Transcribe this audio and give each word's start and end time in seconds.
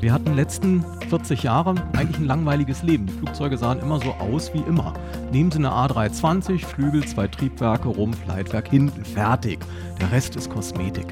Wir 0.00 0.12
hatten 0.12 0.34
letzten 0.34 0.84
40 1.10 1.42
Jahre 1.42 1.74
eigentlich 1.92 2.18
ein 2.18 2.24
langweiliges 2.24 2.82
Leben. 2.82 3.06
Die 3.06 3.12
Flugzeuge 3.12 3.58
sahen 3.58 3.80
immer 3.80 4.00
so 4.00 4.12
aus 4.12 4.54
wie 4.54 4.60
immer. 4.60 4.94
Nehmen 5.32 5.50
Sie 5.50 5.58
eine 5.58 5.70
A320, 5.70 6.64
Flügel, 6.64 7.04
zwei 7.04 7.28
Triebwerke, 7.28 7.88
Rumpf, 7.88 8.24
Leitwerk, 8.26 8.68
hinten, 8.68 9.04
fertig. 9.04 9.58
Der 10.00 10.10
Rest 10.12 10.36
ist 10.36 10.50
Kosmetik. 10.50 11.06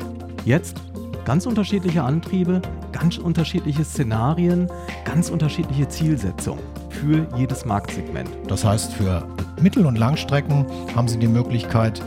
Jetzt 0.45 0.81
ganz 1.25 1.47
unterschiedliche 1.47 2.03
Antriebe, 2.03 2.63
ganz 2.93 3.19
unterschiedliche 3.19 3.85
Szenarien, 3.85 4.71
ganz 5.05 5.29
unterschiedliche 5.29 5.89
Zielsetzungen 5.89 6.63
für 6.89 7.27
jedes 7.37 7.65
Marktsegment. 7.65 8.31
Das 8.49 8.65
heißt, 8.65 8.93
für 8.93 9.27
Mittel- 9.61 9.85
und 9.85 9.99
Langstrecken 9.99 10.65
haben 10.95 11.09
Sie 11.09 11.19
die 11.19 11.29
Möglichkeit, 11.29 12.03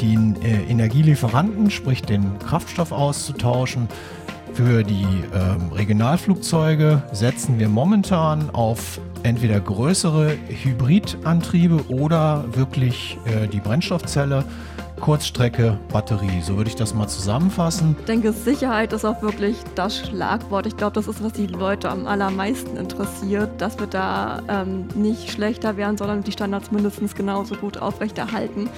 den 0.00 0.40
äh, 0.42 0.62
Energielieferanten, 0.64 1.70
sprich 1.70 2.02
den 2.02 2.38
Kraftstoff 2.38 2.92
auszutauschen. 2.92 3.88
Für 4.52 4.82
die 4.84 5.04
ähm, 5.34 5.72
Regionalflugzeuge 5.72 7.02
setzen 7.12 7.58
wir 7.58 7.68
momentan 7.68 8.48
auf 8.50 9.00
entweder 9.22 9.60
größere 9.60 10.36
Hybridantriebe 10.48 11.88
oder 11.88 12.44
wirklich 12.52 13.18
äh, 13.26 13.48
die 13.48 13.60
Brennstoffzelle. 13.60 14.44
Kurzstrecke, 15.00 15.78
Batterie. 15.92 16.40
So 16.42 16.56
würde 16.56 16.70
ich 16.70 16.76
das 16.76 16.94
mal 16.94 17.06
zusammenfassen. 17.06 17.96
Ich 18.00 18.06
denke, 18.06 18.32
Sicherheit 18.32 18.92
ist 18.92 19.04
auch 19.04 19.20
wirklich 19.22 19.56
das 19.74 19.98
Schlagwort. 19.98 20.66
Ich 20.66 20.76
glaube, 20.76 20.94
das 20.94 21.06
ist, 21.06 21.22
was 21.22 21.32
die 21.32 21.46
Leute 21.46 21.90
am 21.90 22.06
allermeisten 22.06 22.76
interessiert, 22.76 23.60
dass 23.60 23.78
wir 23.78 23.86
da 23.86 24.42
ähm, 24.48 24.88
nicht 24.94 25.30
schlechter 25.30 25.76
werden, 25.76 25.96
sondern 25.96 26.22
die 26.22 26.32
Standards 26.32 26.70
mindestens 26.70 27.14
genauso 27.14 27.54
gut 27.56 27.78
aufrechterhalten. 27.78 28.70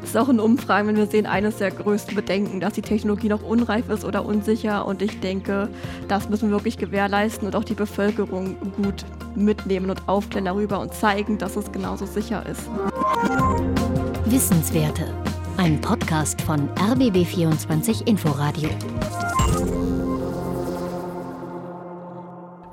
Das 0.00 0.10
ist 0.10 0.16
auch 0.16 0.28
in 0.28 0.40
Umfragen, 0.40 0.88
wenn 0.88 0.96
wir 0.96 1.06
sehen, 1.06 1.26
eines 1.26 1.56
der 1.58 1.70
größten 1.70 2.14
Bedenken, 2.14 2.60
dass 2.60 2.72
die 2.72 2.82
Technologie 2.82 3.28
noch 3.28 3.42
unreif 3.42 3.88
ist 3.90 4.04
oder 4.04 4.24
unsicher. 4.24 4.86
Und 4.86 5.02
ich 5.02 5.20
denke, 5.20 5.68
das 6.08 6.28
müssen 6.28 6.48
wir 6.48 6.56
wirklich 6.56 6.78
gewährleisten 6.78 7.46
und 7.46 7.54
auch 7.54 7.64
die 7.64 7.74
Bevölkerung 7.74 8.56
gut 8.76 9.04
mitnehmen 9.34 9.90
und 9.90 10.08
aufklären 10.08 10.46
darüber 10.46 10.80
und 10.80 10.94
zeigen, 10.94 11.38
dass 11.38 11.56
es 11.56 11.70
genauso 11.70 12.06
sicher 12.06 12.44
ist. 12.46 12.62
Wissenswerte 14.24 15.04
ein 15.58 15.80
Podcast 15.80 16.42
von 16.42 16.68
RBB24 16.74 18.06
Inforadio. 18.06 18.68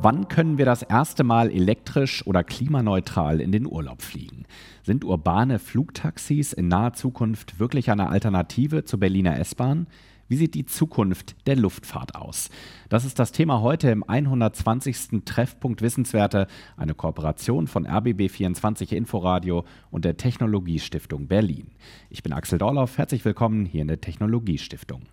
Wann 0.02 0.28
können 0.28 0.58
wir 0.58 0.66
das 0.66 0.82
erste 0.82 1.24
Mal 1.24 1.50
elektrisch 1.50 2.28
oder 2.28 2.44
klimaneutral 2.44 3.40
in 3.40 3.54
den 3.54 3.66
Urlaub 3.66 4.02
fliegen? 4.02 4.46
Sind 4.84 5.06
urbane 5.06 5.60
Flugtaxis 5.60 6.52
in 6.52 6.68
naher 6.68 6.92
Zukunft 6.94 7.58
wirklich 7.58 7.90
eine 7.90 8.10
Alternative 8.10 8.84
zur 8.84 9.00
Berliner 9.00 9.40
S-Bahn? 9.40 9.88
Wie 10.34 10.38
sieht 10.38 10.56
die 10.56 10.66
Zukunft 10.66 11.36
der 11.46 11.56
Luftfahrt 11.56 12.16
aus? 12.16 12.50
Das 12.90 13.06
ist 13.06 13.20
das 13.20 13.32
Thema 13.32 13.62
heute 13.62 13.92
im 13.92 14.04
120. 14.04 15.24
Treffpunkt 15.26 15.84
Wissenswerte, 15.84 16.48
eine 16.76 16.96
Kooperation 16.96 17.68
von 17.68 17.86
RBB24 17.86 18.96
Inforadio 18.96 19.64
und 19.92 20.06
der 20.06 20.18
Technologiestiftung 20.18 21.28
Berlin. 21.28 21.68
Ich 22.10 22.24
bin 22.24 22.34
Axel 22.34 22.58
Dorloff, 22.58 22.98
herzlich 22.98 23.24
willkommen 23.26 23.68
hier 23.68 23.84
in 23.84 23.88
der 23.90 24.02
Technologiestiftung. 24.02 25.04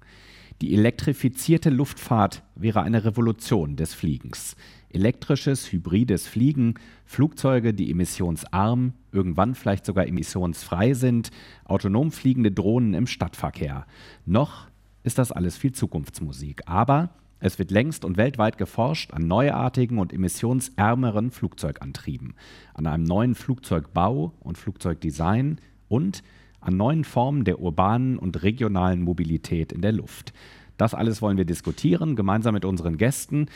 Die 0.62 0.72
elektrifizierte 0.72 1.68
Luftfahrt 1.68 2.42
wäre 2.54 2.80
eine 2.80 3.04
Revolution 3.04 3.76
des 3.76 3.92
Fliegens. 3.92 4.56
Elektrisches, 4.88 5.70
hybrides 5.70 6.26
Fliegen, 6.26 6.74
Flugzeuge, 7.04 7.74
die 7.74 7.90
emissionsarm, 7.90 8.94
irgendwann 9.12 9.54
vielleicht 9.54 9.84
sogar 9.84 10.06
emissionsfrei 10.06 10.94
sind, 10.94 11.30
autonom 11.64 12.10
fliegende 12.10 12.52
Drohnen 12.52 12.94
im 12.94 13.06
Stadtverkehr. 13.06 13.86
Noch 14.24 14.69
ist 15.02 15.18
das 15.18 15.32
alles 15.32 15.56
viel 15.56 15.72
Zukunftsmusik. 15.72 16.62
Aber 16.66 17.10
es 17.40 17.58
wird 17.58 17.70
längst 17.70 18.04
und 18.04 18.18
weltweit 18.18 18.58
geforscht 18.58 19.12
an 19.12 19.26
neuartigen 19.26 19.98
und 19.98 20.12
emissionsärmeren 20.12 21.30
Flugzeugantrieben, 21.30 22.34
an 22.74 22.86
einem 22.86 23.04
neuen 23.04 23.34
Flugzeugbau 23.34 24.34
und 24.40 24.58
Flugzeugdesign 24.58 25.58
und 25.88 26.22
an 26.60 26.76
neuen 26.76 27.04
Formen 27.04 27.44
der 27.44 27.60
urbanen 27.60 28.18
und 28.18 28.42
regionalen 28.42 29.00
Mobilität 29.02 29.72
in 29.72 29.80
der 29.80 29.92
Luft. 29.92 30.34
Das 30.76 30.94
alles 30.94 31.22
wollen 31.22 31.38
wir 31.38 31.46
diskutieren, 31.46 32.14
gemeinsam 32.14 32.54
mit 32.54 32.66
unseren 32.66 32.98
Gästen. 32.98 33.46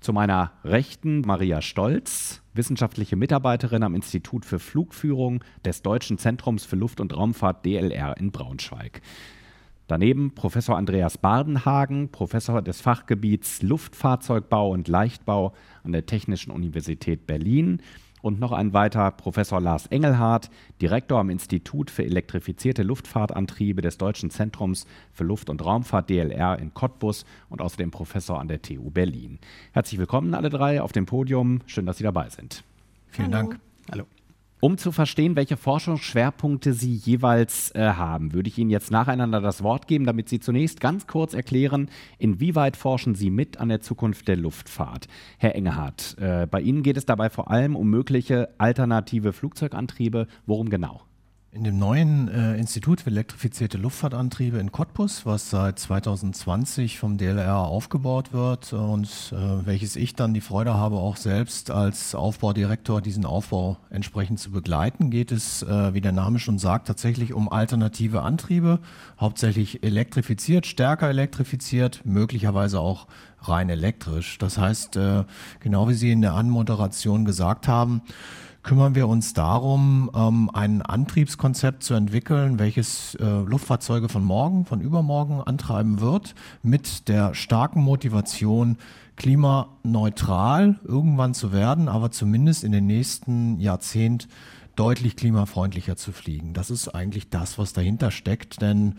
Zu 0.00 0.12
meiner 0.12 0.52
Rechten 0.64 1.22
Maria 1.22 1.62
Stolz, 1.62 2.42
wissenschaftliche 2.52 3.16
Mitarbeiterin 3.16 3.82
am 3.82 3.94
Institut 3.94 4.44
für 4.44 4.58
Flugführung 4.58 5.42
des 5.64 5.80
Deutschen 5.80 6.18
Zentrums 6.18 6.66
für 6.66 6.76
Luft- 6.76 7.00
und 7.00 7.16
Raumfahrt 7.16 7.64
DLR 7.64 8.16
in 8.18 8.30
Braunschweig. 8.30 9.00
Daneben 9.86 10.34
Professor 10.34 10.78
Andreas 10.78 11.18
Bardenhagen, 11.18 12.08
Professor 12.08 12.62
des 12.62 12.80
Fachgebiets 12.80 13.60
Luftfahrzeugbau 13.60 14.70
und 14.70 14.88
Leichtbau 14.88 15.52
an 15.82 15.92
der 15.92 16.06
Technischen 16.06 16.50
Universität 16.50 17.26
Berlin 17.26 17.82
und 18.22 18.40
noch 18.40 18.52
ein 18.52 18.72
weiter 18.72 19.10
Professor 19.10 19.60
Lars 19.60 19.86
Engelhardt, 19.88 20.48
Direktor 20.80 21.20
am 21.20 21.28
Institut 21.28 21.90
für 21.90 22.02
elektrifizierte 22.02 22.82
Luftfahrtantriebe 22.82 23.82
des 23.82 23.98
Deutschen 23.98 24.30
Zentrums 24.30 24.86
für 25.12 25.24
Luft- 25.24 25.50
und 25.50 25.62
Raumfahrt 25.62 26.08
DLR 26.08 26.58
in 26.58 26.72
Cottbus 26.72 27.26
und 27.50 27.60
außerdem 27.60 27.90
Professor 27.90 28.40
an 28.40 28.48
der 28.48 28.62
TU 28.62 28.90
Berlin. 28.90 29.38
Herzlich 29.72 30.00
willkommen 30.00 30.32
alle 30.32 30.48
drei 30.48 30.80
auf 30.80 30.92
dem 30.92 31.04
Podium. 31.04 31.60
Schön, 31.66 31.84
dass 31.84 31.98
Sie 31.98 32.04
dabei 32.04 32.30
sind. 32.30 32.64
Vielen 33.08 33.34
Hallo. 33.34 33.48
Dank. 33.48 33.60
Hallo. 33.90 34.04
Um 34.64 34.78
zu 34.78 34.92
verstehen, 34.92 35.36
welche 35.36 35.58
Forschungsschwerpunkte 35.58 36.72
Sie 36.72 36.94
jeweils 36.94 37.70
äh, 37.74 37.80
haben, 37.82 38.32
würde 38.32 38.48
ich 38.48 38.56
Ihnen 38.56 38.70
jetzt 38.70 38.90
nacheinander 38.90 39.42
das 39.42 39.62
Wort 39.62 39.86
geben, 39.88 40.06
damit 40.06 40.30
Sie 40.30 40.40
zunächst 40.40 40.80
ganz 40.80 41.06
kurz 41.06 41.34
erklären, 41.34 41.90
inwieweit 42.16 42.78
forschen 42.78 43.14
Sie 43.14 43.28
mit 43.28 43.58
an 43.58 43.68
der 43.68 43.82
Zukunft 43.82 44.26
der 44.26 44.38
Luftfahrt. 44.38 45.06
Herr 45.36 45.54
Engehardt, 45.54 46.16
äh, 46.18 46.46
bei 46.50 46.62
Ihnen 46.62 46.82
geht 46.82 46.96
es 46.96 47.04
dabei 47.04 47.28
vor 47.28 47.50
allem 47.50 47.76
um 47.76 47.90
mögliche 47.90 48.54
alternative 48.56 49.34
Flugzeugantriebe. 49.34 50.28
Worum 50.46 50.70
genau? 50.70 51.02
In 51.54 51.62
dem 51.62 51.78
neuen 51.78 52.26
äh, 52.26 52.56
Institut 52.56 53.02
für 53.02 53.10
elektrifizierte 53.10 53.78
Luftfahrtantriebe 53.78 54.58
in 54.58 54.72
Cottbus, 54.72 55.24
was 55.24 55.50
seit 55.50 55.78
2020 55.78 56.98
vom 56.98 57.16
DLR 57.16 57.58
aufgebaut 57.58 58.32
wird 58.32 58.72
und 58.72 59.06
äh, 59.32 59.64
welches 59.64 59.94
ich 59.94 60.16
dann 60.16 60.34
die 60.34 60.40
Freude 60.40 60.74
habe, 60.74 60.96
auch 60.96 61.16
selbst 61.16 61.70
als 61.70 62.16
Aufbaudirektor 62.16 63.00
diesen 63.00 63.24
Aufbau 63.24 63.76
entsprechend 63.88 64.40
zu 64.40 64.50
begleiten, 64.50 65.10
geht 65.10 65.30
es, 65.30 65.62
äh, 65.62 65.94
wie 65.94 66.00
der 66.00 66.10
Name 66.10 66.40
schon 66.40 66.58
sagt, 66.58 66.88
tatsächlich 66.88 67.32
um 67.32 67.48
alternative 67.48 68.22
Antriebe, 68.22 68.80
hauptsächlich 69.20 69.84
elektrifiziert, 69.84 70.66
stärker 70.66 71.08
elektrifiziert, 71.08 72.00
möglicherweise 72.04 72.80
auch 72.80 73.06
rein 73.42 73.68
elektrisch. 73.68 74.38
Das 74.38 74.58
heißt, 74.58 74.96
äh, 74.96 75.22
genau 75.60 75.88
wie 75.88 75.94
Sie 75.94 76.10
in 76.10 76.20
der 76.20 76.34
Anmoderation 76.34 77.24
gesagt 77.24 77.68
haben, 77.68 78.02
kümmern 78.64 78.94
wir 78.94 79.06
uns 79.06 79.34
darum, 79.34 80.10
ähm, 80.16 80.50
ein 80.52 80.82
Antriebskonzept 80.82 81.84
zu 81.84 81.94
entwickeln, 81.94 82.58
welches 82.58 83.14
äh, 83.16 83.24
Luftfahrzeuge 83.24 84.08
von 84.08 84.24
morgen, 84.24 84.64
von 84.64 84.80
übermorgen 84.80 85.40
antreiben 85.40 86.00
wird, 86.00 86.34
mit 86.62 87.08
der 87.08 87.34
starken 87.34 87.82
Motivation, 87.82 88.78
klimaneutral 89.16 90.80
irgendwann 90.82 91.34
zu 91.34 91.52
werden, 91.52 91.88
aber 91.88 92.10
zumindest 92.10 92.64
in 92.64 92.72
den 92.72 92.86
nächsten 92.86 93.60
Jahrzehnt 93.60 94.26
deutlich 94.74 95.14
klimafreundlicher 95.14 95.94
zu 95.96 96.10
fliegen. 96.10 96.52
Das 96.52 96.70
ist 96.70 96.88
eigentlich 96.88 97.28
das, 97.28 97.58
was 97.58 97.74
dahinter 97.74 98.10
steckt, 98.10 98.60
denn 98.60 98.96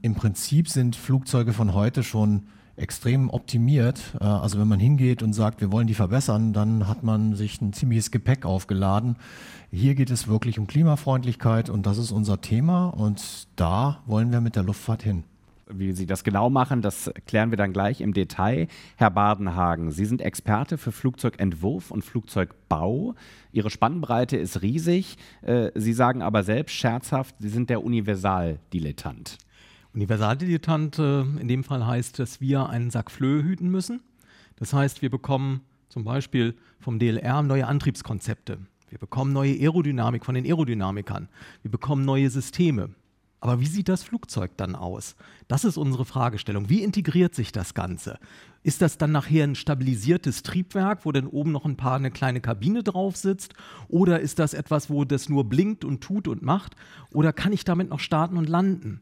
im 0.00 0.14
Prinzip 0.14 0.68
sind 0.68 0.96
Flugzeuge 0.96 1.52
von 1.52 1.74
heute 1.74 2.02
schon 2.02 2.48
extrem 2.82 3.30
optimiert. 3.30 4.02
Äh, 4.20 4.24
also 4.24 4.58
wenn 4.58 4.68
man 4.68 4.80
hingeht 4.80 5.22
und 5.22 5.32
sagt, 5.32 5.60
wir 5.60 5.72
wollen 5.72 5.86
die 5.86 5.94
verbessern, 5.94 6.52
dann 6.52 6.88
hat 6.88 7.02
man 7.02 7.34
sich 7.34 7.60
ein 7.62 7.72
ziemliches 7.72 8.10
Gepäck 8.10 8.44
aufgeladen. 8.44 9.16
Hier 9.70 9.94
geht 9.94 10.10
es 10.10 10.28
wirklich 10.28 10.58
um 10.58 10.66
Klimafreundlichkeit 10.66 11.70
und 11.70 11.86
das 11.86 11.96
ist 11.96 12.12
unser 12.12 12.40
Thema 12.40 12.88
und 12.88 13.48
da 13.56 14.02
wollen 14.04 14.30
wir 14.30 14.40
mit 14.40 14.56
der 14.56 14.64
Luftfahrt 14.64 15.02
hin. 15.02 15.24
Wie 15.74 15.92
Sie 15.92 16.04
das 16.06 16.24
genau 16.24 16.50
machen, 16.50 16.82
das 16.82 17.10
klären 17.26 17.50
wir 17.50 17.56
dann 17.56 17.72
gleich 17.72 18.00
im 18.02 18.12
Detail. 18.12 18.66
Herr 18.96 19.10
Badenhagen, 19.10 19.90
Sie 19.90 20.04
sind 20.04 20.20
Experte 20.20 20.76
für 20.76 20.92
Flugzeugentwurf 20.92 21.90
und 21.90 22.04
Flugzeugbau. 22.04 23.14
Ihre 23.52 23.70
Spannbreite 23.70 24.36
ist 24.36 24.60
riesig. 24.60 25.16
Äh, 25.40 25.70
Sie 25.74 25.94
sagen 25.94 26.20
aber 26.20 26.42
selbst 26.42 26.74
scherzhaft, 26.74 27.36
Sie 27.38 27.48
sind 27.48 27.70
der 27.70 27.82
Universaldilettant. 27.82 29.38
Universaldilettant 29.94 30.98
in 30.98 31.48
dem 31.48 31.64
Fall 31.64 31.86
heißt, 31.86 32.18
dass 32.18 32.40
wir 32.40 32.68
einen 32.68 32.90
Sack 32.90 33.10
Flöhe 33.10 33.42
hüten 33.42 33.70
müssen. 33.70 34.00
Das 34.56 34.72
heißt, 34.72 35.02
wir 35.02 35.10
bekommen 35.10 35.60
zum 35.88 36.04
Beispiel 36.04 36.54
vom 36.80 36.98
DLR 36.98 37.42
neue 37.42 37.66
Antriebskonzepte. 37.66 38.58
Wir 38.88 38.98
bekommen 38.98 39.32
neue 39.32 39.52
Aerodynamik 39.52 40.24
von 40.24 40.34
den 40.34 40.44
Aerodynamikern. 40.44 41.28
Wir 41.62 41.70
bekommen 41.70 42.04
neue 42.04 42.30
Systeme. 42.30 42.90
Aber 43.40 43.58
wie 43.58 43.66
sieht 43.66 43.88
das 43.88 44.04
Flugzeug 44.04 44.52
dann 44.56 44.76
aus? 44.76 45.16
Das 45.48 45.64
ist 45.64 45.76
unsere 45.76 46.04
Fragestellung. 46.04 46.68
Wie 46.68 46.82
integriert 46.82 47.34
sich 47.34 47.50
das 47.50 47.74
Ganze? 47.74 48.20
Ist 48.62 48.80
das 48.82 48.98
dann 48.98 49.10
nachher 49.10 49.42
ein 49.42 49.56
stabilisiertes 49.56 50.44
Triebwerk, 50.44 51.04
wo 51.04 51.10
dann 51.10 51.26
oben 51.26 51.50
noch 51.50 51.64
ein 51.64 51.76
paar 51.76 51.96
eine 51.96 52.12
kleine 52.12 52.40
Kabine 52.40 52.84
drauf 52.84 53.16
sitzt? 53.16 53.54
Oder 53.88 54.20
ist 54.20 54.38
das 54.38 54.54
etwas, 54.54 54.90
wo 54.90 55.04
das 55.04 55.28
nur 55.28 55.42
blinkt 55.48 55.84
und 55.84 56.02
tut 56.02 56.28
und 56.28 56.42
macht? 56.42 56.76
Oder 57.12 57.32
kann 57.32 57.52
ich 57.52 57.64
damit 57.64 57.90
noch 57.90 57.98
starten 57.98 58.36
und 58.36 58.48
landen? 58.48 59.00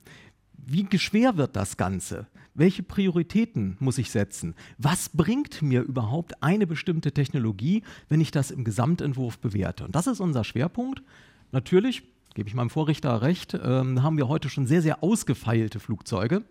Wie 0.67 0.87
schwer 0.99 1.37
wird 1.37 1.57
das 1.57 1.77
Ganze? 1.77 2.27
Welche 2.55 2.83
Prioritäten 2.83 3.77
muss 3.81 3.99
ich 3.99 4.11
setzen? 4.11 4.55
Was 4.79 5.09
bringt 5.09 5.63
mir 5.63 5.83
überhaupt 5.83 6.43
eine 6.43 6.67
bestimmte 6.67 7.13
Technologie, 7.13 7.83
wenn 8.09 8.21
ich 8.21 8.31
das 8.31 8.51
im 8.51 8.65
Gesamtentwurf 8.65 9.39
bewerte? 9.39 9.85
Und 9.85 9.95
das 9.95 10.07
ist 10.07 10.21
unser 10.21 10.45
Schwerpunkt. 10.45 11.03
Natürlich, 11.53 12.03
gebe 12.35 12.49
ich 12.49 12.55
meinem 12.55 12.71
Vorrichter 12.71 13.23
recht, 13.23 13.59
ähm, 13.63 14.03
haben 14.03 14.17
wir 14.17 14.29
heute 14.29 14.49
schon 14.49 14.67
sehr, 14.67 14.83
sehr 14.83 15.03
ausgefeilte 15.03 15.81
Flugzeuge, 15.81 16.43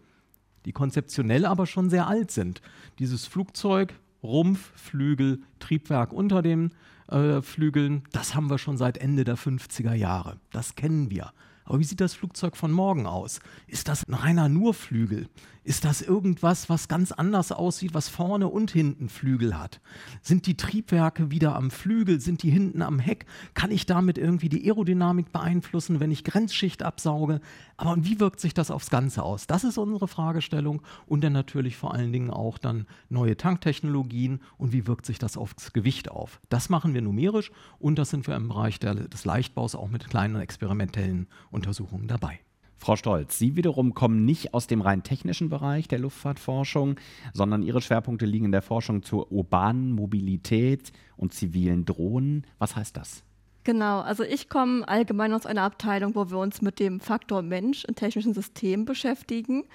die 0.65 0.71
konzeptionell 0.71 1.45
aber 1.45 1.65
schon 1.65 1.89
sehr 1.89 2.07
alt 2.07 2.31
sind. 2.31 2.61
Dieses 2.97 3.25
Flugzeug, 3.25 3.94
Rumpf, 4.23 4.71
Flügel, 4.75 5.41
Triebwerk 5.59 6.11
unter 6.11 6.41
den 6.41 6.71
äh, 7.07 7.41
Flügeln, 7.41 8.03
das 8.11 8.35
haben 8.35 8.50
wir 8.50 8.57
schon 8.57 8.77
seit 8.77 8.97
Ende 8.97 9.23
der 9.23 9.38
50er 9.38 9.94
Jahre. 9.94 10.38
Das 10.51 10.75
kennen 10.75 11.09
wir. 11.09 11.31
Aber 11.69 11.80
wie 11.80 11.83
sieht 11.83 12.01
das 12.01 12.16
Flugzeug 12.16 12.57
von 12.57 12.71
morgen 12.71 13.06
aus? 13.06 13.39
Ist 13.68 13.89
das 13.89 14.04
ein 14.07 14.16
reiner 14.16 14.50
Nurflügel? 14.50 15.30
Ist 15.63 15.86
das 15.86 16.01
irgendwas, 16.01 16.68
was 16.68 16.88
ganz 16.88 17.12
anders 17.12 17.51
aussieht, 17.51 17.94
was 17.94 18.10
vorne 18.10 18.48
und 18.48 18.71
hinten 18.71 19.07
Flügel 19.07 19.56
hat? 19.56 19.81
Sind 20.24 20.48
die 20.48 20.57
Triebwerke 20.57 21.30
wieder 21.30 21.56
am 21.56 21.69
Flügel? 21.69 22.19
Sind 22.19 22.42
die 22.42 22.50
hinten 22.50 22.81
am 22.81 22.98
Heck? 22.98 23.27
Kann 23.54 23.69
ich 23.69 23.86
damit 23.86 24.18
irgendwie 24.18 24.50
die 24.50 24.66
Aerodynamik 24.66 25.31
beeinflussen, 25.31 26.00
wenn 26.00 26.10
ich 26.10 26.24
Grenzschicht 26.24 26.81
absauge? 26.81 27.39
Aber 27.77 28.04
wie 28.04 28.19
wirkt 28.19 28.39
sich 28.39 28.56
das 28.56 28.71
aufs 28.71 28.89
Ganze 28.89 29.21
aus? 29.21 29.45
Das 29.45 29.63
ist 29.63 29.77
unsere 29.77 30.07
Fragestellung 30.07 30.81
und 31.06 31.24
dann 31.24 31.33
natürlich 31.33 31.77
vor 31.77 31.94
allen 31.94 32.12
Dingen 32.12 32.31
auch 32.31 32.57
dann 32.57 32.88
neue 33.10 33.38
Tanktechnologien 33.38 34.42
und 34.57 34.74
wie 34.74 34.88
wirkt 34.88 35.06
sich 35.06 35.19
das 35.19 35.38
aufs 35.38 35.71
Gewicht 35.71 36.10
auf? 36.10 36.42
Das 36.50 36.69
machen 36.69 36.95
wir 36.95 37.04
numerisch 37.04 37.51
und 37.77 38.00
das 38.00 38.10
sind 38.10 38.27
wir 38.27 38.36
im 38.36 38.48
Bereich 38.48 38.80
der, 38.80 38.95
des 38.95 39.24
Leichtbaus 39.24 39.75
auch 39.75 39.89
mit 39.89 40.10
kleinen 40.10 40.42
experimentellen 40.42 41.27
Untersuchungen 41.59 42.07
dabei. 42.07 42.39
Frau 42.77 42.95
Stolz, 42.95 43.38
Sie 43.38 43.57
wiederum 43.57 43.94
kommen 43.94 44.23
nicht 44.23 44.53
aus 44.53 44.65
dem 44.65 44.79
rein 44.79 45.03
technischen 45.03 45.50
Bereich 45.50 45.89
der 45.89 46.00
Luftfahrtforschung, 46.00 46.95
sondern 47.33 47.61
Ihre 47.61 47.81
Schwerpunkte 47.81 48.25
liegen 48.25 48.45
in 48.45 48.53
der 48.53 48.61
Forschung 48.61 49.03
zur 49.03 49.29
urbanen 49.31 49.91
Mobilität 49.91 50.94
und 51.17 51.33
zivilen 51.33 51.83
Drohnen. 51.83 52.47
Was 52.57 52.77
heißt 52.77 52.95
das? 52.95 53.23
Genau, 53.65 54.00
also 54.00 54.23
ich 54.23 54.47
komme 54.47 54.88
allgemein 54.88 55.33
aus 55.33 55.45
einer 55.45 55.63
Abteilung, 55.63 56.15
wo 56.15 56.29
wir 56.29 56.38
uns 56.38 56.61
mit 56.61 56.79
dem 56.79 57.01
Faktor 57.01 57.41
Mensch 57.41 57.83
in 57.83 57.95
technischen 57.95 58.33
Systemen 58.33 58.85
beschäftigen 58.85 59.65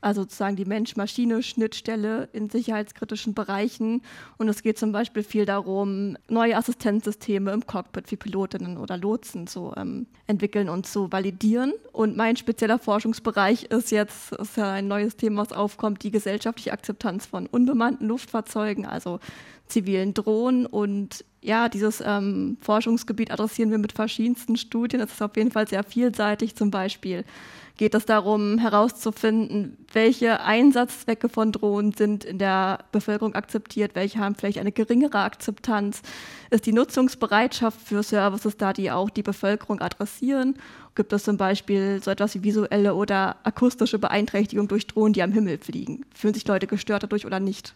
also 0.00 0.22
sozusagen 0.22 0.56
die 0.56 0.64
Mensch-Maschine-Schnittstelle 0.64 2.28
in 2.32 2.50
sicherheitskritischen 2.50 3.34
Bereichen. 3.34 4.02
Und 4.36 4.48
es 4.48 4.62
geht 4.62 4.78
zum 4.78 4.92
Beispiel 4.92 5.22
viel 5.22 5.46
darum, 5.46 6.16
neue 6.28 6.56
Assistenzsysteme 6.56 7.52
im 7.52 7.66
Cockpit 7.66 8.08
für 8.08 8.16
Pilotinnen 8.16 8.78
oder 8.78 8.96
Lotsen 8.96 9.46
zu 9.46 9.72
ähm, 9.76 10.06
entwickeln 10.26 10.68
und 10.68 10.86
zu 10.86 11.10
validieren. 11.10 11.72
Und 11.92 12.16
mein 12.16 12.36
spezieller 12.36 12.78
Forschungsbereich 12.78 13.64
ist 13.64 13.90
jetzt, 13.90 14.32
ist 14.32 14.56
ja 14.56 14.72
ein 14.72 14.88
neues 14.88 15.16
Thema, 15.16 15.42
was 15.42 15.52
aufkommt, 15.52 16.02
die 16.02 16.10
gesellschaftliche 16.10 16.72
Akzeptanz 16.72 17.26
von 17.26 17.46
unbemannten 17.46 18.08
Luftfahrzeugen, 18.08 18.86
also 18.86 19.20
zivilen 19.66 20.14
Drohnen. 20.14 20.66
Und 20.66 21.24
ja, 21.42 21.68
dieses 21.68 22.02
ähm, 22.04 22.56
Forschungsgebiet 22.60 23.30
adressieren 23.30 23.70
wir 23.70 23.78
mit 23.78 23.92
verschiedensten 23.92 24.56
Studien. 24.56 25.00
Das 25.00 25.12
ist 25.12 25.22
auf 25.22 25.36
jeden 25.36 25.52
Fall 25.52 25.68
sehr 25.68 25.82
vielseitig, 25.82 26.56
zum 26.56 26.70
Beispiel 26.70 27.24
geht 27.76 27.94
es 27.94 28.06
darum 28.06 28.58
herauszufinden, 28.58 29.76
welche 29.92 30.40
Einsatzzwecke 30.40 31.28
von 31.28 31.52
Drohnen 31.52 31.92
sind 31.92 32.24
in 32.24 32.38
der 32.38 32.78
Bevölkerung 32.90 33.34
akzeptiert, 33.34 33.94
welche 33.94 34.18
haben 34.18 34.34
vielleicht 34.34 34.58
eine 34.58 34.72
geringere 34.72 35.18
Akzeptanz, 35.18 36.00
ist 36.50 36.66
die 36.66 36.72
Nutzungsbereitschaft 36.72 37.78
für 37.80 38.02
Services 38.02 38.56
da, 38.56 38.72
die 38.72 38.90
auch 38.90 39.10
die 39.10 39.22
Bevölkerung 39.22 39.80
adressieren. 39.80 40.56
Gibt 40.94 41.12
es 41.12 41.24
zum 41.24 41.36
Beispiel 41.36 42.00
so 42.02 42.10
etwas 42.10 42.34
wie 42.34 42.44
visuelle 42.44 42.94
oder 42.94 43.36
akustische 43.42 43.98
Beeinträchtigung 43.98 44.68
durch 44.68 44.86
Drohnen, 44.86 45.12
die 45.12 45.22
am 45.22 45.32
Himmel 45.32 45.58
fliegen? 45.58 46.06
Fühlen 46.14 46.34
sich 46.34 46.46
Leute 46.46 46.66
gestört 46.66 47.02
dadurch 47.02 47.26
oder 47.26 47.40
nicht? 47.40 47.74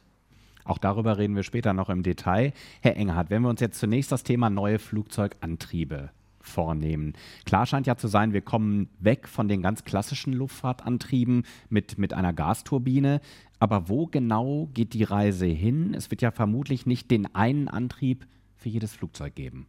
Auch 0.70 0.78
darüber 0.78 1.18
reden 1.18 1.34
wir 1.34 1.42
später 1.42 1.72
noch 1.72 1.90
im 1.90 2.04
Detail. 2.04 2.52
Herr 2.80 2.96
Engerhardt, 2.96 3.28
wenn 3.28 3.42
wir 3.42 3.48
uns 3.48 3.60
jetzt 3.60 3.80
zunächst 3.80 4.12
das 4.12 4.22
Thema 4.22 4.50
neue 4.50 4.78
Flugzeugantriebe 4.78 6.10
vornehmen. 6.40 7.14
Klar 7.44 7.66
scheint 7.66 7.88
ja 7.88 7.96
zu 7.96 8.06
sein, 8.06 8.32
wir 8.32 8.40
kommen 8.40 8.88
weg 9.00 9.26
von 9.26 9.48
den 9.48 9.62
ganz 9.62 9.82
klassischen 9.82 10.32
Luftfahrtantrieben 10.32 11.42
mit, 11.70 11.98
mit 11.98 12.14
einer 12.14 12.32
Gasturbine. 12.32 13.20
Aber 13.58 13.88
wo 13.88 14.06
genau 14.06 14.68
geht 14.72 14.94
die 14.94 15.02
Reise 15.02 15.46
hin? 15.46 15.92
Es 15.92 16.08
wird 16.12 16.22
ja 16.22 16.30
vermutlich 16.30 16.86
nicht 16.86 17.10
den 17.10 17.34
einen 17.34 17.66
Antrieb 17.66 18.28
für 18.54 18.68
jedes 18.68 18.92
Flugzeug 18.92 19.34
geben. 19.34 19.66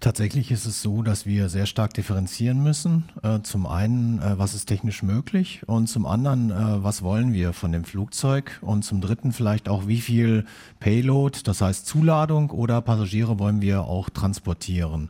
Tatsächlich 0.00 0.52
ist 0.52 0.64
es 0.64 0.80
so, 0.80 1.02
dass 1.02 1.26
wir 1.26 1.48
sehr 1.48 1.66
stark 1.66 1.92
differenzieren 1.94 2.62
müssen. 2.62 3.04
Äh, 3.22 3.40
zum 3.42 3.66
einen, 3.66 4.20
äh, 4.20 4.38
was 4.38 4.54
ist 4.54 4.66
technisch 4.66 5.02
möglich 5.02 5.62
und 5.66 5.88
zum 5.88 6.06
anderen, 6.06 6.50
äh, 6.50 6.84
was 6.84 7.02
wollen 7.02 7.32
wir 7.32 7.52
von 7.52 7.72
dem 7.72 7.84
Flugzeug 7.84 8.58
und 8.60 8.84
zum 8.84 9.00
dritten 9.00 9.32
vielleicht 9.32 9.68
auch, 9.68 9.88
wie 9.88 10.00
viel 10.00 10.44
Payload, 10.78 11.40
das 11.42 11.60
heißt 11.60 11.86
Zuladung 11.86 12.50
oder 12.50 12.80
Passagiere 12.80 13.40
wollen 13.40 13.60
wir 13.60 13.82
auch 13.82 14.08
transportieren. 14.08 15.08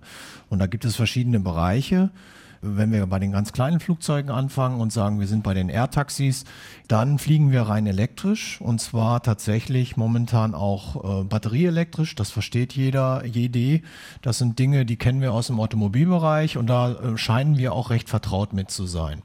Und 0.48 0.58
da 0.60 0.66
gibt 0.66 0.86
es 0.86 0.96
verschiedene 0.96 1.40
Bereiche. 1.40 2.10
Wenn 2.60 2.92
wir 2.92 3.06
bei 3.06 3.18
den 3.18 3.32
ganz 3.32 3.52
kleinen 3.52 3.80
Flugzeugen 3.80 4.30
anfangen 4.30 4.80
und 4.80 4.92
sagen, 4.92 5.20
wir 5.20 5.26
sind 5.26 5.42
bei 5.42 5.54
den 5.54 5.68
Air-Taxis, 5.68 6.44
dann 6.88 7.18
fliegen 7.18 7.52
wir 7.52 7.62
rein 7.62 7.86
elektrisch 7.86 8.60
und 8.60 8.80
zwar 8.80 9.22
tatsächlich 9.22 9.96
momentan 9.96 10.54
auch 10.54 11.22
äh, 11.22 11.24
batterieelektrisch. 11.24 12.14
Das 12.14 12.30
versteht 12.30 12.72
jeder, 12.72 13.24
jede. 13.24 13.82
Das 14.22 14.38
sind 14.38 14.58
Dinge, 14.58 14.84
die 14.84 14.96
kennen 14.96 15.20
wir 15.20 15.32
aus 15.32 15.48
dem 15.48 15.60
Automobilbereich 15.60 16.56
und 16.56 16.66
da 16.66 16.92
äh, 16.92 17.16
scheinen 17.16 17.58
wir 17.58 17.72
auch 17.72 17.90
recht 17.90 18.08
vertraut 18.08 18.52
mit 18.52 18.70
zu 18.70 18.86
sein. 18.86 19.22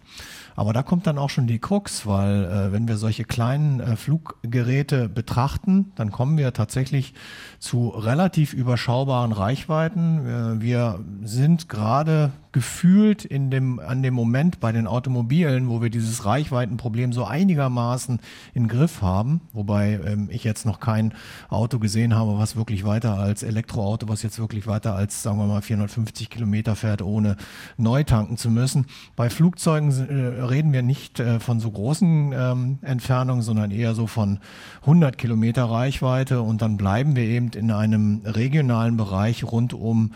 Aber 0.55 0.73
da 0.73 0.83
kommt 0.83 1.07
dann 1.07 1.17
auch 1.17 1.29
schon 1.29 1.47
die 1.47 1.59
Krux, 1.59 2.05
weil 2.05 2.45
äh, 2.45 2.71
wenn 2.71 2.87
wir 2.87 2.97
solche 2.97 3.23
kleinen 3.23 3.79
äh, 3.79 3.95
Fluggeräte 3.95 5.09
betrachten, 5.09 5.91
dann 5.95 6.11
kommen 6.11 6.37
wir 6.37 6.53
tatsächlich 6.53 7.13
zu 7.59 7.89
relativ 7.89 8.53
überschaubaren 8.53 9.31
Reichweiten. 9.31 10.25
Äh, 10.25 10.61
wir 10.61 10.99
sind 11.23 11.69
gerade 11.69 12.31
gefühlt 12.53 13.25
in 13.25 13.49
dem, 13.49 13.79
an 13.79 14.03
dem 14.03 14.13
Moment 14.13 14.59
bei 14.59 14.71
den 14.71 14.87
Automobilen, 14.87 15.69
wo 15.69 15.81
wir 15.81 15.89
dieses 15.89 16.23
Reichweitenproblem 16.23 17.11
so 17.11 17.25
einigermaßen 17.25 18.19
in 18.53 18.67
Griff 18.67 19.01
haben, 19.01 19.41
wobei 19.53 19.99
ähm, 20.05 20.29
ich 20.31 20.43
jetzt 20.43 20.65
noch 20.65 20.79
kein 20.79 21.13
Auto 21.49 21.79
gesehen 21.79 22.15
habe, 22.15 22.37
was 22.37 22.55
wirklich 22.55 22.85
weiter 22.85 23.17
als 23.17 23.41
Elektroauto, 23.41 24.07
was 24.07 24.21
jetzt 24.21 24.39
wirklich 24.39 24.67
weiter 24.67 24.95
als, 24.95 25.23
sagen 25.23 25.39
wir 25.39 25.47
mal, 25.47 25.61
450 25.61 26.29
Kilometer 26.29 26.75
fährt, 26.75 27.01
ohne 27.01 27.37
neu 27.77 28.03
tanken 28.03 28.37
zu 28.37 28.51
müssen. 28.51 28.85
Bei 29.15 29.31
Flugzeugen 29.31 29.89
äh, 29.89 30.42
reden 30.43 30.73
wir 30.73 30.81
nicht 30.81 31.19
äh, 31.19 31.39
von 31.39 31.59
so 31.59 31.71
großen 31.71 32.33
ähm, 32.33 32.79
Entfernungen, 32.81 33.41
sondern 33.41 33.71
eher 33.71 33.95
so 33.95 34.07
von 34.07 34.39
100 34.81 35.17
Kilometer 35.17 35.65
Reichweite. 35.65 36.41
Und 36.41 36.61
dann 36.61 36.77
bleiben 36.77 37.15
wir 37.15 37.23
eben 37.23 37.49
in 37.49 37.71
einem 37.71 38.21
regionalen 38.25 38.97
Bereich 38.97 39.43
rund 39.43 39.73
um 39.73 40.11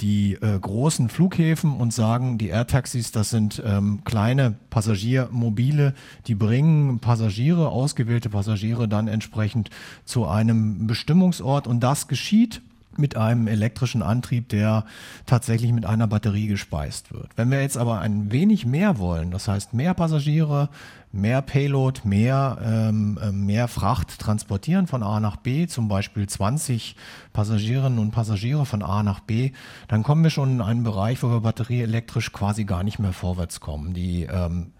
die 0.00 0.34
äh, 0.34 0.58
großen 0.58 1.08
Flughäfen 1.08 1.76
und 1.76 1.92
sagen, 1.92 2.38
die 2.38 2.48
Air-Taxis, 2.48 3.12
das 3.12 3.30
sind 3.30 3.62
ähm, 3.64 4.00
kleine 4.04 4.54
Passagiermobile, 4.70 5.94
die 6.26 6.34
bringen 6.34 7.00
Passagiere, 7.00 7.68
ausgewählte 7.68 8.30
Passagiere 8.30 8.88
dann 8.88 9.08
entsprechend 9.08 9.70
zu 10.04 10.26
einem 10.26 10.86
Bestimmungsort. 10.86 11.66
Und 11.66 11.80
das 11.80 12.08
geschieht 12.08 12.62
mit 12.96 13.16
einem 13.16 13.46
elektrischen 13.46 14.02
Antrieb, 14.02 14.48
der 14.48 14.84
tatsächlich 15.26 15.72
mit 15.72 15.86
einer 15.86 16.06
Batterie 16.06 16.46
gespeist 16.46 17.12
wird. 17.12 17.28
Wenn 17.36 17.50
wir 17.50 17.60
jetzt 17.60 17.76
aber 17.76 18.00
ein 18.00 18.32
wenig 18.32 18.66
mehr 18.66 18.98
wollen, 18.98 19.30
das 19.30 19.48
heißt 19.48 19.74
mehr 19.74 19.94
Passagiere, 19.94 20.68
mehr 21.12 21.42
Payload, 21.42 22.02
mehr, 22.04 22.58
ähm, 22.62 23.18
äh, 23.20 23.32
mehr 23.32 23.68
Fracht 23.68 24.18
transportieren 24.18 24.86
von 24.86 25.02
A 25.02 25.18
nach 25.18 25.36
B, 25.36 25.66
zum 25.66 25.88
Beispiel 25.88 26.28
20 26.28 26.94
Passagierinnen 27.32 27.98
und 27.98 28.12
Passagiere 28.12 28.64
von 28.64 28.82
A 28.82 29.02
nach 29.02 29.20
B, 29.20 29.52
dann 29.88 30.02
kommen 30.02 30.22
wir 30.22 30.30
schon 30.30 30.52
in 30.52 30.60
einen 30.60 30.84
Bereich, 30.84 31.22
wo 31.22 31.28
wir 31.28 31.40
batterieelektrisch 31.40 32.32
quasi 32.32 32.64
gar 32.64 32.84
nicht 32.84 32.98
mehr 32.98 33.12
vorwärts 33.12 33.60
kommen. 33.60 33.92
Die 33.92 34.22
ähm, 34.24 34.72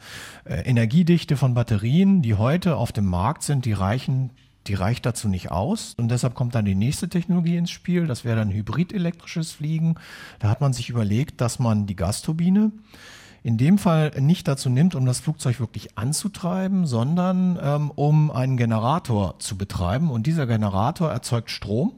äh, 0.45 0.63
Energiedichte 0.63 1.37
von 1.37 1.55
Batterien, 1.55 2.23
die 2.23 2.35
heute 2.35 2.77
auf 2.77 2.93
dem 2.93 3.07
Markt 3.07 3.43
sind, 3.43 3.65
die 3.65 3.73
reichen 3.73 4.31
die 4.67 4.75
reicht 4.75 5.07
dazu 5.07 5.29
nicht 5.29 5.51
aus. 5.51 5.95
Und 5.97 6.11
deshalb 6.11 6.35
kommt 6.35 6.55
dann 6.55 6.65
die 6.65 6.75
nächste 6.75 7.09
Technologie 7.09 7.57
ins 7.57 7.71
Spiel. 7.71 8.07
Das 8.07 8.25
wäre 8.25 8.37
dann 8.37 8.51
hybrid-elektrisches 8.51 9.53
Fliegen. 9.53 9.97
Da 10.39 10.49
hat 10.49 10.61
man 10.61 10.73
sich 10.73 10.91
überlegt, 10.91 11.41
dass 11.41 11.59
man 11.59 11.87
die 11.87 11.97
Gasturbine 11.97 12.73
in 13.43 13.57
dem 13.57 13.79
Fall 13.79 14.13
nicht 14.21 14.47
dazu 14.49 14.69
nimmt, 14.69 14.95
um 14.95 15.07
das 15.07 15.21
Flugzeug 15.21 15.61
wirklich 15.61 15.97
anzutreiben, 15.97 16.87
sondern 16.87 17.59
ähm, 17.63 17.91
um 17.91 18.31
einen 18.31 18.59
Generator 18.59 19.39
zu 19.39 19.57
betreiben. 19.57 20.11
Und 20.11 20.27
dieser 20.27 20.47
Generator 20.47 21.11
erzeugt 21.11 21.51
Strom. 21.51 21.93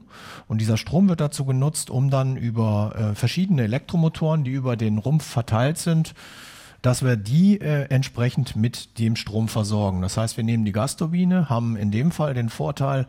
Und 0.46 0.60
dieser 0.60 0.76
Strom 0.76 1.08
wird 1.08 1.20
dazu 1.20 1.44
genutzt, 1.44 1.90
um 1.90 2.10
dann 2.10 2.36
über 2.36 2.94
äh, 2.96 3.14
verschiedene 3.16 3.64
Elektromotoren, 3.64 4.44
die 4.44 4.52
über 4.52 4.76
den 4.76 4.98
Rumpf 4.98 5.24
verteilt 5.24 5.78
sind, 5.78 6.14
dass 6.82 7.04
wir 7.04 7.16
die 7.16 7.60
äh, 7.60 7.84
entsprechend 7.88 8.56
mit 8.56 8.98
dem 8.98 9.16
Strom 9.16 9.48
versorgen. 9.48 10.02
Das 10.02 10.16
heißt, 10.16 10.36
wir 10.36 10.44
nehmen 10.44 10.64
die 10.64 10.72
Gasturbine, 10.72 11.48
haben 11.48 11.76
in 11.76 11.90
dem 11.90 12.10
Fall 12.10 12.34
den 12.34 12.48
Vorteil, 12.48 13.06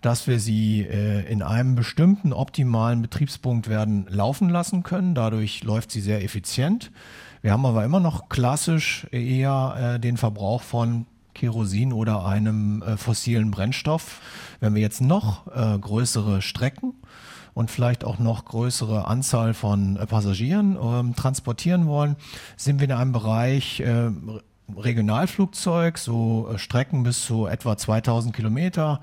dass 0.00 0.28
wir 0.28 0.38
sie 0.38 0.82
äh, 0.82 1.30
in 1.30 1.42
einem 1.42 1.74
bestimmten 1.74 2.32
optimalen 2.32 3.02
Betriebspunkt 3.02 3.68
werden 3.68 4.06
laufen 4.08 4.48
lassen 4.48 4.84
können. 4.84 5.14
Dadurch 5.14 5.64
läuft 5.64 5.90
sie 5.90 6.00
sehr 6.00 6.22
effizient. 6.22 6.92
Wir 7.42 7.52
haben 7.52 7.66
aber 7.66 7.84
immer 7.84 8.00
noch 8.00 8.28
klassisch 8.28 9.06
eher 9.10 9.94
äh, 9.96 10.00
den 10.00 10.16
Verbrauch 10.16 10.62
von 10.62 11.06
Kerosin 11.34 11.92
oder 11.92 12.24
einem 12.24 12.82
äh, 12.82 12.96
fossilen 12.96 13.50
Brennstoff. 13.50 14.20
Wenn 14.60 14.74
wir 14.74 14.82
jetzt 14.82 15.00
noch 15.00 15.46
äh, 15.48 15.78
größere 15.78 16.42
Strecken 16.42 16.94
und 17.56 17.70
vielleicht 17.70 18.04
auch 18.04 18.18
noch 18.18 18.44
größere 18.44 19.06
Anzahl 19.06 19.54
von 19.54 19.96
äh, 19.96 20.06
Passagieren 20.06 20.76
ähm, 20.80 21.16
transportieren 21.16 21.86
wollen, 21.86 22.16
sind 22.58 22.80
wir 22.80 22.84
in 22.84 22.92
einem 22.92 23.12
Bereich 23.12 23.80
äh, 23.80 24.10
Regionalflugzeug, 24.76 25.96
so 25.96 26.50
äh, 26.52 26.58
Strecken 26.58 27.02
bis 27.02 27.24
zu 27.24 27.46
etwa 27.46 27.78
2000 27.78 28.36
Kilometer 28.36 29.00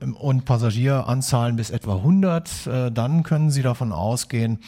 ähm, 0.00 0.14
und 0.14 0.44
Passagieranzahlen 0.44 1.56
bis 1.56 1.70
etwa 1.70 1.96
100. 1.96 2.66
Äh, 2.68 2.92
dann 2.92 3.24
können 3.24 3.50
Sie 3.50 3.62
davon 3.62 3.90
ausgehen, 3.90 4.60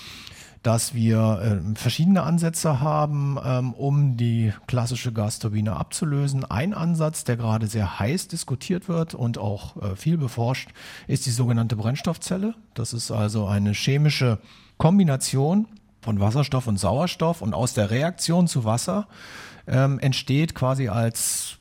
dass 0.62 0.94
wir 0.94 1.62
äh, 1.64 1.78
verschiedene 1.78 2.22
Ansätze 2.22 2.80
haben, 2.80 3.38
ähm, 3.42 3.72
um 3.72 4.16
die 4.16 4.52
klassische 4.66 5.12
Gasturbine 5.12 5.76
abzulösen. 5.76 6.44
Ein 6.44 6.74
Ansatz, 6.74 7.24
der 7.24 7.36
gerade 7.36 7.66
sehr 7.66 7.98
heiß 7.98 8.28
diskutiert 8.28 8.88
wird 8.88 9.14
und 9.14 9.38
auch 9.38 9.76
äh, 9.82 9.96
viel 9.96 10.18
beforscht, 10.18 10.70
ist 11.06 11.24
die 11.26 11.30
sogenannte 11.30 11.76
Brennstoffzelle. 11.76 12.54
Das 12.74 12.92
ist 12.92 13.10
also 13.10 13.46
eine 13.46 13.72
chemische 13.72 14.38
Kombination 14.76 15.66
von 16.02 16.20
Wasserstoff 16.20 16.66
und 16.66 16.78
Sauerstoff 16.78 17.42
und 17.42 17.54
aus 17.54 17.74
der 17.74 17.90
Reaktion 17.90 18.46
zu 18.46 18.64
Wasser 18.64 19.06
ähm, 19.66 19.98
entsteht 19.98 20.54
quasi 20.54 20.88
als 20.88 21.59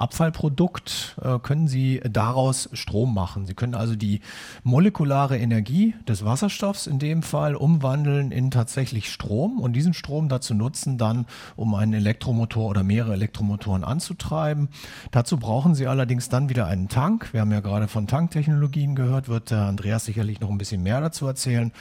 Abfallprodukt 0.00 1.16
äh, 1.22 1.38
können 1.38 1.68
Sie 1.68 2.00
daraus 2.08 2.68
Strom 2.72 3.14
machen. 3.14 3.46
Sie 3.46 3.54
können 3.54 3.74
also 3.74 3.96
die 3.96 4.20
molekulare 4.62 5.38
Energie 5.38 5.94
des 6.08 6.24
Wasserstoffs 6.24 6.86
in 6.86 6.98
dem 6.98 7.22
Fall 7.22 7.54
umwandeln 7.54 8.32
in 8.32 8.50
tatsächlich 8.50 9.12
Strom 9.12 9.60
und 9.60 9.74
diesen 9.74 9.94
Strom 9.94 10.28
dazu 10.28 10.54
nutzen, 10.54 10.98
dann 10.98 11.26
um 11.56 11.74
einen 11.74 11.92
Elektromotor 11.92 12.68
oder 12.68 12.82
mehrere 12.82 13.12
Elektromotoren 13.12 13.84
anzutreiben. 13.84 14.68
Dazu 15.10 15.36
brauchen 15.36 15.74
Sie 15.74 15.86
allerdings 15.86 16.28
dann 16.28 16.48
wieder 16.48 16.66
einen 16.66 16.88
Tank. 16.88 17.32
Wir 17.32 17.42
haben 17.42 17.52
ja 17.52 17.60
gerade 17.60 17.88
von 17.88 18.06
Tanktechnologien 18.06 18.94
gehört, 18.94 19.28
wird 19.28 19.50
der 19.50 19.66
Andreas 19.66 20.04
sicherlich 20.04 20.40
noch 20.40 20.50
ein 20.50 20.58
bisschen 20.58 20.82
mehr 20.82 21.00
dazu 21.00 21.26
erzählen 21.26 21.72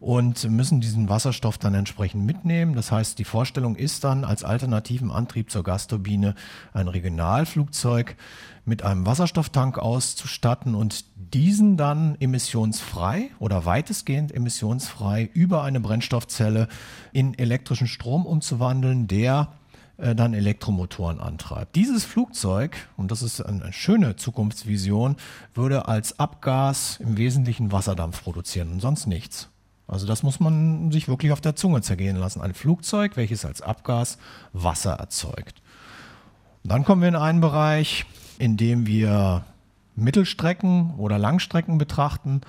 und 0.00 0.48
müssen 0.48 0.80
diesen 0.80 1.10
Wasserstoff 1.10 1.58
dann 1.58 1.74
entsprechend 1.74 2.24
mitnehmen. 2.24 2.74
Das 2.74 2.90
heißt, 2.90 3.18
die 3.18 3.24
Vorstellung 3.24 3.76
ist 3.76 4.02
dann 4.02 4.24
als 4.24 4.42
alternativen 4.42 5.10
Antrieb 5.10 5.50
zur 5.50 5.62
Gasturbine 5.62 6.34
ein 6.72 6.88
Regionalflugzeug 6.88 8.16
mit 8.64 8.82
einem 8.82 9.04
Wasserstofftank 9.04 9.78
auszustatten 9.78 10.74
und 10.74 11.04
diesen 11.16 11.76
dann 11.76 12.16
emissionsfrei 12.18 13.30
oder 13.38 13.66
weitestgehend 13.66 14.34
emissionsfrei 14.34 15.28
über 15.34 15.62
eine 15.62 15.80
Brennstoffzelle 15.80 16.68
in 17.12 17.38
elektrischen 17.38 17.86
Strom 17.86 18.24
umzuwandeln, 18.24 19.06
der 19.06 19.48
äh, 19.98 20.14
dann 20.14 20.32
Elektromotoren 20.32 21.20
antreibt. 21.20 21.76
Dieses 21.76 22.04
Flugzeug, 22.04 22.76
und 22.96 23.10
das 23.10 23.22
ist 23.22 23.42
eine 23.42 23.72
schöne 23.72 24.16
Zukunftsvision, 24.16 25.16
würde 25.54 25.88
als 25.88 26.18
Abgas 26.18 26.98
im 27.00 27.18
Wesentlichen 27.18 27.70
Wasserdampf 27.70 28.22
produzieren 28.22 28.72
und 28.72 28.80
sonst 28.80 29.06
nichts. 29.06 29.50
Also 29.90 30.06
das 30.06 30.22
muss 30.22 30.38
man 30.38 30.92
sich 30.92 31.08
wirklich 31.08 31.32
auf 31.32 31.40
der 31.40 31.56
Zunge 31.56 31.82
zergehen 31.82 32.16
lassen. 32.16 32.40
Ein 32.40 32.54
Flugzeug, 32.54 33.16
welches 33.16 33.44
als 33.44 33.60
Abgas 33.60 34.18
Wasser 34.52 34.92
erzeugt. 34.92 35.60
Dann 36.62 36.84
kommen 36.84 37.02
wir 37.02 37.08
in 37.08 37.16
einen 37.16 37.40
Bereich, 37.40 38.06
in 38.38 38.56
dem 38.56 38.86
wir 38.86 39.44
Mittelstrecken 39.96 40.94
oder 40.96 41.18
Langstrecken 41.18 41.78
betrachten 41.78 42.42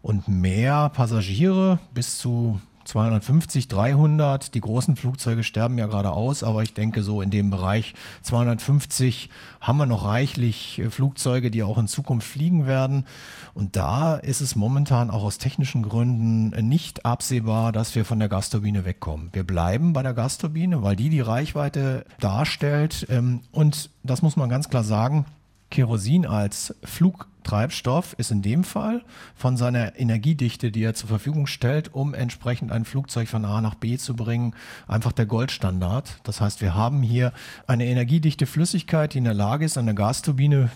und 0.00 0.26
mehr 0.28 0.88
Passagiere 0.88 1.78
bis 1.92 2.16
zu 2.16 2.60
250, 2.86 3.68
300. 3.68 4.54
Die 4.54 4.60
großen 4.60 4.96
Flugzeuge 4.96 5.42
sterben 5.42 5.76
ja 5.76 5.86
gerade 5.86 6.10
aus, 6.12 6.42
aber 6.42 6.62
ich 6.62 6.72
denke, 6.72 7.02
so 7.02 7.20
in 7.20 7.30
dem 7.30 7.50
Bereich 7.50 7.94
250 8.22 9.28
haben 9.60 9.78
wir 9.78 9.86
noch 9.86 10.04
reichlich 10.04 10.78
äh, 10.78 10.90
Flugzeuge, 10.90 11.50
die 11.50 11.62
auch 11.62 11.78
in 11.78 11.88
Zukunft 11.88 12.28
fliegen 12.28 12.66
werden. 12.66 13.04
Und 13.54 13.76
da 13.76 14.16
ist 14.16 14.40
es 14.40 14.56
momentan 14.56 15.10
auch 15.10 15.24
aus 15.24 15.38
technischen 15.38 15.82
Gründen 15.82 16.50
nicht 16.66 17.04
absehbar, 17.04 17.72
dass 17.72 17.94
wir 17.94 18.04
von 18.04 18.18
der 18.18 18.28
Gasturbine 18.28 18.84
wegkommen. 18.84 19.30
Wir 19.32 19.44
bleiben 19.44 19.92
bei 19.92 20.02
der 20.02 20.14
Gasturbine, 20.14 20.82
weil 20.82 20.96
die 20.96 21.10
die 21.10 21.20
Reichweite 21.20 22.04
darstellt. 22.20 23.06
Ähm, 23.10 23.40
und 23.52 23.90
das 24.02 24.22
muss 24.22 24.36
man 24.36 24.48
ganz 24.48 24.68
klar 24.68 24.84
sagen, 24.84 25.26
Kerosin 25.70 26.26
als 26.26 26.74
Flugtreibstoff 26.84 28.14
ist 28.18 28.30
in 28.30 28.42
dem 28.42 28.64
Fall 28.64 29.02
von 29.34 29.56
seiner 29.56 29.98
Energiedichte, 29.98 30.70
die 30.70 30.82
er 30.82 30.94
zur 30.94 31.08
Verfügung 31.08 31.46
stellt, 31.46 31.94
um 31.94 32.14
entsprechend 32.14 32.72
ein 32.72 32.84
Flugzeug 32.84 33.28
von 33.28 33.44
A 33.44 33.60
nach 33.60 33.74
B 33.74 33.98
zu 33.98 34.14
bringen, 34.14 34.54
einfach 34.86 35.12
der 35.12 35.26
Goldstandard. 35.26 36.20
Das 36.22 36.40
heißt, 36.40 36.60
wir 36.60 36.74
haben 36.74 37.02
hier 37.02 37.32
eine 37.66 37.86
energiedichte 37.86 38.46
Flüssigkeit, 38.46 39.14
die 39.14 39.18
in 39.18 39.24
der 39.24 39.34
Lage 39.34 39.64
ist, 39.64 39.76
eine 39.76 39.94
Gasturbine 39.94 40.70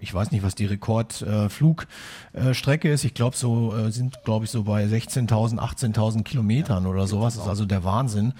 ich 0.00 0.14
weiß 0.14 0.30
nicht, 0.30 0.42
was 0.42 0.54
die 0.54 0.66
Rekordflugstrecke 0.66 2.88
äh, 2.88 2.94
ist. 2.94 3.04
Ich 3.04 3.14
glaube, 3.14 3.36
so 3.36 3.76
äh, 3.76 3.90
sind, 3.90 4.22
glaube 4.24 4.44
ich, 4.44 4.50
so 4.50 4.64
bei 4.64 4.84
16.000, 4.84 5.58
18.000 5.58 6.22
Kilometern 6.22 6.84
ja, 6.84 6.90
oder 6.90 7.06
sowas. 7.06 7.34
Das 7.34 7.44
ist 7.44 7.48
also 7.48 7.64
der 7.64 7.84
Wahnsinn. 7.84 8.34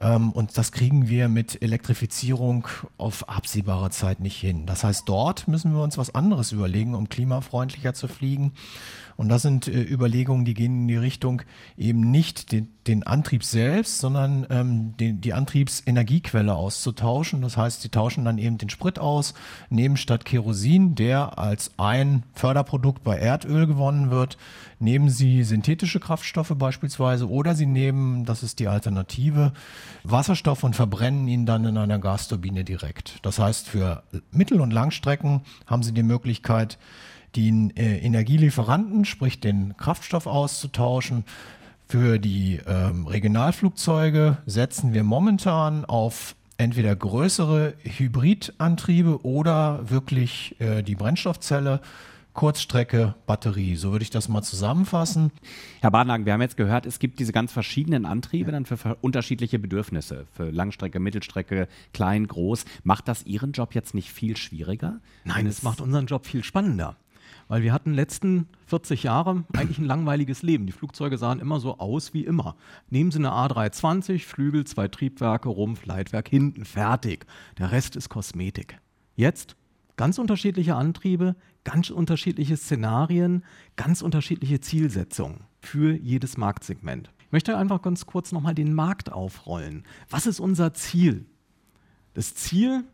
Ähm, 0.00 0.32
und 0.32 0.56
das 0.56 0.72
kriegen 0.72 1.08
wir 1.08 1.28
mit 1.28 1.62
Elektrifizierung 1.62 2.66
auf 2.98 3.28
absehbare 3.28 3.90
Zeit 3.90 4.20
nicht 4.20 4.40
hin. 4.40 4.66
Das 4.66 4.84
heißt, 4.84 5.08
dort 5.08 5.48
müssen 5.48 5.74
wir 5.74 5.82
uns 5.82 5.98
was 5.98 6.14
anderes 6.14 6.52
überlegen, 6.52 6.94
um 6.94 7.08
klimafreundlicher 7.08 7.94
zu 7.94 8.08
fliegen. 8.08 8.52
Und 9.22 9.28
das 9.28 9.42
sind 9.42 9.68
äh, 9.68 9.80
Überlegungen, 9.80 10.44
die 10.44 10.52
gehen 10.52 10.80
in 10.82 10.88
die 10.88 10.96
Richtung 10.96 11.42
eben 11.78 12.10
nicht 12.10 12.50
den, 12.50 12.66
den 12.88 13.04
Antrieb 13.04 13.44
selbst, 13.44 14.00
sondern 14.00 14.48
ähm, 14.50 14.96
den, 14.98 15.20
die 15.20 15.32
Antriebsenergiequelle 15.32 16.52
auszutauschen. 16.52 17.40
Das 17.40 17.56
heißt, 17.56 17.82
sie 17.82 17.88
tauschen 17.88 18.24
dann 18.24 18.36
eben 18.38 18.58
den 18.58 18.68
Sprit 18.68 18.98
aus, 18.98 19.34
nehmen 19.70 19.96
statt 19.96 20.24
Kerosin, 20.24 20.96
der 20.96 21.38
als 21.38 21.70
ein 21.76 22.24
Förderprodukt 22.34 23.04
bei 23.04 23.16
Erdöl 23.16 23.68
gewonnen 23.68 24.10
wird, 24.10 24.38
nehmen 24.80 25.08
sie 25.08 25.44
synthetische 25.44 26.00
Kraftstoffe 26.00 26.54
beispielsweise 26.56 27.30
oder 27.30 27.54
sie 27.54 27.66
nehmen, 27.66 28.24
das 28.24 28.42
ist 28.42 28.58
die 28.58 28.66
Alternative, 28.66 29.52
Wasserstoff 30.02 30.64
und 30.64 30.74
verbrennen 30.74 31.28
ihn 31.28 31.46
dann 31.46 31.64
in 31.64 31.78
einer 31.78 32.00
Gasturbine 32.00 32.64
direkt. 32.64 33.20
Das 33.22 33.38
heißt, 33.38 33.68
für 33.68 34.02
Mittel- 34.32 34.60
und 34.60 34.72
Langstrecken 34.72 35.42
haben 35.68 35.84
sie 35.84 35.92
die 35.92 36.02
Möglichkeit, 36.02 36.76
den 37.36 37.76
äh, 37.76 37.98
Energielieferanten, 37.98 39.04
sprich 39.04 39.40
den 39.40 39.76
Kraftstoff 39.76 40.26
auszutauschen. 40.26 41.24
Für 41.88 42.18
die 42.18 42.60
ähm, 42.66 43.06
Regionalflugzeuge 43.06 44.38
setzen 44.46 44.94
wir 44.94 45.04
momentan 45.04 45.84
auf 45.84 46.34
entweder 46.56 46.94
größere 46.94 47.74
Hybridantriebe 47.82 49.24
oder 49.24 49.90
wirklich 49.90 50.56
äh, 50.58 50.82
die 50.82 50.94
Brennstoffzelle. 50.94 51.80
Kurzstrecke, 52.34 53.14
Batterie. 53.26 53.76
So 53.76 53.92
würde 53.92 54.04
ich 54.04 54.10
das 54.10 54.28
mal 54.28 54.42
zusammenfassen. 54.42 55.32
Herr 55.80 55.90
Badenhagen, 55.90 56.24
wir 56.24 56.32
haben 56.32 56.40
jetzt 56.40 56.56
gehört, 56.56 56.86
es 56.86 56.98
gibt 56.98 57.18
diese 57.18 57.32
ganz 57.32 57.52
verschiedenen 57.52 58.06
Antriebe 58.06 58.52
dann 58.52 58.64
für 58.64 58.96
unterschiedliche 59.02 59.58
Bedürfnisse. 59.58 60.26
Für 60.32 60.50
Langstrecke, 60.50 60.98
Mittelstrecke, 60.98 61.68
klein, 61.92 62.26
groß. 62.26 62.64
Macht 62.84 63.06
das 63.08 63.24
Ihren 63.24 63.52
Job 63.52 63.74
jetzt 63.74 63.94
nicht 63.94 64.10
viel 64.10 64.38
schwieriger? 64.38 65.00
Nein, 65.24 65.46
es 65.46 65.62
macht 65.62 65.82
unseren 65.82 66.06
Job 66.06 66.24
viel 66.24 66.42
spannender. 66.42 66.96
Weil 67.52 67.62
wir 67.62 67.74
hatten 67.74 67.92
letzten 67.92 68.48
40 68.68 69.02
Jahre 69.02 69.44
eigentlich 69.52 69.76
ein 69.76 69.84
langweiliges 69.84 70.40
Leben. 70.40 70.64
Die 70.64 70.72
Flugzeuge 70.72 71.18
sahen 71.18 71.38
immer 71.38 71.60
so 71.60 71.76
aus 71.76 72.14
wie 72.14 72.24
immer. 72.24 72.56
Nehmen 72.88 73.10
Sie 73.10 73.18
eine 73.18 73.28
A320, 73.28 74.24
Flügel, 74.24 74.64
zwei 74.64 74.88
Triebwerke, 74.88 75.50
Rumpf, 75.50 75.84
Leitwerk, 75.84 76.30
hinten, 76.30 76.64
fertig. 76.64 77.26
Der 77.58 77.70
Rest 77.70 77.94
ist 77.94 78.08
Kosmetik. 78.08 78.78
Jetzt 79.16 79.54
ganz 79.96 80.16
unterschiedliche 80.16 80.76
Antriebe, 80.76 81.36
ganz 81.62 81.90
unterschiedliche 81.90 82.56
Szenarien, 82.56 83.44
ganz 83.76 84.00
unterschiedliche 84.00 84.60
Zielsetzungen 84.60 85.40
für 85.60 85.94
jedes 85.94 86.38
Marktsegment. 86.38 87.10
Ich 87.18 87.32
möchte 87.32 87.58
einfach 87.58 87.82
ganz 87.82 88.06
kurz 88.06 88.32
nochmal 88.32 88.54
den 88.54 88.72
Markt 88.72 89.12
aufrollen. 89.12 89.84
Was 90.08 90.24
ist 90.24 90.40
unser 90.40 90.72
Ziel? 90.72 91.26
Das 92.14 92.34
Ziel, 92.34 92.84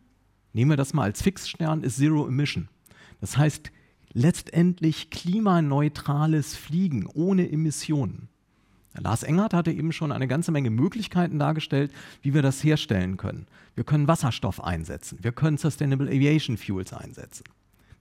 nehmen 0.51 0.71
wir 0.71 0.75
das 0.75 0.93
mal 0.93 1.03
als 1.03 1.21
Fixstern, 1.21 1.81
ist 1.81 1.95
Zero 1.95 2.27
Emission. 2.27 2.67
Das 3.21 3.37
heißt, 3.37 3.71
letztendlich 4.13 5.09
klimaneutrales 5.09 6.55
Fliegen 6.55 7.07
ohne 7.07 7.51
Emissionen. 7.51 8.29
Lars 8.97 9.23
Engert 9.23 9.53
hatte 9.53 9.71
eben 9.71 9.91
schon 9.91 10.11
eine 10.11 10.27
ganze 10.27 10.51
Menge 10.51 10.69
Möglichkeiten 10.71 11.39
dargestellt, 11.39 11.91
wie 12.21 12.33
wir 12.33 12.41
das 12.41 12.63
herstellen 12.63 13.17
können. 13.17 13.47
Wir 13.75 13.83
können 13.83 14.07
Wasserstoff 14.07 14.63
einsetzen, 14.63 15.19
wir 15.21 15.31
können 15.31 15.57
Sustainable 15.57 16.09
Aviation 16.09 16.57
Fuels 16.57 16.93
einsetzen. 16.93 17.43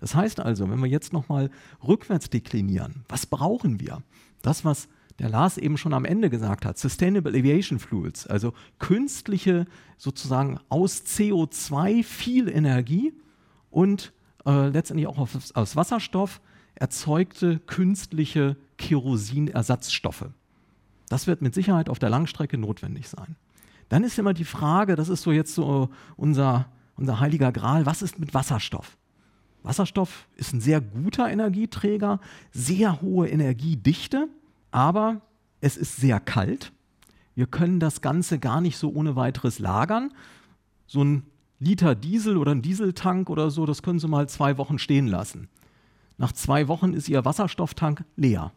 Das 0.00 0.14
heißt 0.14 0.40
also, 0.40 0.70
wenn 0.70 0.80
wir 0.80 0.88
jetzt 0.88 1.12
nochmal 1.12 1.50
rückwärts 1.86 2.30
deklinieren, 2.30 3.04
was 3.08 3.26
brauchen 3.26 3.80
wir? 3.80 4.02
Das, 4.42 4.64
was 4.64 4.88
der 5.18 5.28
Lars 5.28 5.58
eben 5.58 5.76
schon 5.76 5.94
am 5.94 6.04
Ende 6.04 6.30
gesagt 6.30 6.64
hat, 6.64 6.78
Sustainable 6.78 7.36
Aviation 7.36 7.78
Fuels, 7.80 8.26
also 8.26 8.52
künstliche, 8.78 9.66
sozusagen 9.96 10.60
aus 10.68 11.02
CO2 11.04 12.04
viel 12.04 12.48
Energie 12.48 13.12
und 13.70 14.12
äh, 14.46 14.68
letztendlich 14.68 15.06
auch 15.06 15.18
aus, 15.18 15.52
aus 15.52 15.76
Wasserstoff 15.76 16.40
erzeugte 16.74 17.58
künstliche 17.58 18.56
Kerosinersatzstoffe. 18.76 20.26
Das 21.08 21.26
wird 21.26 21.42
mit 21.42 21.54
Sicherheit 21.54 21.88
auf 21.88 21.98
der 21.98 22.10
Langstrecke 22.10 22.58
notwendig 22.58 23.08
sein. 23.08 23.36
Dann 23.88 24.04
ist 24.04 24.18
immer 24.18 24.34
die 24.34 24.44
Frage, 24.44 24.94
das 24.94 25.08
ist 25.08 25.22
so 25.22 25.32
jetzt 25.32 25.54
so 25.54 25.88
unser, 26.16 26.66
unser 26.96 27.20
heiliger 27.20 27.52
Gral, 27.52 27.86
was 27.86 28.02
ist 28.02 28.18
mit 28.18 28.34
Wasserstoff? 28.34 28.96
Wasserstoff 29.62 30.28
ist 30.36 30.52
ein 30.52 30.60
sehr 30.60 30.80
guter 30.80 31.30
Energieträger, 31.30 32.20
sehr 32.52 33.00
hohe 33.00 33.28
Energiedichte, 33.28 34.28
aber 34.70 35.20
es 35.60 35.76
ist 35.76 35.96
sehr 35.96 36.20
kalt. 36.20 36.72
Wir 37.34 37.46
können 37.46 37.80
das 37.80 38.00
Ganze 38.00 38.38
gar 38.38 38.60
nicht 38.60 38.76
so 38.76 38.90
ohne 38.92 39.16
weiteres 39.16 39.58
lagern. 39.58 40.12
So 40.86 41.02
ein 41.02 41.22
Liter 41.60 41.96
Diesel 41.96 42.36
oder 42.36 42.52
ein 42.52 42.62
Dieseltank 42.62 43.28
oder 43.30 43.50
so, 43.50 43.66
das 43.66 43.82
können 43.82 43.98
Sie 43.98 44.06
mal 44.06 44.28
zwei 44.28 44.58
Wochen 44.58 44.78
stehen 44.78 45.08
lassen. 45.08 45.48
Nach 46.16 46.32
zwei 46.32 46.68
Wochen 46.68 46.94
ist 46.94 47.08
Ihr 47.08 47.24
Wasserstofftank 47.24 48.04
leer. 48.16 48.52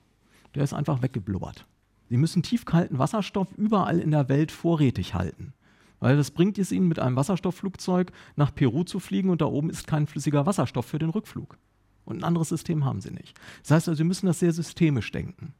Der 0.53 0.63
ist 0.63 0.73
einfach 0.73 1.01
weggeblubbert. 1.01 1.65
Sie 2.09 2.17
müssen 2.17 2.43
tiefkalten 2.43 2.99
Wasserstoff 2.99 3.47
überall 3.57 3.99
in 3.99 4.11
der 4.11 4.29
Welt 4.29 4.51
vorrätig 4.51 5.15
halten. 5.15 5.53
Weil 5.99 6.17
das 6.17 6.31
bringt 6.31 6.59
es 6.59 6.71
Ihnen, 6.71 6.87
mit 6.87 6.99
einem 6.99 7.15
Wasserstoffflugzeug 7.15 8.11
nach 8.35 8.53
Peru 8.53 8.83
zu 8.83 8.99
fliegen 8.99 9.29
und 9.29 9.41
da 9.41 9.45
oben 9.45 9.69
ist 9.69 9.87
kein 9.87 10.07
flüssiger 10.07 10.45
Wasserstoff 10.45 10.85
für 10.85 10.99
den 10.99 11.09
Rückflug. 11.09 11.57
Und 12.05 12.17
ein 12.17 12.23
anderes 12.23 12.49
System 12.49 12.85
haben 12.85 13.01
Sie 13.01 13.11
nicht. 13.11 13.39
Das 13.61 13.71
heißt 13.71 13.89
also, 13.89 13.97
Sie 13.97 14.03
müssen 14.03 14.25
das 14.25 14.39
sehr 14.39 14.51
systemisch 14.53 15.11
denken. 15.11 15.53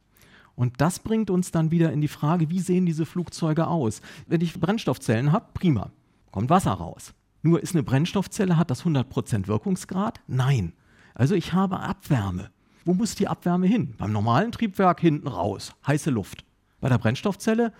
Und 0.54 0.80
das 0.80 0.98
bringt 0.98 1.30
uns 1.30 1.50
dann 1.50 1.70
wieder 1.70 1.92
in 1.92 2.00
die 2.00 2.08
Frage, 2.08 2.50
wie 2.50 2.60
sehen 2.60 2.86
diese 2.86 3.06
Flugzeuge 3.06 3.66
aus? 3.66 4.00
Wenn 4.26 4.42
ich 4.42 4.60
Brennstoffzellen 4.60 5.32
habe, 5.32 5.46
prima, 5.54 5.90
kommt 6.30 6.50
Wasser 6.50 6.72
raus. 6.72 7.14
Nur 7.42 7.62
ist 7.62 7.74
eine 7.74 7.82
Brennstoffzelle, 7.82 8.56
hat 8.56 8.70
das 8.70 8.84
100% 8.84 9.48
Wirkungsgrad? 9.48 10.20
Nein. 10.26 10.72
Also 11.14 11.34
ich 11.34 11.52
habe 11.52 11.80
Abwärme. 11.80 12.50
Wo 12.84 12.94
muss 12.94 13.14
die 13.14 13.28
Abwärme 13.28 13.66
hin? 13.66 13.94
Beim 13.98 14.12
normalen 14.12 14.52
Triebwerk 14.52 15.00
hinten 15.00 15.28
raus, 15.28 15.72
heiße 15.86 16.10
Luft. 16.10 16.44
Bei 16.80 16.88
der 16.88 16.98
Brennstoffzelle 16.98 17.72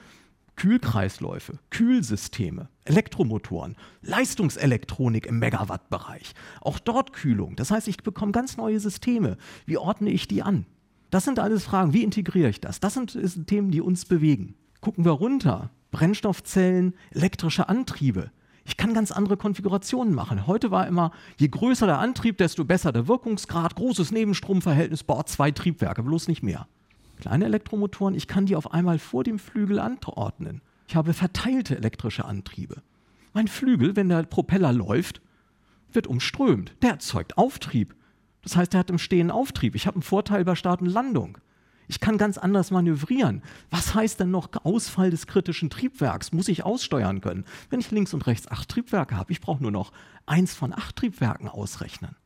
Kühlkreisläufe, 0.57 1.59
Kühlsysteme, 1.71 2.69
Elektromotoren, 2.85 3.76
Leistungselektronik 4.02 5.26
im 5.26 5.38
Megawattbereich. 5.38 6.35
Auch 6.61 6.78
dort 6.78 7.12
Kühlung. 7.12 7.57
Das 7.57 7.71
heißt, 7.71 7.88
ich 7.88 7.97
bekomme 7.99 8.33
ganz 8.33 8.57
neue 8.57 8.78
Systeme. 8.78 9.38
Wie 9.66 9.78
ordne 9.78 10.11
ich 10.11 10.28
die 10.28 10.42
an? 10.42 10.66
Das 11.11 11.25
sind 11.25 11.38
alles 11.38 11.64
Fragen. 11.64 11.92
Wie 11.92 12.04
integriere 12.04 12.49
ich 12.49 12.61
das? 12.61 12.81
Das 12.81 12.95
sind, 12.95 13.11
sind 13.11 13.47
Themen, 13.47 13.71
die 13.71 13.81
uns 13.81 14.04
bewegen. 14.04 14.54
Gucken 14.81 15.04
wir 15.04 15.12
runter. 15.12 15.71
Brennstoffzellen, 15.90 16.95
elektrische 17.11 17.69
Antriebe. 17.69 18.31
Ich 18.64 18.76
kann 18.76 18.95
ganz 18.95 19.11
andere 19.11 19.37
Konfigurationen 19.37 20.14
machen. 20.14 20.47
Heute 20.47 20.71
war 20.71 20.87
immer, 20.87 21.11
je 21.38 21.49
größer 21.49 21.87
der 21.87 21.99
Antrieb, 21.99 22.38
desto 22.38 22.64
besser 22.64 22.92
der 22.92 23.09
Wirkungsgrad, 23.09 23.75
großes 23.75 24.12
Nebenstromverhältnis, 24.12 25.02
Bord 25.02 25.28
zwei 25.28 25.50
Triebwerke, 25.50 26.02
bloß 26.02 26.28
nicht 26.28 26.42
mehr. 26.42 26.69
Kleine 27.21 27.45
Elektromotoren, 27.47 28.14
ich 28.14 28.26
kann 28.26 28.47
die 28.47 28.57
auf 28.57 28.73
einmal 28.73 28.99
vor 28.99 29.25
dem 29.25 29.38
Flügel 29.38 29.78
anordnen. 29.78 30.61
Ich 30.87 30.97
habe 30.97 31.14
verteilte 31.14 31.76
elektrische 31.76 32.25
Antriebe. 32.25 32.83
Mein 33.33 33.49
Flügel, 33.49 33.97
wenn 33.97 34.09
der 34.09 34.25
Propeller 34.25 34.73
läuft, 34.73 35.21
wird 35.92 36.07
umströmt. 36.07 36.75
Der 36.83 36.90
erzeugt 36.90 37.38
Auftrieb. 37.38 37.95
Das 38.42 38.57
heißt, 38.57 38.75
er 38.75 38.81
hat 38.81 38.90
im 38.90 38.99
Stehen 38.99 39.31
Auftrieb. 39.31 39.75
Ich 39.75 39.87
habe 39.87 39.97
einen 39.97 40.02
Vorteil 40.02 40.45
bei 40.45 40.54
Start 40.54 40.81
und 40.81 40.88
Landung. 40.88 41.38
Ich 41.93 42.01
kann 42.01 42.17
ganz 42.17 42.39
anders 42.39 42.71
manövrieren. 42.71 43.43
Was 43.69 43.95
heißt 43.95 44.19
denn 44.19 44.31
noch 44.31 44.49
Ausfall 44.65 45.11
des 45.11 45.27
kritischen 45.27 45.69
Triebwerks? 45.69 46.33
Muss 46.33 46.49
ich 46.49 46.65
aussteuern 46.65 47.21
können? 47.21 47.45
Wenn 47.69 47.81
ich 47.81 47.91
links 47.91 48.15
und 48.15 48.27
rechts 48.27 48.51
acht 48.51 48.71
Triebwerke 48.71 49.15
habe, 49.15 49.31
ich 49.31 49.43
brauche 49.43 49.63
nur 49.63 49.73
noch 49.73 49.93
eins 50.25 50.55
von 50.55 50.73
acht 50.73 50.97
Triebwerken 50.97 51.49
ausrechnen. 51.49 52.17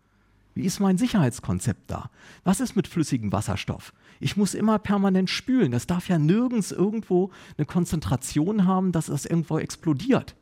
Wie 0.54 0.62
ist 0.62 0.78
mein 0.78 0.98
Sicherheitskonzept 0.98 1.90
da? 1.90 2.10
Was 2.44 2.60
ist 2.60 2.76
mit 2.76 2.86
flüssigem 2.86 3.32
Wasserstoff? 3.32 3.92
Ich 4.20 4.36
muss 4.36 4.54
immer 4.54 4.78
permanent 4.78 5.30
spülen. 5.30 5.72
Das 5.72 5.88
darf 5.88 6.08
ja 6.08 6.20
nirgends 6.20 6.70
irgendwo 6.70 7.32
eine 7.58 7.66
Konzentration 7.66 8.66
haben, 8.66 8.92
dass 8.92 9.06
das 9.06 9.26
irgendwo 9.26 9.58
explodiert. 9.58 10.36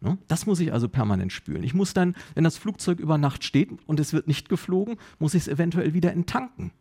Ne? 0.00 0.16
Das 0.26 0.46
muss 0.46 0.60
ich 0.60 0.72
also 0.72 0.88
permanent 0.88 1.34
spülen. 1.34 1.64
Ich 1.64 1.74
muss 1.74 1.92
dann, 1.92 2.16
wenn 2.34 2.44
das 2.44 2.56
Flugzeug 2.56 2.98
über 2.98 3.18
Nacht 3.18 3.44
steht 3.44 3.68
und 3.86 4.00
es 4.00 4.14
wird 4.14 4.26
nicht 4.26 4.48
geflogen, 4.48 4.96
muss 5.18 5.34
ich 5.34 5.42
es 5.42 5.48
eventuell 5.48 5.92
wieder 5.92 6.14
enttanken. 6.14 6.72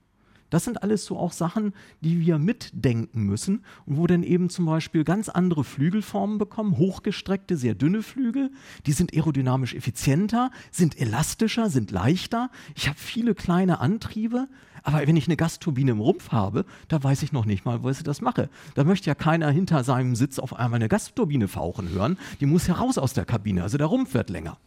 Das 0.50 0.64
sind 0.64 0.84
alles 0.84 1.06
so 1.06 1.18
auch 1.18 1.34
Sachen, 1.34 1.74
die 2.02 2.20
wir 2.20 2.38
mitdenken 2.38 3.24
müssen 3.24 3.64
und 3.86 3.98
wo 3.98 4.08
dann 4.08 4.24
eben 4.24 4.50
zum 4.50 4.66
Beispiel 4.66 5.04
ganz 5.04 5.30
andere 5.30 5.64
Flügelformen 5.64 6.38
bekommen, 6.38 6.78
hochgestreckte, 6.78 7.58
sehr 7.58 7.76
dünne 7.76 8.02
Flügel, 8.02 8.52
die 8.86 8.94
sind 8.94 9.14
aerodynamisch 9.14 9.76
effizienter, 9.76 10.52
sind 10.72 11.00
elastischer, 11.00 11.70
sind 11.70 11.92
leichter. 11.92 12.50
Ich 12.76 12.88
habe 12.88 12.98
viele 12.98 13.36
kleine 13.36 13.80
Antriebe, 13.80 14.48
aber 14.84 15.06
wenn 15.06 15.18
ich 15.18 15.28
eine 15.28 15.36
Gasturbine 15.36 15.92
im 15.92 16.00
Rumpf 16.00 16.32
habe, 16.32 16.66
da 16.88 17.04
weiß 17.04 17.24
ich 17.24 17.34
noch 17.34 17.46
nicht 17.46 17.66
mal, 17.66 17.84
wo 17.84 17.90
ich 17.90 18.04
das 18.04 18.22
mache. 18.22 18.50
Da 18.76 18.86
möchte 18.86 19.08
ja 19.08 19.16
keiner 19.16 19.50
hinter 19.50 19.84
seinem 19.84 20.16
Sitz 20.16 20.40
auf 20.40 20.56
einmal 20.56 20.78
eine 20.78 20.88
Gasturbine 20.88 21.50
fauchen 21.50 21.90
hören. 21.90 22.18
Die 22.40 22.46
muss 22.46 22.70
heraus 22.70 22.98
aus 22.98 23.14
der 23.14 23.26
Kabine, 23.26 23.64
also 23.64 23.78
der 23.78 23.88
Rumpf 23.88 24.14
wird 24.14 24.30
länger. 24.30 24.58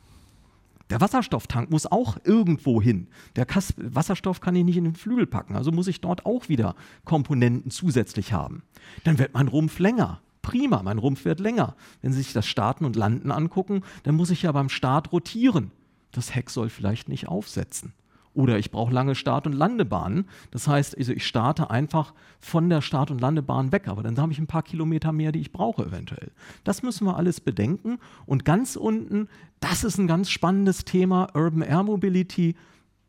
Der 0.91 1.01
Wasserstofftank 1.01 1.71
muss 1.71 1.87
auch 1.87 2.19
irgendwo 2.25 2.83
hin. 2.83 3.09
Der 3.37 3.47
Kas 3.47 3.75
Wasserstoff 3.77 4.41
kann 4.41 4.57
ich 4.57 4.65
nicht 4.65 4.77
in 4.77 4.85
den 4.85 4.97
Flügel 4.97 5.27
packen, 5.27 5.57
also 5.57 5.71
muss 5.71 5.87
ich 5.87 6.01
dort 6.01 6.27
auch 6.27 6.49
wieder 6.49 6.75
Komponenten 7.05 7.71
zusätzlich 7.71 8.33
haben. 8.33 8.65
Dann 9.05 9.19
wird 9.19 9.33
mein 9.33 9.49
Rumpf 9.49 9.79
länger. 9.79 10.21
Prima, 10.43 10.83
mein 10.83 10.99
Rumpf 10.99 11.25
wird 11.25 11.39
länger. 11.39 11.77
Wenn 12.03 12.13
Sie 12.13 12.23
sich 12.23 12.33
das 12.33 12.47
Starten 12.47 12.85
und 12.85 12.97
Landen 12.97 13.31
angucken, 13.31 13.83
dann 14.03 14.17
muss 14.17 14.31
ich 14.31 14.43
ja 14.43 14.53
beim 14.53 14.69
Start 14.69 15.13
rotieren. 15.13 15.71
Das 16.13 16.35
Heck 16.35 16.51
soll 16.51 16.71
vielleicht 16.71 17.09
nicht 17.09 17.29
aufsetzen. 17.29 17.93
Oder 18.33 18.59
ich 18.59 18.71
brauche 18.71 18.93
lange 18.93 19.15
Start- 19.15 19.47
und 19.47 19.53
Landebahnen. 19.53 20.27
Das 20.51 20.69
heißt, 20.69 20.97
also 20.97 21.13
ich 21.13 21.27
starte 21.27 21.71
einfach 21.71 22.15
von 22.39 22.69
der 22.69 22.81
Start- 22.81 23.11
und 23.11 23.21
Landebahn 23.21 23.73
weg, 23.73 23.89
aber 23.89 24.03
dann 24.03 24.17
habe 24.19 24.33
ich 24.33 24.39
ein 24.39 24.47
paar 24.47 24.63
Kilometer 24.63 25.11
mehr, 25.13 25.33
die 25.33 25.41
ich 25.41 25.53
brauche 25.53 25.85
eventuell. 25.85 26.31
Das 26.63 26.83
müssen 26.83 27.07
wir 27.07 27.17
alles 27.17 27.41
bedenken. 27.41 27.99
Und 28.27 28.45
ganz 28.45 28.77
unten, 28.77 29.29
das 29.59 29.83
ist 29.83 29.99
ein 29.99 30.07
ganz 30.07 30.31
spannendes 30.31 30.85
Thema, 30.85 31.29
Urban 31.35 31.63
Air 31.63 31.83
Mobility. 31.83 32.55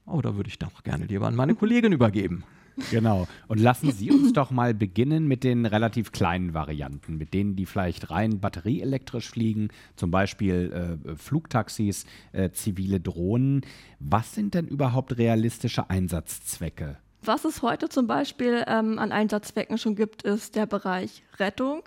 Oh, 0.05 0.21
da 0.21 0.35
würde 0.35 0.49
ich 0.49 0.57
doch 0.57 0.83
gerne 0.83 1.05
lieber 1.05 1.27
an 1.27 1.35
meine 1.35 1.53
Kollegin 1.55 1.91
übergeben. 1.91 2.43
Genau. 2.89 3.27
Und 3.47 3.59
lassen 3.59 3.91
Sie 3.91 4.11
uns 4.11 4.33
doch 4.33 4.51
mal 4.51 4.73
beginnen 4.73 5.27
mit 5.27 5.43
den 5.43 5.65
relativ 5.65 6.11
kleinen 6.11 6.53
Varianten, 6.53 7.17
mit 7.17 7.33
denen, 7.33 7.55
die 7.55 7.65
vielleicht 7.65 8.09
rein 8.09 8.39
batterieelektrisch 8.39 9.29
fliegen, 9.29 9.69
zum 9.95 10.11
Beispiel 10.11 10.97
äh, 11.07 11.15
Flugtaxis, 11.15 12.05
äh, 12.31 12.51
zivile 12.51 12.99
Drohnen. 12.99 13.61
Was 13.99 14.33
sind 14.33 14.53
denn 14.53 14.67
überhaupt 14.67 15.17
realistische 15.17 15.89
Einsatzzwecke? 15.89 16.97
Was 17.23 17.45
es 17.45 17.61
heute 17.61 17.87
zum 17.87 18.07
Beispiel 18.07 18.63
ähm, 18.67 18.97
an 18.97 19.11
Einsatzzwecken 19.11 19.77
schon 19.77 19.95
gibt, 19.95 20.23
ist 20.23 20.55
der 20.55 20.65
Bereich 20.65 21.23
Rettung, 21.37 21.83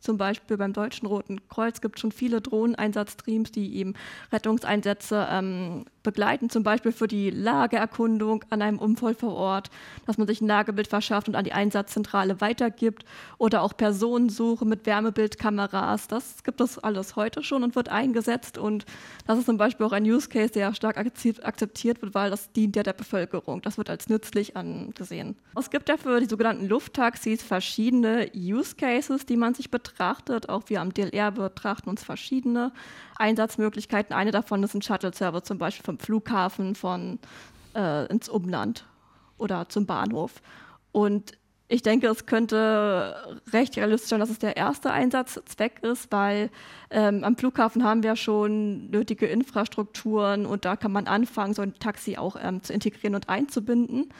zum 0.00 0.16
Beispiel 0.16 0.56
beim 0.56 0.72
Deutschen 0.72 1.06
Roten 1.06 1.46
Kreuz 1.48 1.80
gibt 1.80 1.96
es 1.96 2.00
schon 2.00 2.12
viele 2.12 2.40
Drohneneinsatzstreams, 2.40 3.50
die 3.52 3.76
eben 3.76 3.94
Rettungseinsätze 4.32 5.26
ähm, 5.30 5.84
begleiten, 6.02 6.48
zum 6.48 6.62
Beispiel 6.62 6.92
für 6.92 7.06
die 7.06 7.30
Lageerkundung 7.30 8.44
an 8.50 8.62
einem 8.62 8.78
Unfall 8.78 9.14
vor 9.14 9.34
Ort, 9.34 9.70
dass 10.06 10.16
man 10.16 10.26
sich 10.26 10.40
ein 10.40 10.46
Lagebild 10.46 10.88
verschafft 10.88 11.28
und 11.28 11.34
an 11.34 11.44
die 11.44 11.52
Einsatzzentrale 11.52 12.40
weitergibt 12.40 13.04
oder 13.36 13.62
auch 13.62 13.76
Personensuche 13.76 14.64
mit 14.64 14.86
Wärmebildkameras. 14.86 16.08
Das 16.08 16.42
gibt 16.44 16.60
es 16.60 16.78
alles 16.78 17.16
heute 17.16 17.42
schon 17.42 17.62
und 17.62 17.76
wird 17.76 17.88
eingesetzt 17.88 18.56
und 18.56 18.86
das 19.26 19.38
ist 19.38 19.46
zum 19.46 19.58
Beispiel 19.58 19.84
auch 19.84 19.92
ein 19.92 20.04
Use 20.04 20.28
Case, 20.28 20.52
der 20.52 20.74
stark 20.74 20.96
akzeptiert 20.96 22.00
wird, 22.00 22.14
weil 22.14 22.30
das 22.30 22.52
dient 22.52 22.76
ja 22.76 22.82
der 22.82 22.94
Bevölkerung. 22.94 23.60
Das 23.62 23.76
wird 23.76 23.90
als 23.90 24.08
nützlich 24.08 24.56
angesehen. 24.56 25.36
Es 25.58 25.70
gibt 25.70 25.88
ja 25.88 25.96
für 25.96 26.20
die 26.20 26.26
sogenannten 26.26 26.66
Lufttaxis 26.66 27.42
verschiedene 27.42 28.30
Use 28.34 28.76
Cases, 28.76 29.26
die 29.26 29.36
man 29.36 29.54
sich 29.54 29.70
betrachtet. 29.78 30.48
Auch 30.48 30.64
wir 30.66 30.80
am 30.80 30.92
DLR 30.92 31.30
betrachten 31.30 31.88
uns 31.88 32.02
verschiedene 32.02 32.72
Einsatzmöglichkeiten. 33.16 34.14
Eine 34.14 34.30
davon 34.30 34.62
ist 34.62 34.74
ein 34.74 34.82
Shuttle-Service, 34.82 35.44
zum 35.44 35.58
Beispiel 35.58 35.84
vom 35.84 35.98
Flughafen 35.98 36.74
von, 36.74 37.18
äh, 37.74 38.06
ins 38.06 38.28
Umland 38.28 38.84
oder 39.38 39.68
zum 39.68 39.86
Bahnhof. 39.86 40.42
Und 40.92 41.32
ich 41.70 41.82
denke, 41.82 42.06
es 42.06 42.24
könnte 42.24 43.14
recht 43.52 43.76
realistisch 43.76 44.08
sein, 44.08 44.20
dass 44.20 44.30
es 44.30 44.38
der 44.38 44.56
erste 44.56 44.90
Einsatzzweck 44.90 45.82
ist, 45.82 46.10
weil 46.10 46.50
ähm, 46.90 47.24
am 47.24 47.36
Flughafen 47.36 47.84
haben 47.84 48.02
wir 48.02 48.16
schon 48.16 48.88
nötige 48.90 49.26
Infrastrukturen 49.26 50.46
und 50.46 50.64
da 50.64 50.76
kann 50.76 50.92
man 50.92 51.06
anfangen, 51.06 51.52
so 51.52 51.60
ein 51.60 51.74
Taxi 51.74 52.16
auch 52.16 52.36
ähm, 52.40 52.62
zu 52.62 52.72
integrieren 52.72 53.14
und 53.14 53.28
einzubinden. 53.28 54.12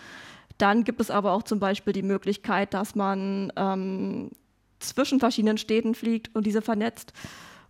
Dann 0.58 0.84
gibt 0.84 1.00
es 1.00 1.10
aber 1.10 1.32
auch 1.32 1.42
zum 1.42 1.58
Beispiel 1.58 1.94
die 1.94 2.02
Möglichkeit, 2.02 2.74
dass 2.74 2.94
man 2.94 3.50
ähm, 3.56 4.30
zwischen 4.78 5.20
verschiedenen 5.20 5.58
Städten 5.58 5.94
fliegt 5.94 6.34
und 6.34 6.46
diese 6.46 6.62
vernetzt 6.62 7.12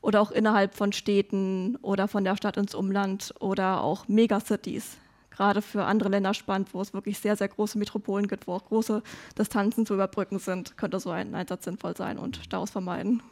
oder 0.00 0.20
auch 0.20 0.30
innerhalb 0.30 0.74
von 0.74 0.92
Städten 0.92 1.76
oder 1.76 2.08
von 2.08 2.24
der 2.24 2.36
Stadt 2.36 2.56
ins 2.56 2.74
Umland 2.74 3.34
oder 3.40 3.82
auch 3.82 4.08
Megacities. 4.08 4.96
Gerade 5.30 5.62
für 5.62 5.84
andere 5.84 6.08
Länder 6.08 6.34
spannend, 6.34 6.74
wo 6.74 6.80
es 6.80 6.92
wirklich 6.92 7.18
sehr, 7.18 7.36
sehr 7.36 7.46
große 7.46 7.78
Metropolen 7.78 8.26
gibt, 8.26 8.48
wo 8.48 8.54
auch 8.54 8.64
große 8.64 9.02
Distanzen 9.38 9.86
zu 9.86 9.94
überbrücken 9.94 10.40
sind, 10.40 10.76
könnte 10.76 10.98
so 10.98 11.10
ein 11.10 11.32
Einsatz 11.32 11.64
sinnvoll 11.64 11.96
sein 11.96 12.18
und 12.18 12.38
Staus 12.42 12.70
vermeiden. 12.70 13.22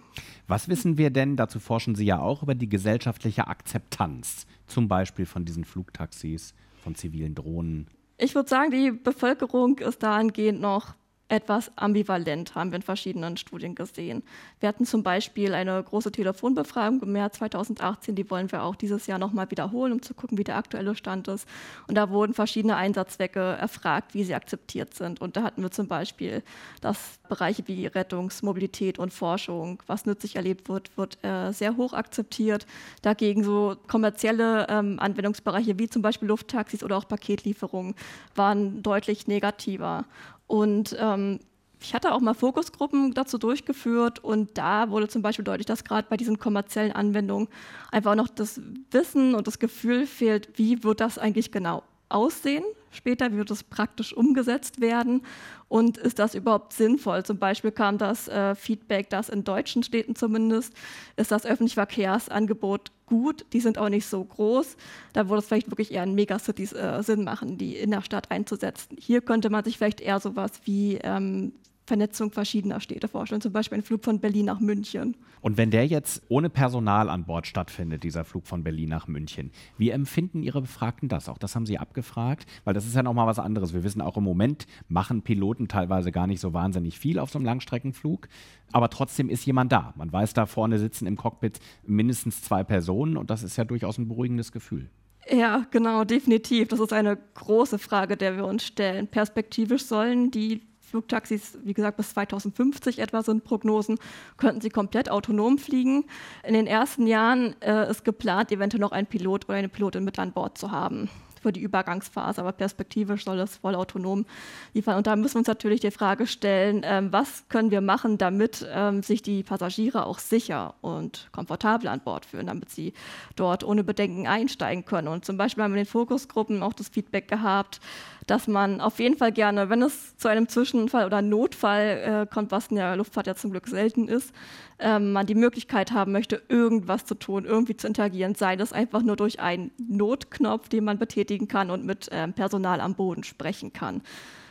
Was 0.46 0.68
wissen 0.68 0.98
wir 0.98 1.10
denn, 1.10 1.36
dazu 1.36 1.58
forschen 1.58 1.96
Sie 1.96 2.04
ja 2.04 2.20
auch, 2.20 2.44
über 2.44 2.54
die 2.54 2.68
gesellschaftliche 2.68 3.48
Akzeptanz, 3.48 4.46
zum 4.68 4.86
Beispiel 4.86 5.26
von 5.26 5.44
diesen 5.44 5.64
Flugtaxis, 5.64 6.54
von 6.82 6.94
zivilen 6.94 7.34
Drohnen? 7.34 7.88
Ich 8.18 8.36
würde 8.36 8.48
sagen, 8.48 8.70
die 8.70 8.92
Bevölkerung 8.92 9.78
ist 9.78 10.02
dahingehend 10.02 10.60
noch 10.60 10.94
etwas 11.28 11.72
ambivalent, 11.76 12.54
haben 12.54 12.70
wir 12.70 12.76
in 12.76 12.82
verschiedenen 12.82 13.36
Studien 13.36 13.74
gesehen. 13.74 14.22
Wir 14.60 14.68
hatten 14.68 14.86
zum 14.86 15.02
Beispiel 15.02 15.54
eine 15.54 15.82
große 15.82 16.12
Telefonbefragung 16.12 17.02
im 17.02 17.12
März 17.12 17.38
2018, 17.38 18.14
die 18.14 18.30
wollen 18.30 18.52
wir 18.52 18.62
auch 18.62 18.76
dieses 18.76 19.08
Jahr 19.08 19.18
nochmal 19.18 19.50
wiederholen, 19.50 19.92
um 19.92 20.02
zu 20.02 20.14
gucken, 20.14 20.38
wie 20.38 20.44
der 20.44 20.56
aktuelle 20.56 20.94
Stand 20.94 21.26
ist. 21.26 21.48
Und 21.88 21.96
da 21.96 22.10
wurden 22.10 22.32
verschiedene 22.32 22.76
Einsatzzwecke 22.76 23.40
erfragt, 23.40 24.14
wie 24.14 24.22
sie 24.22 24.36
akzeptiert 24.36 24.94
sind. 24.94 25.20
Und 25.20 25.36
da 25.36 25.42
hatten 25.42 25.62
wir 25.62 25.72
zum 25.72 25.88
Beispiel, 25.88 26.44
dass 26.80 27.18
Bereiche 27.28 27.66
wie 27.66 27.86
Rettungsmobilität 27.86 29.00
und 29.00 29.12
Forschung, 29.12 29.82
was 29.88 30.06
nützlich 30.06 30.36
erlebt 30.36 30.68
wird, 30.68 30.96
wird 30.96 31.18
äh, 31.24 31.52
sehr 31.52 31.76
hoch 31.76 31.92
akzeptiert. 31.92 32.66
Dagegen 33.02 33.42
so 33.42 33.76
kommerzielle 33.88 34.68
ähm, 34.68 35.00
Anwendungsbereiche 35.00 35.76
wie 35.78 35.88
zum 35.88 36.02
Beispiel 36.02 36.28
Lufttaxis 36.28 36.84
oder 36.84 36.96
auch 36.96 37.08
Paketlieferungen 37.08 37.96
waren 38.36 38.82
deutlich 38.84 39.26
negativer. 39.26 40.04
Und 40.46 40.96
ähm, 40.98 41.40
ich 41.80 41.94
hatte 41.94 42.12
auch 42.12 42.20
mal 42.20 42.34
Fokusgruppen 42.34 43.14
dazu 43.14 43.38
durchgeführt 43.38 44.22
und 44.24 44.56
da 44.56 44.90
wurde 44.90 45.08
zum 45.08 45.22
Beispiel 45.22 45.44
deutlich, 45.44 45.66
dass 45.66 45.84
gerade 45.84 46.08
bei 46.08 46.16
diesen 46.16 46.38
kommerziellen 46.38 46.92
Anwendungen 46.92 47.48
einfach 47.92 48.14
noch 48.14 48.28
das 48.28 48.60
Wissen 48.90 49.34
und 49.34 49.46
das 49.46 49.58
Gefühl 49.58 50.06
fehlt, 50.06 50.58
wie 50.58 50.82
wird 50.82 51.00
das 51.00 51.18
eigentlich 51.18 51.52
genau 51.52 51.82
aussehen 52.08 52.64
später, 52.96 53.32
wird 53.32 53.50
es 53.50 53.62
praktisch 53.62 54.12
umgesetzt 54.12 54.80
werden 54.80 55.22
und 55.68 55.98
ist 55.98 56.18
das 56.18 56.34
überhaupt 56.34 56.72
sinnvoll? 56.72 57.24
Zum 57.24 57.38
Beispiel 57.38 57.70
kam 57.70 57.98
das 57.98 58.26
äh, 58.28 58.54
Feedback, 58.54 59.10
dass 59.10 59.28
in 59.28 59.44
deutschen 59.44 59.82
Städten 59.82 60.16
zumindest 60.16 60.74
ist 61.16 61.30
das 61.30 61.44
öffentliche 61.44 61.74
Verkehrsangebot 61.74 62.90
gut, 63.06 63.46
die 63.52 63.60
sind 63.60 63.78
auch 63.78 63.88
nicht 63.88 64.06
so 64.06 64.24
groß. 64.24 64.76
Da 65.12 65.28
würde 65.28 65.40
es 65.40 65.46
vielleicht 65.46 65.70
wirklich 65.70 65.92
eher 65.92 66.02
in 66.02 66.14
Megacities 66.14 66.72
äh, 66.72 67.02
Sinn 67.02 67.22
machen, 67.22 67.56
die 67.58 67.76
in 67.76 67.92
der 67.92 68.02
Stadt 68.02 68.30
einzusetzen. 68.30 68.96
Hier 68.98 69.20
könnte 69.20 69.50
man 69.50 69.62
sich 69.62 69.78
vielleicht 69.78 70.00
eher 70.00 70.18
sowas 70.18 70.52
wie 70.64 70.98
ähm, 71.02 71.52
Vernetzung 71.86 72.32
verschiedener 72.32 72.80
Städte 72.80 73.06
vorstellen, 73.08 73.40
zum 73.40 73.52
Beispiel 73.52 73.78
ein 73.78 73.84
Flug 73.84 74.04
von 74.04 74.20
Berlin 74.20 74.46
nach 74.46 74.58
München. 74.60 75.16
Und 75.40 75.56
wenn 75.56 75.70
der 75.70 75.86
jetzt 75.86 76.22
ohne 76.28 76.50
Personal 76.50 77.08
an 77.08 77.24
Bord 77.24 77.46
stattfindet, 77.46 78.02
dieser 78.02 78.24
Flug 78.24 78.46
von 78.46 78.64
Berlin 78.64 78.88
nach 78.88 79.06
München, 79.06 79.52
wie 79.78 79.90
empfinden 79.90 80.42
Ihre 80.42 80.60
Befragten 80.60 81.08
das? 81.08 81.28
Auch 81.28 81.38
das 81.38 81.54
haben 81.54 81.64
Sie 81.64 81.78
abgefragt, 81.78 82.46
weil 82.64 82.74
das 82.74 82.86
ist 82.86 82.96
ja 82.96 83.02
nochmal 83.04 83.28
was 83.28 83.38
anderes. 83.38 83.72
Wir 83.72 83.84
wissen 83.84 84.02
auch 84.02 84.16
im 84.16 84.24
Moment 84.24 84.66
machen 84.88 85.22
Piloten 85.22 85.68
teilweise 85.68 86.10
gar 86.10 86.26
nicht 86.26 86.40
so 86.40 86.52
wahnsinnig 86.52 86.98
viel 86.98 87.20
auf 87.20 87.30
so 87.30 87.38
einem 87.38 87.46
Langstreckenflug, 87.46 88.28
aber 88.72 88.90
trotzdem 88.90 89.28
ist 89.28 89.46
jemand 89.46 89.70
da. 89.70 89.94
Man 89.96 90.12
weiß, 90.12 90.34
da 90.34 90.46
vorne 90.46 90.78
sitzen 90.78 91.06
im 91.06 91.16
Cockpit 91.16 91.60
mindestens 91.86 92.42
zwei 92.42 92.64
Personen 92.64 93.16
und 93.16 93.30
das 93.30 93.44
ist 93.44 93.56
ja 93.56 93.64
durchaus 93.64 93.98
ein 93.98 94.08
beruhigendes 94.08 94.50
Gefühl. 94.50 94.90
Ja, 95.30 95.66
genau, 95.70 96.04
definitiv. 96.04 96.68
Das 96.68 96.78
ist 96.78 96.92
eine 96.92 97.16
große 97.34 97.78
Frage, 97.78 98.16
der 98.16 98.36
wir 98.36 98.46
uns 98.46 98.64
stellen. 98.64 99.08
Perspektivisch 99.08 99.84
sollen 99.84 100.30
die 100.30 100.62
Flugtaxis, 100.86 101.58
wie 101.64 101.74
gesagt, 101.74 101.96
bis 101.96 102.10
2050 102.10 103.00
etwa 103.00 103.22
sind 103.22 103.44
Prognosen, 103.44 103.98
könnten 104.36 104.60
sie 104.60 104.70
komplett 104.70 105.10
autonom 105.10 105.58
fliegen. 105.58 106.04
In 106.46 106.54
den 106.54 106.66
ersten 106.66 107.06
Jahren 107.06 107.60
äh, 107.60 107.90
ist 107.90 108.04
geplant, 108.04 108.52
eventuell 108.52 108.80
noch 108.80 108.92
einen 108.92 109.06
Pilot 109.06 109.48
oder 109.48 109.58
eine 109.58 109.68
Pilotin 109.68 110.04
mit 110.04 110.18
an 110.18 110.32
Bord 110.32 110.58
zu 110.58 110.70
haben 110.70 111.10
für 111.46 111.52
die 111.52 111.60
Übergangsphase, 111.60 112.40
aber 112.40 112.50
perspektivisch 112.50 113.24
soll 113.24 113.36
das 113.36 113.58
voll 113.58 113.76
autonom 113.76 114.26
liefern. 114.74 114.96
Und 114.96 115.06
da 115.06 115.14
müssen 115.14 115.34
wir 115.34 115.38
uns 115.38 115.46
natürlich 115.46 115.78
die 115.78 115.92
Frage 115.92 116.26
stellen, 116.26 116.80
ähm, 116.84 117.12
was 117.12 117.44
können 117.48 117.70
wir 117.70 117.80
machen, 117.80 118.18
damit 118.18 118.66
ähm, 118.68 119.04
sich 119.04 119.22
die 119.22 119.44
Passagiere 119.44 120.06
auch 120.06 120.18
sicher 120.18 120.74
und 120.80 121.28
komfortabel 121.30 121.86
an 121.86 122.00
Bord 122.00 122.26
fühlen, 122.26 122.48
damit 122.48 122.70
sie 122.70 122.94
dort 123.36 123.62
ohne 123.62 123.84
Bedenken 123.84 124.26
einsteigen 124.26 124.84
können. 124.84 125.06
Und 125.06 125.24
zum 125.24 125.36
Beispiel 125.36 125.62
haben 125.62 125.70
wir 125.72 125.78
in 125.78 125.84
den 125.84 125.90
Fokusgruppen 125.90 126.64
auch 126.64 126.72
das 126.72 126.88
Feedback 126.88 127.28
gehabt, 127.28 127.78
dass 128.26 128.48
man 128.48 128.80
auf 128.80 128.98
jeden 128.98 129.16
Fall 129.16 129.30
gerne, 129.30 129.70
wenn 129.70 129.82
es 129.82 130.16
zu 130.16 130.26
einem 130.26 130.48
Zwischenfall 130.48 131.06
oder 131.06 131.22
Notfall 131.22 132.26
äh, 132.26 132.34
kommt, 132.34 132.50
was 132.50 132.68
in 132.68 132.76
der 132.76 132.96
Luftfahrt 132.96 133.28
ja 133.28 133.36
zum 133.36 133.52
Glück 133.52 133.68
selten 133.68 134.08
ist, 134.08 134.32
ähm, 134.78 135.12
man 135.12 135.26
die 135.26 135.34
Möglichkeit 135.34 135.92
haben 135.92 136.12
möchte, 136.12 136.42
irgendwas 136.48 137.04
zu 137.04 137.14
tun, 137.14 137.44
irgendwie 137.44 137.76
zu 137.76 137.86
interagieren, 137.86 138.34
sei 138.34 138.56
das 138.56 138.72
einfach 138.72 139.02
nur 139.02 139.16
durch 139.16 139.40
einen 139.40 139.70
Notknopf, 139.78 140.68
den 140.68 140.84
man 140.84 140.98
betätigen 140.98 141.35
kann 141.48 141.70
und 141.70 141.84
mit 141.84 142.08
ähm, 142.10 142.32
Personal 142.32 142.80
am 142.80 142.94
Boden 142.94 143.22
sprechen 143.22 143.72
kann. 143.72 144.02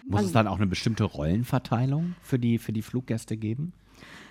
Muss 0.05 0.21
man, 0.21 0.25
es 0.25 0.31
dann 0.31 0.47
auch 0.47 0.57
eine 0.57 0.67
bestimmte 0.67 1.03
Rollenverteilung 1.03 2.15
für 2.21 2.37
die, 2.37 2.59
für 2.59 2.71
die 2.71 2.83
Fluggäste 2.83 3.37
geben? 3.37 3.73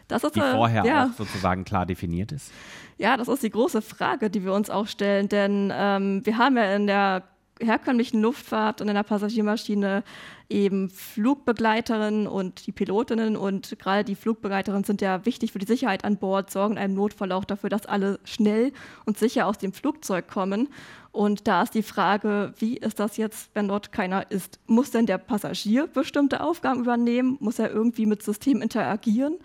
Das 0.08 0.22
ist, 0.22 0.36
die 0.36 0.40
vorher 0.40 0.84
ja. 0.84 1.06
auch 1.06 1.12
sozusagen 1.16 1.64
klar 1.64 1.86
definiert 1.86 2.30
ist? 2.30 2.52
Ja, 2.98 3.16
das 3.16 3.28
ist 3.28 3.42
die 3.42 3.50
große 3.50 3.82
Frage, 3.82 4.30
die 4.30 4.44
wir 4.44 4.52
uns 4.52 4.70
auch 4.70 4.86
stellen, 4.86 5.28
denn 5.28 5.72
ähm, 5.74 6.24
wir 6.24 6.38
haben 6.38 6.56
ja 6.56 6.74
in 6.76 6.86
der 6.86 7.24
herkömmlichen 7.60 8.20
Luftfahrt 8.20 8.80
und 8.80 8.88
in 8.88 8.94
der 8.94 9.02
Passagiermaschine 9.02 10.02
eben 10.48 10.90
Flugbegleiterinnen 10.90 12.26
und 12.26 12.66
die 12.66 12.72
Pilotinnen 12.72 13.36
und 13.36 13.78
gerade 13.78 14.04
die 14.04 14.14
Flugbegleiterinnen 14.14 14.84
sind 14.84 15.00
ja 15.00 15.24
wichtig 15.24 15.52
für 15.52 15.58
die 15.58 15.66
Sicherheit 15.66 16.04
an 16.04 16.18
Bord, 16.18 16.50
sorgen 16.50 16.78
einem 16.78 16.94
Notfall 16.94 17.32
auch 17.32 17.44
dafür, 17.44 17.70
dass 17.70 17.86
alle 17.86 18.18
schnell 18.24 18.72
und 19.06 19.18
sicher 19.18 19.46
aus 19.46 19.58
dem 19.58 19.72
Flugzeug 19.72 20.28
kommen. 20.28 20.68
Und 21.12 21.46
da 21.46 21.62
ist 21.62 21.74
die 21.74 21.84
Frage, 21.84 22.52
wie 22.58 22.76
ist 22.76 22.98
das 22.98 23.16
jetzt, 23.16 23.50
wenn 23.54 23.68
dort 23.68 23.92
keiner 23.92 24.30
ist? 24.32 24.58
Muss 24.66 24.90
denn 24.90 25.06
der 25.06 25.18
Passagier 25.18 25.86
bestimmte 25.86 26.42
Aufgaben 26.42 26.80
übernehmen? 26.80 27.36
Muss 27.40 27.60
er 27.60 27.70
irgendwie 27.70 28.06
mit 28.06 28.22
System 28.22 28.60
interagieren? 28.60 29.38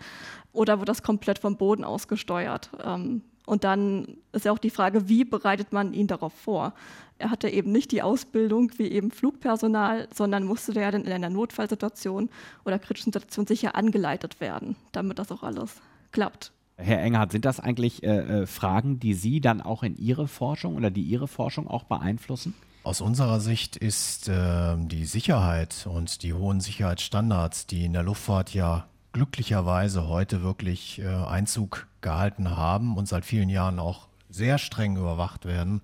Oder 0.52 0.80
wird 0.80 0.88
das 0.88 1.04
komplett 1.04 1.38
vom 1.38 1.56
Boden 1.56 1.84
aus 1.84 2.08
gesteuert? 2.08 2.70
Ähm, 2.84 3.22
und 3.50 3.64
dann 3.64 4.06
ist 4.30 4.44
ja 4.44 4.52
auch 4.52 4.58
die 4.58 4.70
Frage, 4.70 5.08
wie 5.08 5.24
bereitet 5.24 5.72
man 5.72 5.92
ihn 5.92 6.06
darauf 6.06 6.32
vor? 6.32 6.72
Er 7.18 7.32
hatte 7.32 7.48
eben 7.48 7.72
nicht 7.72 7.90
die 7.90 8.00
Ausbildung 8.00 8.70
wie 8.76 8.86
eben 8.86 9.10
Flugpersonal, 9.10 10.06
sondern 10.14 10.44
musste 10.44 10.72
der 10.72 10.92
dann 10.92 11.04
in 11.04 11.10
einer 11.10 11.30
Notfallsituation 11.30 12.30
oder 12.64 12.78
kritischen 12.78 13.12
Situation 13.12 13.48
sicher 13.48 13.74
angeleitet 13.74 14.40
werden, 14.40 14.76
damit 14.92 15.18
das 15.18 15.32
auch 15.32 15.42
alles 15.42 15.82
klappt. 16.12 16.52
Herr 16.76 17.00
Engerhardt, 17.00 17.32
sind 17.32 17.44
das 17.44 17.58
eigentlich 17.58 18.04
äh, 18.04 18.42
äh, 18.42 18.46
Fragen, 18.46 19.00
die 19.00 19.14
Sie 19.14 19.40
dann 19.40 19.60
auch 19.60 19.82
in 19.82 19.96
Ihre 19.96 20.28
Forschung 20.28 20.76
oder 20.76 20.92
die 20.92 21.02
Ihre 21.02 21.26
Forschung 21.26 21.66
auch 21.66 21.82
beeinflussen? 21.82 22.54
Aus 22.84 23.00
unserer 23.00 23.40
Sicht 23.40 23.76
ist 23.76 24.28
äh, 24.28 24.76
die 24.78 25.06
Sicherheit 25.06 25.88
und 25.92 26.22
die 26.22 26.34
hohen 26.34 26.60
Sicherheitsstandards, 26.60 27.66
die 27.66 27.86
in 27.86 27.94
der 27.94 28.04
Luftfahrt 28.04 28.54
ja 28.54 28.86
glücklicherweise 29.12 30.08
heute 30.08 30.42
wirklich 30.42 31.00
äh, 31.00 31.06
Einzug 31.06 31.86
gehalten 32.00 32.56
haben 32.56 32.96
und 32.96 33.08
seit 33.08 33.24
vielen 33.24 33.48
Jahren 33.48 33.78
auch 33.78 34.08
sehr 34.28 34.58
streng 34.58 34.96
überwacht 34.96 35.44
werden, 35.44 35.82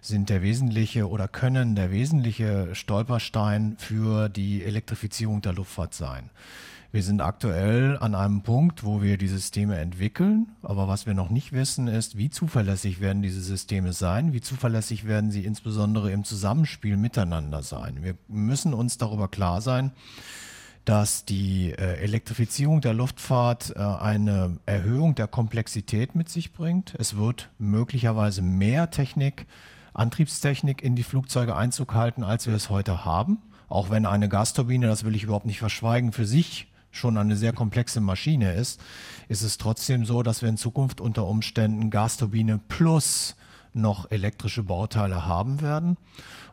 sind 0.00 0.28
der 0.28 0.42
wesentliche 0.42 1.08
oder 1.08 1.28
können 1.28 1.74
der 1.74 1.90
wesentliche 1.90 2.74
Stolperstein 2.74 3.76
für 3.78 4.28
die 4.28 4.62
Elektrifizierung 4.62 5.40
der 5.40 5.54
Luftfahrt 5.54 5.94
sein. 5.94 6.30
Wir 6.92 7.02
sind 7.02 7.22
aktuell 7.22 7.98
an 7.98 8.14
einem 8.14 8.42
Punkt, 8.42 8.84
wo 8.84 9.02
wir 9.02 9.18
die 9.18 9.26
Systeme 9.26 9.78
entwickeln, 9.78 10.54
aber 10.62 10.86
was 10.86 11.06
wir 11.06 11.14
noch 11.14 11.28
nicht 11.28 11.52
wissen, 11.52 11.88
ist, 11.88 12.16
wie 12.16 12.30
zuverlässig 12.30 13.00
werden 13.00 13.20
diese 13.20 13.40
Systeme 13.40 13.92
sein, 13.92 14.32
wie 14.32 14.40
zuverlässig 14.40 15.04
werden 15.04 15.32
sie 15.32 15.44
insbesondere 15.44 16.12
im 16.12 16.22
Zusammenspiel 16.22 16.96
miteinander 16.96 17.64
sein. 17.64 17.98
Wir 18.02 18.14
müssen 18.28 18.74
uns 18.74 18.96
darüber 18.96 19.26
klar 19.26 19.60
sein, 19.60 19.90
dass 20.84 21.24
die 21.24 21.70
äh, 21.70 21.96
Elektrifizierung 22.00 22.80
der 22.80 22.92
Luftfahrt 22.92 23.74
äh, 23.74 23.78
eine 23.78 24.58
Erhöhung 24.66 25.14
der 25.14 25.28
Komplexität 25.28 26.14
mit 26.14 26.28
sich 26.28 26.52
bringt. 26.52 26.94
Es 26.98 27.16
wird 27.16 27.50
möglicherweise 27.58 28.42
mehr 28.42 28.90
Technik, 28.90 29.46
Antriebstechnik 29.94 30.82
in 30.82 30.96
die 30.96 31.02
Flugzeuge 31.02 31.56
Einzug 31.56 31.94
halten, 31.94 32.22
als 32.22 32.46
wir 32.46 32.54
es 32.54 32.68
heute 32.68 33.04
haben. 33.04 33.38
Auch 33.68 33.90
wenn 33.90 34.04
eine 34.04 34.28
Gasturbine, 34.28 34.86
das 34.86 35.04
will 35.04 35.14
ich 35.14 35.22
überhaupt 35.22 35.46
nicht 35.46 35.58
verschweigen, 35.58 36.12
für 36.12 36.26
sich 36.26 36.68
schon 36.90 37.16
eine 37.16 37.36
sehr 37.36 37.52
komplexe 37.52 38.00
Maschine 38.00 38.52
ist, 38.52 38.80
ist 39.28 39.42
es 39.42 39.58
trotzdem 39.58 40.04
so, 40.04 40.22
dass 40.22 40.42
wir 40.42 40.48
in 40.48 40.56
Zukunft 40.56 41.00
unter 41.00 41.26
Umständen 41.26 41.90
Gasturbine 41.90 42.60
plus 42.68 43.36
noch 43.72 44.10
elektrische 44.10 44.62
Bauteile 44.62 45.26
haben 45.26 45.60
werden. 45.60 45.96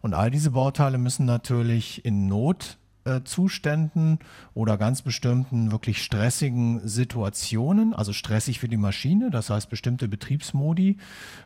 Und 0.02 0.14
all 0.14 0.32
diese 0.32 0.52
Bauteile 0.52 0.98
müssen 0.98 1.26
natürlich 1.26 2.04
in 2.06 2.28
Not 2.28 2.78
Zuständen 3.24 4.20
oder 4.54 4.78
ganz 4.78 5.02
bestimmten 5.02 5.72
wirklich 5.72 6.04
stressigen 6.04 6.88
Situationen, 6.88 7.94
also 7.94 8.14
stressig 8.14 8.60
für 8.60 8.68
die 8.68 8.78
Maschine, 8.78 9.32
das 9.32 9.50
heißt 9.50 9.70
bestimmte 9.70 10.08
Betriebsmodi, 10.08 10.98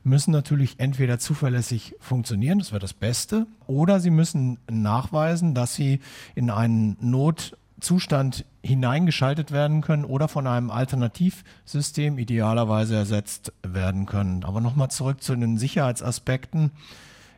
müssen 0.03 0.31
natürlich 0.31 0.79
entweder 0.79 1.17
zuverlässig 1.17 1.95
funktionieren, 1.99 2.59
das 2.59 2.71
wäre 2.71 2.79
das 2.79 2.93
Beste, 2.93 3.47
oder 3.67 3.99
sie 3.99 4.09
müssen 4.09 4.57
nachweisen, 4.69 5.55
dass 5.55 5.75
sie 5.75 6.01
in 6.35 6.49
einen 6.49 6.97
Notzustand 6.99 8.45
hineingeschaltet 8.61 9.51
werden 9.51 9.81
können 9.81 10.05
oder 10.05 10.27
von 10.27 10.47
einem 10.47 10.71
Alternativsystem 10.71 12.17
idealerweise 12.17 12.95
ersetzt 12.95 13.53
werden 13.63 14.05
können. 14.05 14.43
Aber 14.43 14.59
nochmal 14.59 14.89
zurück 14.91 15.23
zu 15.23 15.35
den 15.35 15.57
Sicherheitsaspekten. 15.57 16.71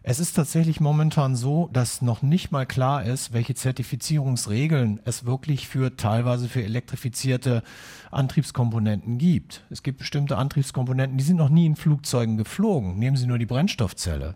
Es 0.04 0.20
ist 0.20 0.34
tatsächlich 0.34 0.80
momentan 0.80 1.36
so, 1.36 1.70
dass 1.74 2.02
noch 2.02 2.22
nicht 2.22 2.52
mal 2.52 2.66
klar 2.66 3.04
ist, 3.04 3.34
welche 3.34 3.56
Zertifizierungsregeln 3.56 5.02
es 5.06 5.26
wirklich 5.26 5.68
für 5.68 5.98
teilweise 5.98 6.48
für 6.48 6.64
elektrifizierte 6.64 7.64
Antriebskomponenten 8.12 9.18
gibt. 9.18 9.66
Es 9.70 9.84
gibt 9.84 9.98
bestimmte 9.98 10.38
Antriebskomponenten, 10.38 11.18
die 11.18 11.24
sind 11.24 11.38
noch 11.38 11.50
nie 11.50 11.66
in 11.66 11.76
Flugzeugen 11.76 12.38
geflogen. 12.38 12.98
Nehmen 12.98 13.18
Sie 13.18 13.28
nur 13.28 13.38
die 13.38 13.46
Brennstoffzelle. 13.46 14.36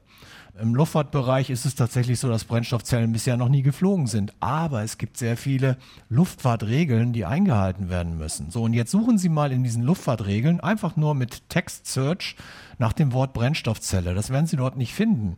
Im 0.60 0.76
Luftfahrtbereich 0.76 1.50
ist 1.50 1.66
es 1.66 1.76
tatsächlich 1.76 2.20
so, 2.20 2.28
dass 2.28 2.44
Brennstoffzellen 2.44 3.14
bisher 3.14 3.38
noch 3.38 3.48
nie 3.48 3.62
geflogen 3.62 4.08
sind. 4.08 4.34
Aber 4.42 4.84
es 4.84 4.98
gibt 4.98 5.18
sehr 5.18 5.38
viele 5.38 5.78
Luftfahrtregeln, 6.10 7.14
die 7.14 7.26
eingehalten 7.26 7.90
werden 7.90 8.18
müssen. 8.18 8.52
So, 8.52 8.64
und 8.64 8.74
jetzt 8.74 8.92
suchen 8.92 9.18
Sie 9.18 9.30
mal 9.30 9.52
in 9.52 9.64
diesen 9.64 9.84
Luftfahrtregeln 9.84 10.60
einfach 10.60 10.98
nur 10.98 11.16
mit 11.16 11.50
Text 11.50 11.88
Search 11.88 12.36
nach 12.80 12.94
dem 12.94 13.14
Wort 13.14 13.34
Brennstoffzelle. 13.34 14.14
Das 14.14 14.30
werden 14.30 14.48
Sie 14.48 14.58
dort 14.58 14.76
nicht 14.76 14.94
finden. 14.94 15.38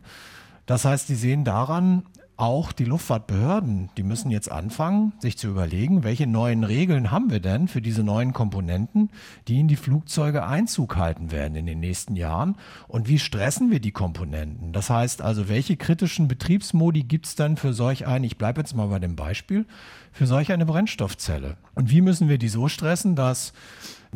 Das 0.66 0.84
heißt, 0.84 1.06
Sie 1.06 1.14
sehen 1.14 1.44
daran, 1.44 2.04
auch 2.36 2.72
die 2.72 2.84
Luftfahrtbehörden, 2.84 3.90
die 3.96 4.02
müssen 4.02 4.30
jetzt 4.30 4.50
anfangen, 4.50 5.12
sich 5.20 5.38
zu 5.38 5.48
überlegen, 5.48 6.02
welche 6.02 6.26
neuen 6.26 6.64
Regeln 6.64 7.10
haben 7.10 7.30
wir 7.30 7.40
denn 7.40 7.68
für 7.68 7.80
diese 7.80 8.02
neuen 8.02 8.32
Komponenten, 8.32 9.10
die 9.46 9.60
in 9.60 9.68
die 9.68 9.76
Flugzeuge 9.76 10.44
Einzug 10.44 10.96
halten 10.96 11.30
werden 11.30 11.54
in 11.54 11.66
den 11.66 11.80
nächsten 11.80 12.16
Jahren 12.16 12.56
und 12.88 13.08
wie 13.08 13.18
stressen 13.18 13.70
wir 13.70 13.80
die 13.80 13.92
Komponenten. 13.92 14.72
Das 14.72 14.90
heißt 14.90 15.22
also, 15.22 15.48
welche 15.48 15.76
kritischen 15.76 16.26
Betriebsmodi 16.26 17.04
gibt 17.04 17.26
es 17.26 17.36
denn 17.36 17.56
für 17.56 17.72
solch 17.72 18.06
ein, 18.06 18.24
ich 18.24 18.36
bleibe 18.36 18.60
jetzt 18.60 18.74
mal 18.74 18.88
bei 18.88 18.98
dem 18.98 19.14
Beispiel, 19.14 19.66
für 20.12 20.26
solch 20.26 20.50
eine 20.52 20.66
Brennstoffzelle? 20.66 21.56
Und 21.74 21.90
wie 21.90 22.00
müssen 22.00 22.28
wir 22.28 22.38
die 22.38 22.48
so 22.48 22.68
stressen, 22.68 23.14
dass 23.14 23.52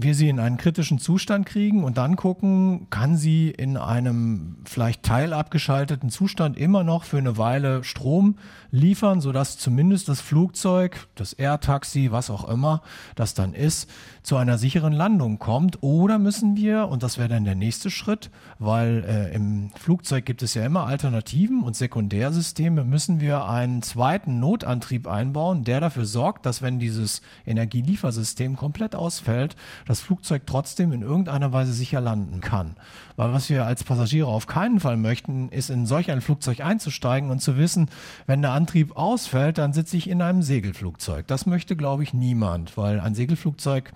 wir 0.01 0.15
sie 0.15 0.29
in 0.29 0.39
einen 0.39 0.57
kritischen 0.57 0.99
Zustand 0.99 1.47
kriegen 1.47 1.85
und 1.85 1.99
dann 1.99 2.17
gucken, 2.17 2.87
kann 2.91 3.17
sie 3.17 3.51
in 3.51 3.77
einem 3.77 4.57
vielleicht 4.65 5.03
teilabgeschalteten 5.03 6.11
Zustand 6.11 6.57
immer 6.57 6.85
noch 6.85 7.05
für 7.05 7.19
eine 7.19 7.37
Weile 7.37 7.83
Strom 7.85 8.37
liefern, 8.71 9.21
sodass 9.21 9.59
zumindest 9.59 10.09
das 10.09 10.21
Flugzeug, 10.21 11.09
das 11.15 11.33
Air-Taxi, 11.33 12.11
was 12.11 12.31
auch 12.31 12.49
immer 12.49 12.83
das 13.15 13.35
dann 13.35 13.55
ist, 13.55 13.89
zu 14.23 14.37
einer 14.37 14.59
sicheren 14.59 14.93
Landung 14.93 15.39
kommt. 15.39 15.83
Oder 15.83 16.19
müssen 16.19 16.57
wir, 16.57 16.89
und 16.89 17.03
das 17.03 17.19
wäre 17.19 17.29
dann 17.29 17.45
der 17.45 17.55
nächste 17.55 17.91
Schritt, 17.91 18.31
weil 18.59 19.05
äh, 19.09 19.35
im 19.35 19.71
Flugzeug 19.77 20.27
gibt 20.27 20.43
es 20.43 20.55
ja 20.55 20.65
immer 20.65 20.87
Alternativen 20.87 21.63
und 21.63 21.77
Sekundärsysteme, 21.77 22.85
müssen 22.85 23.21
wir 23.21 23.47
einen 23.47 23.83
zweiten 23.83 24.39
Notantrieb 24.41 25.07
einbauen, 25.07 25.65
der 25.65 25.81
dafür 25.81 26.05
sorgt, 26.05 26.45
dass 26.45 26.61
wenn 26.61 26.79
dieses 26.79 27.23
Energieliefersystem 27.47 28.57
komplett 28.57 28.95
ausfällt, 28.95 29.57
das 29.87 30.01
Flugzeug 30.01 30.43
trotzdem 30.47 30.93
in 30.93 31.03
irgendeiner 31.03 31.53
Weise 31.53 31.73
sicher 31.73 32.01
landen 32.01 32.41
kann. 32.41 32.77
Weil 33.17 33.33
was 33.33 33.49
wir 33.49 33.65
als 33.67 33.83
Passagiere 33.83 34.29
auf 34.29 34.47
keinen 34.47 34.79
Fall 34.79 34.97
möchten, 34.97 35.49
ist 35.49 35.71
in 35.71 35.87
solch 35.87 36.11
ein 36.11 36.21
Flugzeug 36.21 36.61
einzusteigen 36.61 37.31
und 37.31 37.41
zu 37.41 37.57
wissen, 37.57 37.89
wenn 38.27 38.43
der 38.43 38.53
Antrieb 38.59 38.97
ausfällt, 38.97 39.59
dann 39.59 39.73
sitze 39.73 39.97
ich 39.97 40.11
in 40.11 40.21
einem 40.21 40.43
Segelflugzeug. 40.43 41.29
Das 41.29 41.47
möchte, 41.47 41.77
glaube 41.77 42.03
ich, 42.03 42.13
niemand, 42.13 42.77
weil 42.77 42.99
ein 42.99 43.15
Segelflugzeug 43.15 43.93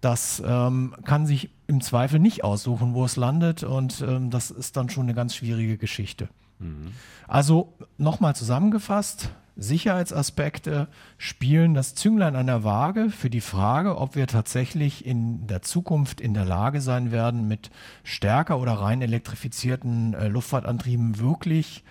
das 0.00 0.42
ähm, 0.46 0.94
kann 1.04 1.26
sich 1.26 1.48
im 1.66 1.80
Zweifel 1.80 2.20
nicht 2.20 2.44
aussuchen, 2.44 2.92
wo 2.92 3.04
es 3.04 3.16
landet 3.16 3.62
und 3.62 4.04
ähm, 4.06 4.30
das 4.30 4.50
ist 4.50 4.76
dann 4.76 4.90
schon 4.90 5.04
eine 5.04 5.14
ganz 5.14 5.34
schwierige 5.34 5.78
Geschichte. 5.78 6.28
Mhm. 6.58 6.92
Also 7.26 7.72
nochmal 7.96 8.36
zusammengefasst, 8.36 9.30
Sicherheitsaspekte 9.56 10.88
spielen 11.16 11.74
das 11.74 11.94
Zünglein 11.94 12.36
an 12.36 12.46
der 12.46 12.64
Waage 12.64 13.08
für 13.08 13.30
die 13.30 13.40
Frage, 13.40 13.96
ob 13.96 14.14
wir 14.14 14.26
tatsächlich 14.26 15.06
in 15.06 15.46
der 15.46 15.62
Zukunft 15.62 16.20
in 16.20 16.34
der 16.34 16.44
Lage 16.44 16.80
sein 16.80 17.10
werden, 17.10 17.48
mit 17.48 17.70
stärker 18.02 18.58
oder 18.58 18.72
rein 18.72 19.00
elektrifizierten 19.00 20.14
äh, 20.14 20.28
Luftfahrtantrieben 20.28 21.18
wirklich 21.18 21.82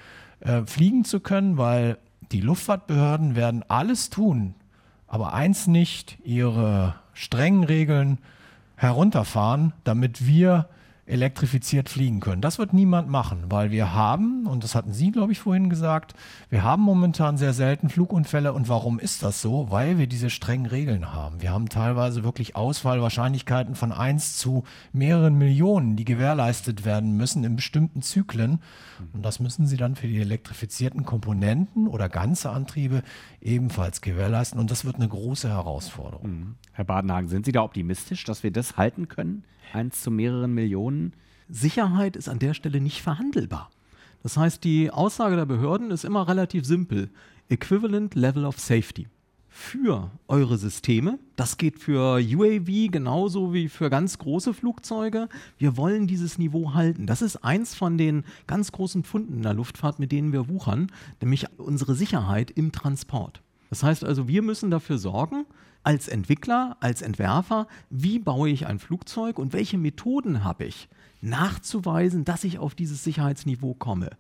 äh, 0.44 0.66
fliegen 0.66 1.06
zu 1.06 1.20
können, 1.20 1.58
weil 1.58 1.98
die 2.32 2.42
Luftfahrtbehörden 2.42 3.36
werden 3.36 3.64
alles 3.68 4.10
tun, 4.10 4.56
aber 5.08 5.34
eins 5.34 5.68
nicht, 5.68 6.18
ihre 6.24 6.96
strengen 7.14 7.64
Regeln 7.64 8.18
herunterfahren, 8.76 9.74
damit 9.84 10.26
wir 10.26 10.68
elektrifiziert 11.06 11.90
fliegen 11.90 12.22
können. 12.22 12.42
Das 12.42 12.60
wird 12.60 12.72
niemand 12.72 13.10
machen, 13.10 13.46
weil 13.50 13.72
wir 13.72 13.94
haben, 13.94 14.48
und 14.48 14.64
das 14.64 14.74
hatten 14.74 14.94
Sie, 14.94 15.12
glaube 15.12 15.34
ich, 15.34 15.40
vorhin 15.40 15.70
gesagt, 15.70 16.14
wir 16.50 16.64
haben 16.64 16.82
momentan 16.82 17.38
sehr 17.38 17.54
selten 17.54 17.90
Flugunfälle. 17.90 18.54
Und 18.54 18.70
warum 18.70 19.00
ist 19.00 19.22
das 19.22 19.42
so? 19.42 19.70
Weil 19.70 19.98
wir 19.98 20.08
diese 20.08 20.30
strengen 20.30 20.66
Regeln 20.66 21.12
haben. 21.12 21.42
Wir 21.42 21.52
haben 21.52 21.68
teilweise 21.68 22.24
wirklich 22.24 22.56
Ausfallwahrscheinlichkeiten 22.56 23.76
von 23.76 23.92
1 23.92 24.38
zu 24.38 24.64
mehreren 24.94 25.38
Millionen, 25.38 25.98
die 25.98 26.06
gewährleistet 26.06 26.86
werden 26.86 27.18
müssen 27.18 27.44
in 27.44 27.58
bestimmten 27.58 28.02
Zyklen. 28.02 28.62
Und 29.12 29.26
das 29.26 29.42
müssen 29.42 29.68
Sie 29.68 29.76
dann 29.76 29.96
für 29.96 30.08
die 30.08 30.22
elektrifizierten 30.22 31.04
Komponenten 31.04 31.88
oder 31.88 32.08
ganze 32.08 32.50
Antriebe 32.50 33.04
ebenfalls 33.42 34.00
gewährleisten. 34.00 34.58
Und 34.58 34.72
das 34.72 34.86
wird 34.86 34.96
eine 34.96 35.10
große 35.10 35.50
Herausforderung. 35.50 36.30
Mhm. 36.30 36.56
Herr 36.72 36.86
Badenhagen, 36.86 37.28
sind 37.28 37.46
Sie 37.46 37.52
da 37.52 37.62
optimistisch, 37.62 38.24
dass 38.24 38.44
wir 38.44 38.52
das 38.52 38.78
halten 38.78 39.10
können? 39.10 39.44
Eins 39.74 40.02
zu 40.02 40.12
mehreren 40.12 40.54
Millionen? 40.54 41.14
Sicherheit 41.50 42.16
ist 42.16 42.30
an 42.30 42.40
der 42.40 42.54
Stelle 42.54 42.80
nicht 42.80 43.02
verhandelbar. 43.02 43.70
Das 44.22 44.38
heißt, 44.38 44.64
die 44.64 44.90
Aussage 44.90 45.36
der 45.36 45.46
Behörden 45.46 45.92
ist 45.92 46.06
immer 46.06 46.28
relativ 46.28 46.66
simpel. 46.66 47.10
Equivalent 47.50 48.16
Level 48.16 48.46
of 48.46 48.60
Safety. 48.60 49.08
Für 49.50 50.10
eure 50.28 50.58
Systeme, 50.58 51.20
das 51.36 51.58
geht 51.58 51.78
für 51.78 52.16
UAV 52.16 52.90
genauso 52.90 53.54
wie 53.54 53.70
für 53.70 53.92
ganz 53.92 54.18
große 54.18 54.52
Flugzeuge, 54.52 55.30
wir 55.60 55.78
wollen 55.78 56.08
dieses 56.08 56.40
Niveau 56.40 56.74
halten. 56.74 57.06
Das 57.06 57.22
ist 57.22 57.44
eins 57.44 57.76
von 57.76 58.00
den 58.00 58.24
ganz 58.48 58.72
großen 58.72 59.04
Pfunden 59.04 59.34
in 59.34 59.44
der 59.44 59.54
Luftfahrt, 59.54 60.00
mit 60.00 60.12
denen 60.12 60.34
wir 60.34 60.50
wuchern, 60.50 60.92
nämlich 61.22 61.46
unsere 61.58 61.94
Sicherheit 61.94 62.50
im 62.50 62.72
Transport. 62.72 63.43
Das 63.74 63.82
heißt 63.82 64.06
also, 64.06 64.28
wir 64.28 64.44
müssen 64.44 64.70
dafür 64.70 65.00
sorgen, 65.00 65.48
als 65.82 66.08
Entwickler, 66.08 66.78
als 66.80 67.02
Entwerfer, 67.02 67.66
wie 67.90 68.20
baue 68.20 68.48
ich 68.48 68.68
ein 68.68 68.78
Flugzeug 68.78 69.40
und 69.40 69.52
welche 69.52 69.80
Methoden 69.80 70.44
habe 70.44 70.66
ich, 70.66 70.90
nachzuweisen, 71.22 72.24
dass 72.24 72.44
ich 72.44 72.60
auf 72.60 72.76
dieses 72.76 73.04
Sicherheitsniveau 73.04 73.74
komme. 73.74 74.12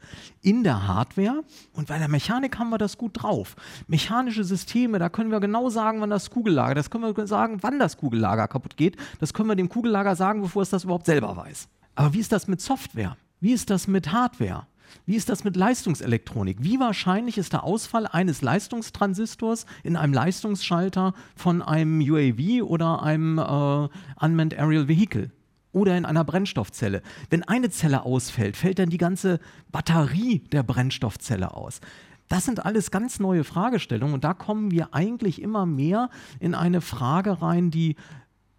In 0.42 0.64
der 0.64 0.88
Hardware 0.88 1.44
und 1.74 1.90
bei 1.90 2.00
der 2.00 2.08
Mechanik 2.08 2.58
haben 2.58 2.72
wir 2.72 2.80
das 2.80 2.98
gut 2.98 3.22
drauf. 3.22 3.56
Mechanische 3.86 4.44
Systeme, 4.44 4.98
da 4.98 5.10
können 5.10 5.30
wir 5.30 5.40
genau 5.40 5.70
sagen, 5.70 6.02
wann 6.02 6.10
das 6.10 6.32
Kugellager, 6.32 6.74
das 6.74 6.90
können 6.90 7.16
wir 7.16 7.28
sagen, 7.28 7.60
wann 7.62 7.78
das 7.78 7.98
Kugellager 7.98 8.48
kaputt 8.48 8.76
geht. 8.76 8.98
Das 9.20 9.36
können 9.36 9.50
wir 9.50 9.56
dem 9.56 9.70
Kugellager 9.70 10.16
sagen, 10.16 10.42
bevor 10.42 10.64
es 10.64 10.72
das 10.72 10.84
überhaupt 10.84 11.06
selber 11.06 11.38
weiß. 11.38 11.68
Aber 11.94 12.12
wie 12.16 12.22
ist 12.22 12.32
das 12.32 12.48
mit 12.48 12.60
Software? 12.60 13.18
Wie 13.40 13.52
ist 13.52 13.70
das 13.70 13.88
mit 13.88 14.12
Hardware? 14.12 14.66
Wie 15.06 15.16
ist 15.16 15.30
das 15.30 15.44
mit 15.44 15.56
Leistungselektronik? 15.56 16.58
Wie 16.62 16.80
wahrscheinlich 16.80 17.38
ist 17.38 17.54
der 17.54 17.64
Ausfall 17.64 18.08
eines 18.08 18.42
Leistungstransistors 18.42 19.66
in 19.84 19.96
einem 19.96 20.14
Leistungsschalter 20.14 21.14
von 21.36 21.62
einem 21.62 22.02
UAV 22.02 22.64
oder 22.64 23.04
einem 23.04 23.38
äh, 23.38 24.24
Unmanned 24.26 24.58
Aerial 24.58 24.88
Vehicle? 24.88 25.32
Oder 25.72 25.98
in 25.98 26.06
einer 26.06 26.24
Brennstoffzelle. 26.24 27.02
Wenn 27.32 27.44
eine 27.44 27.72
Zelle 27.72 28.04
ausfällt, 28.04 28.56
fällt 28.56 28.78
dann 28.78 28.92
die 28.92 29.00
ganze 29.00 29.40
Batterie 29.72 30.40
der 30.52 30.62
Brennstoffzelle 30.62 31.56
aus. 31.56 31.82
Das 32.30 32.46
sind 32.46 32.66
alles 32.66 32.92
ganz 32.92 33.20
neue 33.20 33.44
Fragestellungen 33.44 34.14
und 34.14 34.24
da 34.24 34.34
kommen 34.34 34.72
wir 34.72 34.94
eigentlich 34.94 35.42
immer 35.42 35.66
mehr 35.66 36.10
in 36.40 36.56
eine 36.56 36.82
Frage 36.82 37.42
rein, 37.42 37.70
die 37.70 37.96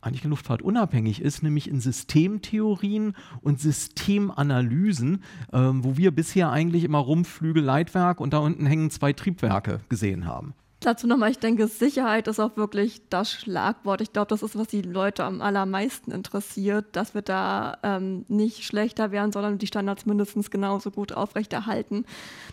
eigentlich 0.05 0.25
Luftfahrt 0.25 0.63
unabhängig 0.63 1.21
ist, 1.21 1.43
nämlich 1.43 1.69
in 1.69 1.81
Systemtheorien 1.81 3.15
und 3.41 3.61
Systemanalysen, 3.61 5.23
ähm, 5.53 5.85
wo 5.85 5.97
wir 5.97 6.11
bisher 6.11 6.51
eigentlich 6.51 6.85
immer 6.85 6.99
Rumpflügel, 6.99 7.63
Leitwerk 7.63 8.21
und 8.21 8.33
da 8.33 8.39
unten 8.39 8.67
hängen 8.67 8.91
zwei 8.91 9.13
Triebwerke 9.13 9.81
gesehen 9.89 10.27
haben. 10.27 10.55
Dazu 10.85 11.07
nochmal, 11.07 11.31
ich 11.31 11.39
denke, 11.39 11.67
Sicherheit 11.67 12.29
ist 12.29 12.39
auch 12.39 12.59
wirklich 12.59 13.01
das 13.09 13.33
Schlagwort. 13.33 14.03
Ich 14.03 14.13
glaube, 14.13 14.29
das 14.29 14.43
ist, 14.43 14.55
was 14.55 14.69
die 14.69 14.83
Leute 14.83 15.25
am 15.25 15.41
allermeisten 15.41 16.11
interessiert, 16.11 16.85
dass 16.93 17.15
wir 17.15 17.23
da 17.23 17.79
ähm, 17.83 18.27
nicht 18.29 18.65
schlechter 18.65 19.11
werden, 19.11 19.33
sondern 19.33 19.57
die 19.57 19.67
Standards 19.67 20.05
mindestens 20.05 20.51
genauso 20.51 20.91
gut 20.91 21.13
aufrechterhalten. 21.13 22.05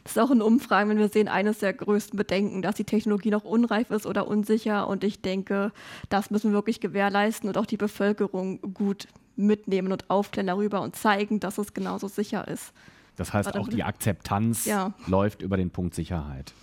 Das 0.05 0.13
ist 0.13 0.17
auch 0.17 0.31
in 0.31 0.41
Umfragen, 0.41 0.89
wenn 0.89 0.97
wir 0.97 1.09
sehen, 1.09 1.27
eines 1.27 1.59
der 1.59 1.73
größten 1.73 2.15
Bedenken, 2.15 2.61
dass 2.61 2.75
die 2.75 2.85
Technologie 2.85 3.31
noch 3.31 3.43
unreif 3.43 3.91
ist 3.91 4.05
oder 4.05 4.29
unsicher. 4.29 4.87
Und 4.87 5.03
ich 5.03 5.21
denke, 5.21 5.73
das 6.07 6.31
müssen 6.31 6.51
wir 6.51 6.55
wirklich 6.55 6.79
gewährleisten 6.79 7.49
und 7.49 7.57
auch 7.57 7.65
die 7.65 7.75
Bevölkerung 7.75 8.61
gut 8.73 9.09
mitnehmen 9.35 9.91
und 9.91 10.09
aufklären 10.09 10.47
darüber 10.47 10.79
und 10.79 10.95
zeigen, 10.95 11.41
dass 11.41 11.57
es 11.57 11.73
genauso 11.73 12.07
sicher 12.07 12.47
ist. 12.47 12.71
Das 13.17 13.33
heißt, 13.33 13.57
auch 13.57 13.67
die 13.67 13.83
Akzeptanz 13.83 14.63
ja. 14.63 14.93
läuft 15.05 15.41
über 15.41 15.57
den 15.57 15.69
Punkt 15.69 15.95
Sicherheit. 15.95 16.53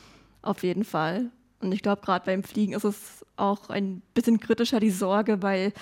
Auf 0.40 0.62
jeden 0.62 0.84
Fall. 0.84 1.30
Und 1.60 1.72
ich 1.72 1.82
glaube, 1.82 2.02
gerade 2.02 2.24
beim 2.24 2.42
Fliegen 2.42 2.72
ist 2.72 2.84
es 2.84 3.24
auch 3.36 3.70
ein 3.70 4.02
bisschen 4.14 4.40
kritischer 4.40 4.80
die 4.80 4.90
Sorge, 4.90 5.42
weil 5.42 5.72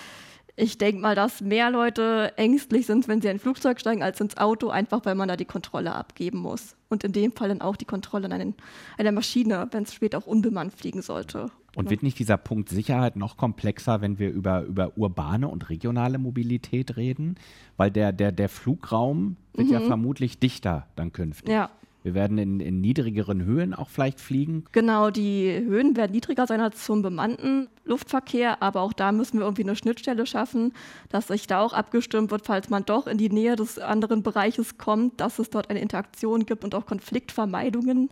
ich 0.59 0.79
denke 0.79 0.99
mal, 1.01 1.13
dass 1.13 1.39
mehr 1.39 1.69
Leute 1.69 2.33
ängstlich 2.35 2.87
sind, 2.87 3.07
wenn 3.07 3.21
sie 3.21 3.27
in 3.27 3.35
ein 3.35 3.39
Flugzeug 3.39 3.79
steigen, 3.79 4.01
als 4.01 4.19
ins 4.19 4.37
Auto, 4.37 4.69
einfach 4.69 5.05
weil 5.05 5.13
man 5.13 5.27
da 5.27 5.37
die 5.37 5.45
Kontrolle 5.45 5.93
abgeben 5.93 6.39
muss. 6.39 6.75
Und 6.89 7.03
in 7.03 7.11
dem 7.11 7.31
Fall 7.31 7.49
dann 7.49 7.61
auch 7.61 7.75
die 7.75 7.85
Kontrolle 7.85 8.25
an 8.25 8.33
einen, 8.33 8.55
einer 8.97 9.11
Maschine, 9.11 9.67
wenn 9.69 9.83
es 9.83 9.93
später 9.93 10.17
auch 10.17 10.25
unbemannt 10.25 10.73
fliegen 10.73 11.03
sollte. 11.03 11.51
Und 11.75 11.91
wird 11.91 12.01
nicht 12.01 12.17
dieser 12.17 12.37
Punkt 12.37 12.69
Sicherheit 12.69 13.17
noch 13.17 13.37
komplexer, 13.37 14.01
wenn 14.01 14.17
wir 14.17 14.31
über, 14.31 14.63
über 14.63 14.97
urbane 14.97 15.47
und 15.47 15.69
regionale 15.69 16.17
Mobilität 16.17 16.97
reden? 16.97 17.35
Weil 17.75 17.91
der, 17.91 18.11
der, 18.11 18.31
der 18.31 18.49
Flugraum 18.49 19.37
wird 19.53 19.67
mhm. 19.67 19.73
ja 19.73 19.81
vermutlich 19.81 20.39
dichter 20.39 20.87
dann 20.95 21.13
künftig. 21.13 21.53
Ja. 21.53 21.69
Wir 22.07 22.13
werden 22.13 22.37
in, 22.37 22.61
in 22.61 22.79
niedrigeren 22.79 23.43
Höhen 23.43 23.73
auch 23.73 23.89
vielleicht 23.89 24.21
fliegen. 24.21 24.63
Genau, 24.71 25.09
die 25.09 25.51
Höhen 25.51 25.97
werden 25.97 26.13
niedriger 26.13 26.47
sein 26.47 26.61
als 26.61 26.85
zum 26.85 27.01
bemannten 27.01 27.67
Luftverkehr, 27.83 28.63
aber 28.63 28.79
auch 28.79 28.93
da 28.93 29.11
müssen 29.11 29.39
wir 29.39 29.45
irgendwie 29.45 29.63
eine 29.63 29.75
Schnittstelle 29.75 30.25
schaffen, 30.25 30.71
dass 31.09 31.27
sich 31.27 31.47
da 31.47 31.59
auch 31.59 31.73
abgestimmt 31.73 32.31
wird, 32.31 32.45
falls 32.45 32.69
man 32.69 32.85
doch 32.85 33.07
in 33.07 33.17
die 33.17 33.29
Nähe 33.29 33.57
des 33.57 33.77
anderen 33.77 34.23
Bereiches 34.23 34.77
kommt, 34.77 35.19
dass 35.19 35.37
es 35.37 35.49
dort 35.49 35.69
eine 35.69 35.81
Interaktion 35.81 36.45
gibt 36.45 36.63
und 36.63 36.75
auch 36.75 36.85
Konfliktvermeidungen, 36.85 38.09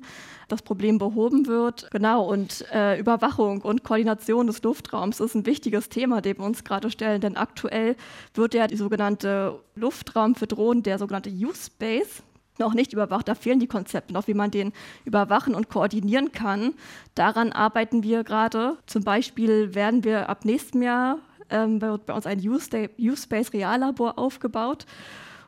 das 0.50 0.62
Problem 0.62 0.98
behoben 0.98 1.48
wird. 1.48 1.90
Genau, 1.92 2.30
und 2.30 2.66
äh, 2.74 3.00
Überwachung 3.00 3.62
und 3.62 3.86
Koordination 3.86 4.48
des 4.48 4.62
Luftraums 4.62 5.22
ist 5.22 5.36
ein 5.36 5.46
wichtiges 5.46 5.88
Thema, 5.88 6.20
dem 6.20 6.40
wir 6.40 6.46
uns 6.46 6.66
gerade 6.66 6.92
stellen, 6.92 7.22
denn 7.22 7.38
aktuell 7.38 7.96
wird 8.34 8.56
ja 8.56 8.68
die 8.68 8.76
sogenannte 8.76 9.58
Luftraum 9.76 10.36
für 10.36 10.48
Drohnen, 10.48 10.84
der 10.84 11.00
sogenannte 11.00 11.30
Use-Space, 11.30 12.24
noch 12.60 12.74
nicht 12.74 12.94
überwacht. 12.94 13.28
Da 13.28 13.36
fehlen 13.36 13.60
die 13.60 13.68
Konzepte 13.68 14.14
noch, 14.14 14.28
wie 14.28 14.34
man 14.34 14.52
den 14.52 14.74
überwachen 15.04 15.56
und 15.56 15.70
koordinieren 15.70 16.32
kann. 16.32 16.74
Daran 17.16 17.52
arbeiten 17.52 18.04
wir 18.04 18.24
gerade. 18.24 18.78
Zum 18.86 19.04
Beispiel 19.04 19.76
werden 19.76 20.04
wir 20.04 20.30
ab 20.30 20.46
nächstem 20.46 20.82
Jahr 20.82 21.18
ähm, 21.50 21.80
bei, 21.80 21.98
bei, 21.98 22.14
uns 22.14 22.26
ein 22.26 22.40
U-Space 22.40 23.54
Reallabor 23.54 24.18
aufgebaut, 24.18 24.86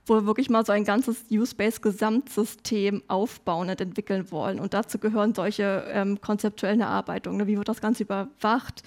wo 0.06 0.16
wir 0.16 0.26
wirklich 0.26 0.50
mal 0.50 0.66
so 0.66 0.72
ein 0.72 0.84
ganzes 0.84 1.26
U-Space 1.32 1.82
Gesamtsystem 1.82 3.04
aufbauen 3.08 3.70
und 3.70 3.82
entwickeln 3.82 4.32
wollen. 4.32 4.60
Und 4.60 4.74
dazu 4.74 5.00
gehören 5.00 5.34
solche 5.34 5.86
ähm, 5.92 6.22
konzeptuellen 6.22 6.82
Erarbeitungen. 6.82 7.48
Wie 7.48 7.58
wird 7.58 7.68
das 7.68 7.82
Ganze 7.82 8.04
überwacht? 8.04 8.84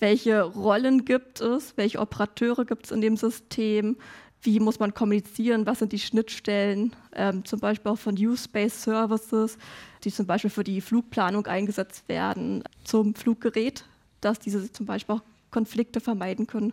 Welche 0.00 0.42
Rollen 0.42 1.04
gibt 1.04 1.40
es? 1.40 1.76
Welche 1.76 1.98
Operateure 1.98 2.64
gibt 2.64 2.86
es 2.86 2.92
in 2.92 3.00
dem 3.00 3.16
System? 3.16 3.96
Wie 4.42 4.60
muss 4.60 4.78
man 4.78 4.94
kommunizieren, 4.94 5.66
was 5.66 5.80
sind 5.80 5.92
die 5.92 5.98
Schnittstellen, 5.98 6.94
ähm, 7.14 7.44
zum 7.44 7.60
Beispiel 7.60 7.90
auch 7.90 7.98
von 7.98 8.14
Use-Based 8.14 8.82
Services, 8.82 9.58
die 10.04 10.12
zum 10.12 10.26
Beispiel 10.26 10.50
für 10.50 10.64
die 10.64 10.80
Flugplanung 10.80 11.46
eingesetzt 11.46 12.08
werden, 12.08 12.62
zum 12.84 13.14
Fluggerät, 13.14 13.84
dass 14.20 14.38
diese 14.38 14.70
zum 14.72 14.86
Beispiel 14.86 15.16
auch 15.16 15.22
Konflikte 15.50 16.00
vermeiden 16.00 16.46
können. 16.46 16.72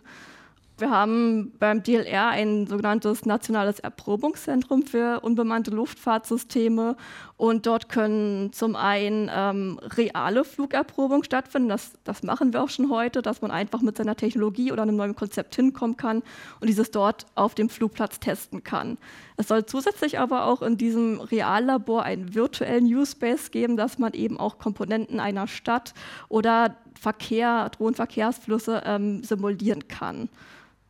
Wir 0.78 0.90
haben 0.90 1.52
beim 1.58 1.82
DLR 1.82 2.28
ein 2.28 2.66
sogenanntes 2.66 3.24
nationales 3.24 3.80
Erprobungszentrum 3.80 4.82
für 4.82 5.20
unbemannte 5.20 5.70
Luftfahrtsysteme 5.70 6.96
und 7.38 7.64
dort 7.64 7.88
können 7.88 8.52
zum 8.52 8.76
einen 8.76 9.30
ähm, 9.34 9.80
reale 9.82 10.44
Flugerprobungen 10.44 11.24
stattfinden. 11.24 11.70
Das, 11.70 11.92
das 12.04 12.22
machen 12.22 12.52
wir 12.52 12.62
auch 12.62 12.68
schon 12.68 12.90
heute, 12.90 13.22
dass 13.22 13.40
man 13.40 13.50
einfach 13.50 13.80
mit 13.80 13.96
seiner 13.96 14.16
Technologie 14.16 14.70
oder 14.70 14.82
einem 14.82 14.96
neuen 14.96 15.16
Konzept 15.16 15.56
hinkommen 15.56 15.96
kann 15.96 16.22
und 16.60 16.68
dieses 16.68 16.90
dort 16.90 17.24
auf 17.36 17.54
dem 17.54 17.70
Flugplatz 17.70 18.20
testen 18.20 18.62
kann. 18.62 18.98
Es 19.38 19.48
soll 19.48 19.64
zusätzlich 19.64 20.18
aber 20.18 20.44
auch 20.44 20.60
in 20.60 20.76
diesem 20.76 21.20
Reallabor 21.20 22.02
einen 22.02 22.34
virtuellen 22.34 22.84
Use-Space 22.84 23.50
geben, 23.50 23.78
dass 23.78 23.98
man 23.98 24.12
eben 24.12 24.38
auch 24.38 24.58
Komponenten 24.58 25.20
einer 25.20 25.46
Stadt 25.46 25.94
oder 26.28 26.76
Verkehr, 27.00 27.70
Drohnenverkehrsflüsse 27.70 28.82
ähm, 28.84 29.24
simulieren 29.24 29.88
kann 29.88 30.28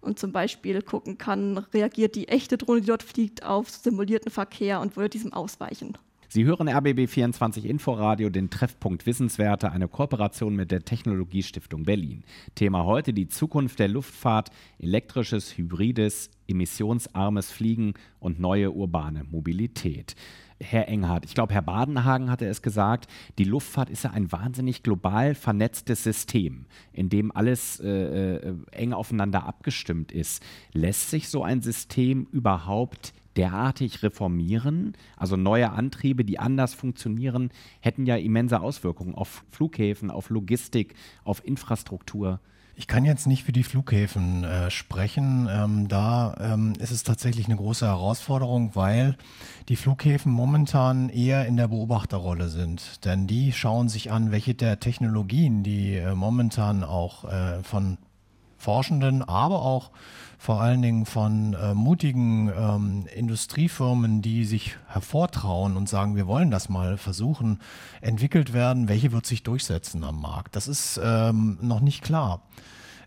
und 0.06 0.18
zum 0.18 0.32
Beispiel 0.32 0.80
gucken 0.82 1.18
kann, 1.18 1.58
reagiert 1.74 2.14
die 2.14 2.28
echte 2.28 2.56
Drohne, 2.56 2.80
die 2.80 2.86
dort 2.86 3.02
fliegt, 3.02 3.44
auf 3.44 3.68
simulierten 3.68 4.30
Verkehr 4.30 4.80
und 4.80 4.96
würde 4.96 5.10
diesem 5.10 5.32
ausweichen. 5.32 5.98
Sie 6.28 6.44
hören 6.44 6.68
RBB24 6.68 7.64
Inforadio, 7.64 8.30
den 8.30 8.50
Treffpunkt 8.50 9.06
Wissenswerte, 9.06 9.70
eine 9.70 9.86
Kooperation 9.86 10.56
mit 10.56 10.70
der 10.70 10.84
Technologiestiftung 10.84 11.84
Berlin. 11.84 12.24
Thema 12.54 12.84
heute 12.84 13.12
die 13.12 13.28
Zukunft 13.28 13.78
der 13.78 13.88
Luftfahrt, 13.88 14.50
elektrisches, 14.78 15.56
hybrides, 15.56 16.30
emissionsarmes 16.48 17.50
Fliegen 17.52 17.94
und 18.18 18.40
neue 18.40 18.72
urbane 18.72 19.24
Mobilität. 19.24 20.16
Herr 20.60 20.88
Enghardt. 20.88 21.24
Ich 21.24 21.34
glaube, 21.34 21.52
Herr 21.52 21.62
Badenhagen 21.62 22.30
hatte 22.30 22.46
es 22.46 22.62
gesagt, 22.62 23.08
die 23.38 23.44
Luftfahrt 23.44 23.90
ist 23.90 24.04
ja 24.04 24.10
ein 24.10 24.32
wahnsinnig 24.32 24.82
global 24.82 25.34
vernetztes 25.34 26.02
System, 26.02 26.66
in 26.92 27.08
dem 27.08 27.30
alles 27.34 27.78
äh, 27.80 28.36
äh, 28.36 28.54
eng 28.72 28.92
aufeinander 28.92 29.44
abgestimmt 29.44 30.12
ist. 30.12 30.42
Lässt 30.72 31.10
sich 31.10 31.28
so 31.28 31.42
ein 31.42 31.60
System 31.60 32.26
überhaupt 32.32 33.12
derartig 33.36 34.02
reformieren? 34.02 34.96
Also 35.16 35.36
neue 35.36 35.70
Antriebe, 35.72 36.24
die 36.24 36.38
anders 36.38 36.74
funktionieren, 36.74 37.50
hätten 37.80 38.06
ja 38.06 38.16
immense 38.16 38.60
Auswirkungen 38.60 39.14
auf 39.14 39.44
Flughäfen, 39.50 40.10
auf 40.10 40.30
Logistik, 40.30 40.94
auf 41.24 41.44
Infrastruktur. 41.44 42.40
Ich 42.78 42.86
kann 42.86 43.06
jetzt 43.06 43.26
nicht 43.26 43.42
für 43.42 43.52
die 43.52 43.62
Flughäfen 43.62 44.44
äh, 44.44 44.70
sprechen. 44.70 45.48
Ähm, 45.50 45.88
da 45.88 46.36
ähm, 46.38 46.74
ist 46.78 46.90
es 46.90 47.04
tatsächlich 47.04 47.46
eine 47.46 47.56
große 47.56 47.86
Herausforderung, 47.86 48.72
weil 48.74 49.16
die 49.70 49.76
Flughäfen 49.76 50.30
momentan 50.30 51.08
eher 51.08 51.46
in 51.46 51.56
der 51.56 51.68
Beobachterrolle 51.68 52.50
sind. 52.50 53.02
Denn 53.06 53.26
die 53.26 53.52
schauen 53.52 53.88
sich 53.88 54.12
an, 54.12 54.30
welche 54.30 54.54
der 54.54 54.78
Technologien, 54.78 55.62
die 55.62 55.94
äh, 55.94 56.14
momentan 56.14 56.84
auch 56.84 57.24
äh, 57.24 57.62
von 57.62 57.96
Forschenden, 58.56 59.22
aber 59.22 59.62
auch 59.62 59.90
vor 60.38 60.60
allen 60.60 60.82
Dingen 60.82 61.06
von 61.06 61.54
äh, 61.54 61.74
mutigen 61.74 62.50
ähm, 62.56 63.06
Industriefirmen, 63.14 64.22
die 64.22 64.44
sich 64.44 64.76
hervortrauen 64.86 65.76
und 65.76 65.88
sagen, 65.88 66.14
wir 66.14 66.26
wollen 66.26 66.50
das 66.50 66.68
mal 66.68 66.98
versuchen, 66.98 67.60
entwickelt 68.00 68.52
werden. 68.52 68.88
Welche 68.88 69.12
wird 69.12 69.26
sich 69.26 69.42
durchsetzen 69.42 70.04
am 70.04 70.20
Markt? 70.20 70.54
Das 70.54 70.68
ist 70.68 71.00
ähm, 71.02 71.58
noch 71.62 71.80
nicht 71.80 72.02
klar. 72.02 72.42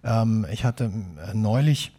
Ähm, 0.03 0.45
ich 0.51 0.65
hatte 0.65 0.85
äh, 0.85 1.33
neulich, 1.33 1.91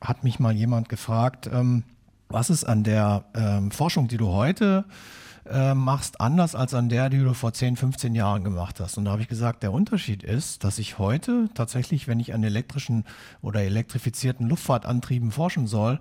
hat 0.00 0.24
mich 0.24 0.38
mal 0.38 0.54
jemand 0.54 0.88
gefragt, 0.88 1.50
ähm, 1.52 1.82
was 2.28 2.50
ist 2.50 2.64
an 2.64 2.84
der 2.84 3.24
ähm, 3.34 3.70
Forschung, 3.70 4.08
die 4.08 4.16
du 4.16 4.28
heute 4.28 4.84
äh, 4.88 4.92
machst, 5.74 6.20
anders 6.20 6.54
als 6.54 6.74
an 6.74 6.88
der, 6.88 7.08
die 7.10 7.18
du 7.18 7.34
vor 7.34 7.52
10, 7.52 7.76
15 7.76 8.14
Jahren 8.14 8.44
gemacht 8.44 8.80
hast. 8.80 8.98
Und 8.98 9.04
da 9.04 9.12
habe 9.12 9.22
ich 9.22 9.28
gesagt, 9.28 9.62
der 9.62 9.72
Unterschied 9.72 10.22
ist, 10.22 10.64
dass 10.64 10.78
ich 10.78 10.98
heute 10.98 11.48
tatsächlich, 11.54 12.08
wenn 12.08 12.20
ich 12.20 12.34
an 12.34 12.42
elektrischen 12.42 13.04
oder 13.42 13.62
elektrifizierten 13.62 14.48
Luftfahrtantrieben 14.48 15.30
forschen 15.30 15.66
soll, 15.66 15.98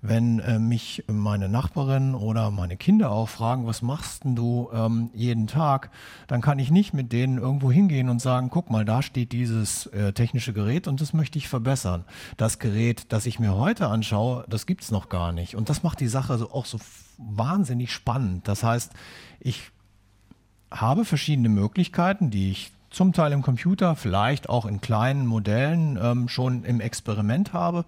wenn 0.00 0.38
äh, 0.40 0.58
mich 0.58 1.04
meine 1.08 1.48
Nachbarin 1.48 2.14
oder 2.14 2.50
meine 2.50 2.76
Kinder 2.76 3.10
auch 3.10 3.28
fragen, 3.28 3.66
was 3.66 3.82
machst 3.82 4.24
denn 4.24 4.36
du 4.36 4.68
ähm, 4.72 5.10
jeden 5.14 5.46
Tag, 5.46 5.90
dann 6.26 6.40
kann 6.40 6.58
ich 6.58 6.70
nicht 6.70 6.94
mit 6.94 7.12
denen 7.12 7.38
irgendwo 7.38 7.72
hingehen 7.72 8.08
und 8.08 8.20
sagen, 8.20 8.50
guck 8.50 8.70
mal, 8.70 8.84
da 8.84 9.02
steht 9.02 9.32
dieses 9.32 9.86
äh, 9.86 10.12
technische 10.12 10.52
Gerät 10.52 10.86
und 10.86 11.00
das 11.00 11.12
möchte 11.12 11.38
ich 11.38 11.48
verbessern. 11.48 12.04
Das 12.36 12.58
Gerät, 12.58 13.12
das 13.12 13.26
ich 13.26 13.38
mir 13.38 13.56
heute 13.56 13.88
anschaue, 13.88 14.44
das 14.48 14.66
gibt 14.66 14.82
es 14.82 14.90
noch 14.90 15.08
gar 15.08 15.32
nicht. 15.32 15.56
Und 15.56 15.68
das 15.68 15.82
macht 15.82 16.00
die 16.00 16.08
Sache 16.08 16.38
so, 16.38 16.50
auch 16.52 16.66
so 16.66 16.78
wahnsinnig 17.18 17.92
spannend. 17.92 18.48
Das 18.48 18.62
heißt, 18.62 18.92
ich 19.40 19.70
habe 20.70 21.04
verschiedene 21.04 21.48
Möglichkeiten, 21.48 22.30
die 22.30 22.50
ich 22.50 22.72
zum 22.90 23.12
Teil 23.12 23.32
im 23.32 23.42
Computer, 23.42 23.96
vielleicht 23.96 24.48
auch 24.48 24.64
in 24.64 24.80
kleinen 24.80 25.26
Modellen 25.26 25.98
ähm, 26.00 26.28
schon 26.28 26.64
im 26.64 26.80
Experiment 26.80 27.52
habe, 27.52 27.84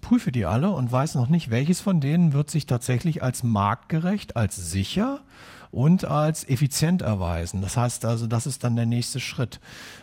prüfe 0.00 0.30
die 0.30 0.44
alle 0.44 0.70
und 0.70 0.92
weiß 0.92 1.14
noch 1.14 1.28
nicht, 1.28 1.50
welches 1.50 1.80
von 1.80 2.00
denen 2.00 2.32
wird 2.32 2.50
sich 2.50 2.66
tatsächlich 2.66 3.22
als 3.22 3.42
marktgerecht, 3.42 4.36
als 4.36 4.56
sicher 4.56 5.20
und 5.70 6.04
als 6.04 6.48
effizient 6.48 7.02
erweisen. 7.02 7.62
Das 7.62 7.76
heißt 7.76 8.04
also, 8.04 8.26
das 8.26 8.46
ist 8.46 8.64
dann 8.64 8.76
der 8.76 8.86
nächste 8.86 9.20
Schritt. 9.20 9.60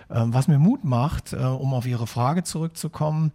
Ähm, 0.09 0.33
was 0.33 0.47
mir 0.47 0.59
Mut 0.59 0.83
macht, 0.83 1.33
äh, 1.33 1.37
um 1.37 1.73
auf 1.73 1.85
Ihre 1.85 2.07
Frage 2.07 2.43
zurückzukommen, 2.43 3.31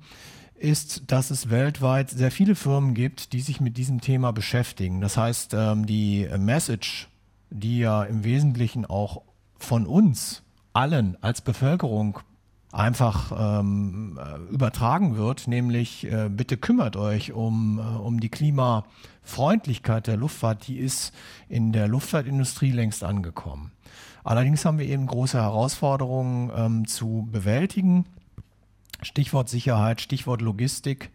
ist, 0.63 1.11
dass 1.11 1.31
es 1.31 1.51
weltweit 1.51 2.11
sehr 2.11 2.31
viele 2.31 2.55
Firmen 2.55 2.95
gibt, 2.95 3.33
die 3.33 3.41
sich 3.41 3.61
mit 3.61 3.77
diesem 3.77 4.01
Thema 4.01 4.33
beschäftigen. 4.33 5.01
Das 5.01 5.17
heißt, 5.17 5.55
ähm, 5.55 5.87
die 5.87 6.29
Message, 6.39 7.09
die 7.51 7.79
ja 7.79 8.05
im 8.05 8.25
Wesentlichen 8.25 8.87
auch 8.87 9.23
von 9.59 9.87
uns 9.87 10.43
allen 10.73 11.17
als 11.23 11.41
Bevölkerung 11.41 12.21
einfach 12.73 13.61
ähm, 13.61 14.19
äh, 14.19 14.53
übertragen 14.53 15.17
wird, 15.17 15.47
nämlich 15.47 16.11
äh, 16.11 16.31
bitte 16.31 16.57
kümmert 16.57 16.97
euch 16.97 17.33
um, 17.33 17.79
äh, 17.79 17.99
um 17.99 18.19
die 18.19 18.31
Klimafreundlichkeit 18.31 20.07
der 20.07 20.17
Luftfahrt, 20.17 20.67
die 20.67 20.79
ist 20.79 21.13
in 21.49 21.73
der 21.73 21.87
Luftfahrtindustrie 21.87 22.71
längst 22.71 23.05
angekommen. 23.05 23.73
Allerdings 24.25 24.65
haben 24.65 24.79
wir 24.79 24.87
eben 24.87 25.07
große 25.07 25.37
Herausforderungen 25.37 26.51
ähm, 26.57 26.87
zu 26.87 27.29
bewältigen. 27.31 28.07
Stichwort 29.03 29.49
Sicherheit, 29.49 30.01
Stichwort 30.01 30.41
Logistik. 30.41 31.11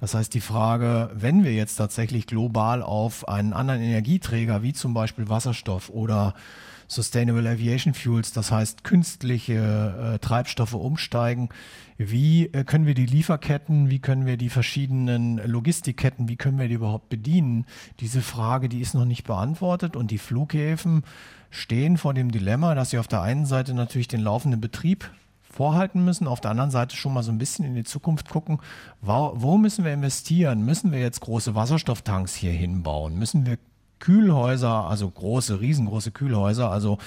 Das 0.00 0.14
heißt, 0.14 0.32
die 0.34 0.40
Frage, 0.40 1.10
wenn 1.14 1.44
wir 1.44 1.52
jetzt 1.52 1.76
tatsächlich 1.76 2.26
global 2.26 2.82
auf 2.82 3.28
einen 3.28 3.52
anderen 3.52 3.82
Energieträger 3.82 4.62
wie 4.62 4.72
zum 4.72 4.94
Beispiel 4.94 5.28
Wasserstoff 5.28 5.90
oder 5.90 6.34
Sustainable 6.88 7.48
Aviation 7.48 7.94
Fuels, 7.94 8.32
das 8.32 8.52
heißt 8.52 8.84
künstliche 8.84 10.14
äh, 10.14 10.18
Treibstoffe 10.18 10.74
umsteigen, 10.74 11.48
wie 11.96 12.46
äh, 12.46 12.64
können 12.64 12.86
wir 12.86 12.94
die 12.94 13.06
Lieferketten, 13.06 13.88
wie 13.90 13.98
können 13.98 14.26
wir 14.26 14.36
die 14.36 14.50
verschiedenen 14.50 15.38
Logistikketten, 15.38 16.28
wie 16.28 16.36
können 16.36 16.58
wir 16.58 16.68
die 16.68 16.74
überhaupt 16.74 17.08
bedienen? 17.08 17.64
Diese 18.00 18.20
Frage, 18.20 18.68
die 18.68 18.80
ist 18.80 18.94
noch 18.94 19.06
nicht 19.06 19.24
beantwortet 19.24 19.96
und 19.96 20.10
die 20.10 20.18
Flughäfen 20.18 21.02
stehen 21.50 21.96
vor 21.96 22.14
dem 22.14 22.30
Dilemma, 22.30 22.74
dass 22.74 22.90
sie 22.90 22.98
auf 22.98 23.08
der 23.08 23.22
einen 23.22 23.46
Seite 23.46 23.74
natürlich 23.74 24.08
den 24.08 24.20
laufenden 24.20 24.60
Betrieb 24.60 25.10
vorhalten 25.52 26.04
müssen, 26.04 26.26
auf 26.26 26.40
der 26.40 26.50
anderen 26.50 26.70
Seite 26.70 26.96
schon 26.96 27.12
mal 27.12 27.22
so 27.22 27.30
ein 27.30 27.38
bisschen 27.38 27.64
in 27.64 27.74
die 27.74 27.84
Zukunft 27.84 28.30
gucken, 28.30 28.58
wo, 29.00 29.32
wo 29.36 29.58
müssen 29.58 29.84
wir 29.84 29.92
investieren? 29.92 30.64
Müssen 30.64 30.92
wir 30.92 31.00
jetzt 31.00 31.20
große 31.20 31.54
Wasserstofftanks 31.54 32.34
hier 32.34 32.52
hinbauen? 32.52 33.18
Müssen 33.18 33.46
wir 33.46 33.58
Kühlhäuser, 33.98 34.88
also 34.88 35.08
große, 35.08 35.60
riesengroße 35.60 36.10
Kühlhäuser, 36.10 36.70
also 36.70 36.98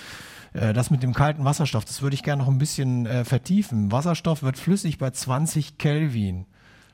äh, 0.53 0.73
das 0.73 0.91
mit 0.91 1.03
dem 1.03 1.13
kalten 1.13 1.43
Wasserstoff, 1.43 1.83
das 1.83 2.01
würde 2.01 2.13
ich 2.13 2.23
gerne 2.23 2.43
noch 2.43 2.49
ein 2.49 2.57
bisschen 2.57 3.05
äh, 3.05 3.25
vertiefen. 3.25 3.91
Wasserstoff 3.91 4.43
wird 4.43 4.57
flüssig 4.57 4.97
bei 4.97 5.09
20 5.09 5.77
Kelvin. 5.77 6.45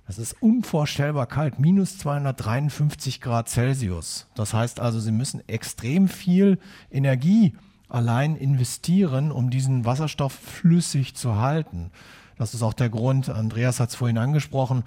Das 0.08 0.18
ist 0.18 0.41
unvorstellbar 0.41 1.28
kalt, 1.28 1.60
minus 1.60 1.97
253 1.99 3.22
Grad 3.22 3.47
Celsius. 3.47 4.28
Das 4.36 4.54
heißt 4.54 4.80
also, 4.80 4.99
Sie 4.99 5.12
müssen 5.12 5.47
extrem 5.47 6.08
viel 6.08 6.58
Energie 6.89 7.54
allein 7.92 8.36
investieren, 8.36 9.32
um 9.32 9.50
diesen 9.50 9.86
Wasserstoff 9.86 10.34
flüssig 10.34 11.16
zu 11.16 11.36
halten. 11.36 11.92
Das 12.38 12.54
ist 12.54 12.64
auch 12.64 12.74
der 12.74 12.89
Grund, 12.89 13.30
Andreas 13.30 13.80
hat 13.80 13.89
es 13.89 13.96
vorhin 13.96 14.18
angesprochen, 14.18 14.84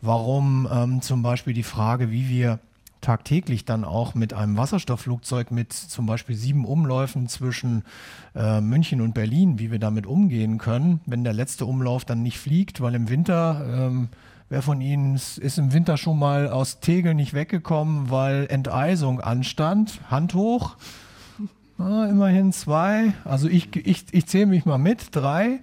warum 0.00 0.68
ähm, 0.72 1.02
zum 1.02 1.22
Beispiel 1.22 1.52
die 1.52 1.62
Frage, 1.62 2.10
wie 2.10 2.28
wir 2.28 2.60
tagtäglich 3.04 3.66
dann 3.66 3.84
auch 3.84 4.14
mit 4.14 4.32
einem 4.32 4.56
Wasserstoffflugzeug 4.56 5.50
mit 5.50 5.72
zum 5.74 6.06
Beispiel 6.06 6.34
sieben 6.34 6.64
Umläufen 6.64 7.28
zwischen 7.28 7.84
äh, 8.34 8.62
München 8.62 9.02
und 9.02 9.12
Berlin, 9.12 9.58
wie 9.58 9.70
wir 9.70 9.78
damit 9.78 10.06
umgehen 10.06 10.56
können, 10.56 11.00
wenn 11.04 11.22
der 11.22 11.34
letzte 11.34 11.66
Umlauf 11.66 12.06
dann 12.06 12.22
nicht 12.22 12.38
fliegt, 12.38 12.80
weil 12.80 12.94
im 12.94 13.10
Winter, 13.10 13.66
ähm, 13.68 14.08
wer 14.48 14.62
von 14.62 14.80
Ihnen 14.80 15.16
ist, 15.16 15.36
ist 15.36 15.58
im 15.58 15.74
Winter 15.74 15.98
schon 15.98 16.18
mal 16.18 16.48
aus 16.48 16.80
Tegel 16.80 17.12
nicht 17.12 17.34
weggekommen, 17.34 18.10
weil 18.10 18.46
Enteisung 18.48 19.20
anstand? 19.20 20.00
Hand 20.10 20.32
hoch. 20.32 20.76
Ah, 21.78 22.06
immerhin 22.08 22.52
zwei. 22.52 23.14
Also 23.24 23.48
ich, 23.48 23.74
ich, 23.74 24.04
ich 24.12 24.26
zähle 24.26 24.46
mich 24.46 24.64
mal 24.64 24.78
mit. 24.78 25.08
Drei. 25.14 25.60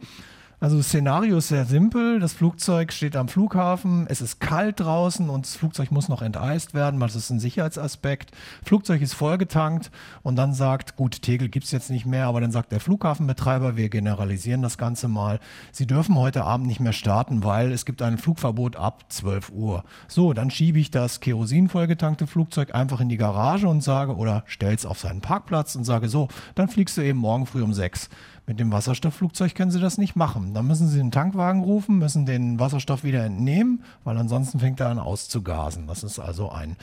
Also 0.63 0.77
das 0.77 0.89
Szenario 0.89 1.37
ist 1.37 1.47
sehr 1.47 1.65
simpel. 1.65 2.19
Das 2.19 2.33
Flugzeug 2.33 2.93
steht 2.93 3.15
am 3.15 3.27
Flughafen, 3.27 4.05
es 4.07 4.21
ist 4.21 4.39
kalt 4.39 4.79
draußen 4.79 5.27
und 5.27 5.47
das 5.47 5.55
Flugzeug 5.55 5.89
muss 5.89 6.07
noch 6.07 6.21
enteist 6.21 6.75
werden, 6.75 6.99
weil 6.99 7.07
das 7.07 7.15
ist 7.15 7.31
ein 7.31 7.39
Sicherheitsaspekt. 7.39 8.29
Flugzeug 8.63 9.01
ist 9.01 9.15
vollgetankt 9.15 9.89
und 10.21 10.35
dann 10.35 10.53
sagt, 10.53 10.97
gut, 10.97 11.23
Tegel 11.23 11.49
gibt's 11.49 11.71
jetzt 11.71 11.89
nicht 11.89 12.05
mehr, 12.05 12.27
aber 12.27 12.41
dann 12.41 12.51
sagt 12.51 12.71
der 12.71 12.79
Flughafenbetreiber, 12.79 13.75
wir 13.75 13.89
generalisieren 13.89 14.61
das 14.61 14.77
Ganze 14.77 15.07
mal, 15.07 15.39
Sie 15.71 15.87
dürfen 15.87 16.15
heute 16.15 16.43
Abend 16.43 16.67
nicht 16.67 16.79
mehr 16.79 16.93
starten, 16.93 17.43
weil 17.43 17.71
es 17.71 17.83
gibt 17.83 18.03
ein 18.03 18.19
Flugverbot 18.19 18.75
ab 18.75 19.05
12 19.09 19.49
Uhr. 19.49 19.83
So, 20.07 20.33
dann 20.33 20.51
schiebe 20.51 20.77
ich 20.77 20.91
das 20.91 21.21
Kerosin 21.21 21.69
vollgetankte 21.69 22.27
Flugzeug 22.27 22.75
einfach 22.75 23.01
in 23.01 23.09
die 23.09 23.17
Garage 23.17 23.67
und 23.67 23.81
sage, 23.81 24.15
oder 24.15 24.43
stell's 24.45 24.85
auf 24.85 24.99
seinen 24.99 25.21
Parkplatz 25.21 25.75
und 25.75 25.85
sage, 25.85 26.07
so, 26.07 26.27
dann 26.53 26.67
fliegst 26.67 26.97
du 26.97 27.01
eben 27.01 27.17
morgen 27.17 27.47
früh 27.47 27.63
um 27.63 27.73
sechs. 27.73 28.11
Mit 28.51 28.59
dem 28.59 28.73
Wasserstoffflugzeug 28.73 29.55
können 29.55 29.71
Sie 29.71 29.79
das 29.79 29.97
nicht 29.97 30.17
machen. 30.17 30.53
Dann 30.53 30.67
müssen 30.67 30.89
Sie 30.89 30.97
den 30.97 31.09
Tankwagen 31.09 31.63
rufen, 31.63 31.99
müssen 31.99 32.25
den 32.25 32.59
Wasserstoff 32.59 33.05
wieder 33.05 33.23
entnehmen, 33.23 33.81
weil 34.03 34.17
ansonsten 34.17 34.59
fängt 34.59 34.81
er 34.81 34.89
an 34.89 34.99
auszugasen. 34.99 35.87
Das 35.87 36.03
ist 36.03 36.19
also 36.19 36.51
ein 36.51 36.75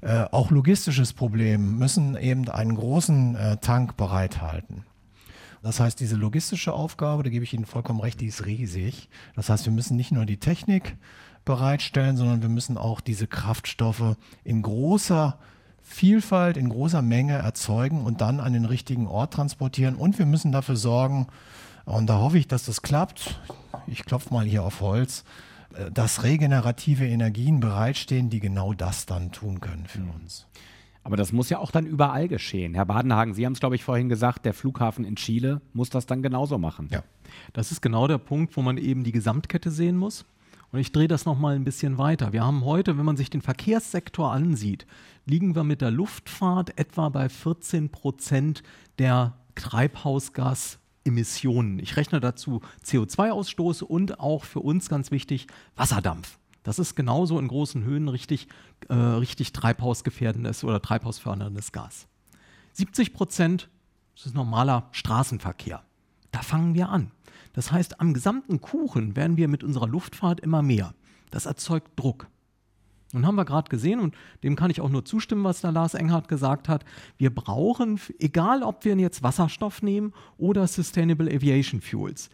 äh, 0.00 0.24
auch 0.30 0.50
logistisches 0.50 1.12
Problem, 1.12 1.76
müssen 1.76 2.16
eben 2.16 2.48
einen 2.48 2.74
großen 2.74 3.36
äh, 3.36 3.56
Tank 3.58 3.98
bereithalten. 3.98 4.86
Das 5.62 5.78
heißt, 5.78 6.00
diese 6.00 6.16
logistische 6.16 6.72
Aufgabe, 6.72 7.22
da 7.22 7.28
gebe 7.28 7.44
ich 7.44 7.52
Ihnen 7.52 7.66
vollkommen 7.66 8.00
recht, 8.00 8.18
die 8.22 8.28
ist 8.28 8.46
riesig. 8.46 9.10
Das 9.36 9.50
heißt, 9.50 9.66
wir 9.66 9.74
müssen 9.74 9.98
nicht 9.98 10.12
nur 10.12 10.24
die 10.24 10.38
Technik 10.38 10.96
bereitstellen, 11.44 12.16
sondern 12.16 12.40
wir 12.40 12.48
müssen 12.48 12.78
auch 12.78 13.02
diese 13.02 13.26
Kraftstoffe 13.26 14.16
in 14.42 14.62
großer 14.62 15.38
Vielfalt 15.92 16.56
in 16.56 16.68
großer 16.68 17.02
Menge 17.02 17.34
erzeugen 17.34 18.04
und 18.04 18.20
dann 18.20 18.38
an 18.38 18.52
den 18.52 18.64
richtigen 18.64 19.08
Ort 19.08 19.34
transportieren. 19.34 19.96
Und 19.96 20.20
wir 20.20 20.24
müssen 20.24 20.52
dafür 20.52 20.76
sorgen, 20.76 21.26
und 21.84 22.06
da 22.06 22.18
hoffe 22.18 22.38
ich, 22.38 22.46
dass 22.46 22.64
das 22.64 22.82
klappt, 22.82 23.40
ich 23.88 24.04
klopfe 24.04 24.32
mal 24.32 24.46
hier 24.46 24.62
auf 24.62 24.80
Holz, 24.80 25.24
äh, 25.74 25.90
dass 25.90 26.22
regenerative 26.22 27.06
Energien 27.06 27.58
bereitstehen, 27.58 28.30
die 28.30 28.38
genau 28.38 28.72
das 28.72 29.04
dann 29.04 29.32
tun 29.32 29.58
können 29.58 29.86
für 29.86 29.98
mhm. 29.98 30.10
uns. 30.12 30.46
Aber 31.02 31.16
das 31.16 31.32
muss 31.32 31.50
ja 31.50 31.58
auch 31.58 31.72
dann 31.72 31.86
überall 31.86 32.28
geschehen. 32.28 32.74
Herr 32.74 32.86
Badenhagen, 32.86 33.34
Sie 33.34 33.44
haben 33.44 33.54
es, 33.54 33.60
glaube 33.60 33.74
ich, 33.74 33.82
vorhin 33.82 34.08
gesagt, 34.08 34.44
der 34.44 34.54
Flughafen 34.54 35.04
in 35.04 35.16
Chile 35.16 35.60
muss 35.72 35.90
das 35.90 36.06
dann 36.06 36.22
genauso 36.22 36.56
machen. 36.56 36.88
Ja, 36.92 37.02
das 37.52 37.72
ist 37.72 37.80
genau 37.80 38.06
der 38.06 38.18
Punkt, 38.18 38.56
wo 38.56 38.62
man 38.62 38.78
eben 38.78 39.02
die 39.02 39.12
Gesamtkette 39.12 39.72
sehen 39.72 39.96
muss. 39.96 40.24
Und 40.72 40.78
ich 40.78 40.92
drehe 40.92 41.08
das 41.08 41.24
nochmal 41.24 41.56
ein 41.56 41.64
bisschen 41.64 41.98
weiter. 41.98 42.32
Wir 42.32 42.44
haben 42.44 42.64
heute, 42.64 42.96
wenn 42.96 43.04
man 43.04 43.16
sich 43.16 43.30
den 43.30 43.42
Verkehrssektor 43.42 44.30
ansieht, 44.32 44.86
liegen 45.26 45.56
wir 45.56 45.64
mit 45.64 45.80
der 45.80 45.90
Luftfahrt 45.90 46.78
etwa 46.78 47.08
bei 47.08 47.28
14 47.28 47.90
Prozent 47.90 48.62
der 48.98 49.36
Treibhausgasemissionen. 49.56 51.80
Ich 51.80 51.96
rechne 51.96 52.20
dazu 52.20 52.60
CO2-Ausstoß 52.84 53.82
und 53.82 54.20
auch 54.20 54.44
für 54.44 54.60
uns 54.60 54.88
ganz 54.88 55.10
wichtig 55.10 55.48
Wasserdampf. 55.74 56.38
Das 56.62 56.78
ist 56.78 56.94
genauso 56.94 57.36
in 57.38 57.48
großen 57.48 57.82
Höhen 57.84 58.08
richtig, 58.08 58.46
äh, 58.88 58.94
richtig 58.94 59.52
treibhausgefährdendes 59.52 60.62
oder 60.62 60.80
treibhausförderndes 60.80 61.72
Gas. 61.72 62.06
70 62.74 63.12
Prozent 63.12 63.68
ist 64.14 64.34
normaler 64.34 64.88
Straßenverkehr. 64.92 65.82
Da 66.30 66.42
fangen 66.42 66.74
wir 66.74 66.90
an. 66.90 67.10
Das 67.52 67.72
heißt, 67.72 68.00
am 68.00 68.14
gesamten 68.14 68.60
Kuchen 68.60 69.16
werden 69.16 69.36
wir 69.36 69.48
mit 69.48 69.64
unserer 69.64 69.88
Luftfahrt 69.88 70.40
immer 70.40 70.62
mehr. 70.62 70.94
Das 71.30 71.46
erzeugt 71.46 71.90
Druck. 71.96 72.28
Nun 73.12 73.26
haben 73.26 73.34
wir 73.34 73.44
gerade 73.44 73.68
gesehen, 73.68 73.98
und 73.98 74.14
dem 74.44 74.54
kann 74.54 74.70
ich 74.70 74.80
auch 74.80 74.88
nur 74.88 75.04
zustimmen, 75.04 75.42
was 75.42 75.60
der 75.60 75.72
Lars 75.72 75.94
Enghardt 75.94 76.28
gesagt 76.28 76.68
hat, 76.68 76.84
wir 77.18 77.34
brauchen, 77.34 78.00
egal 78.20 78.62
ob 78.62 78.84
wir 78.84 78.96
jetzt 78.96 79.22
Wasserstoff 79.22 79.82
nehmen 79.82 80.12
oder 80.38 80.66
Sustainable 80.68 81.28
Aviation 81.34 81.80
Fuels, 81.80 82.30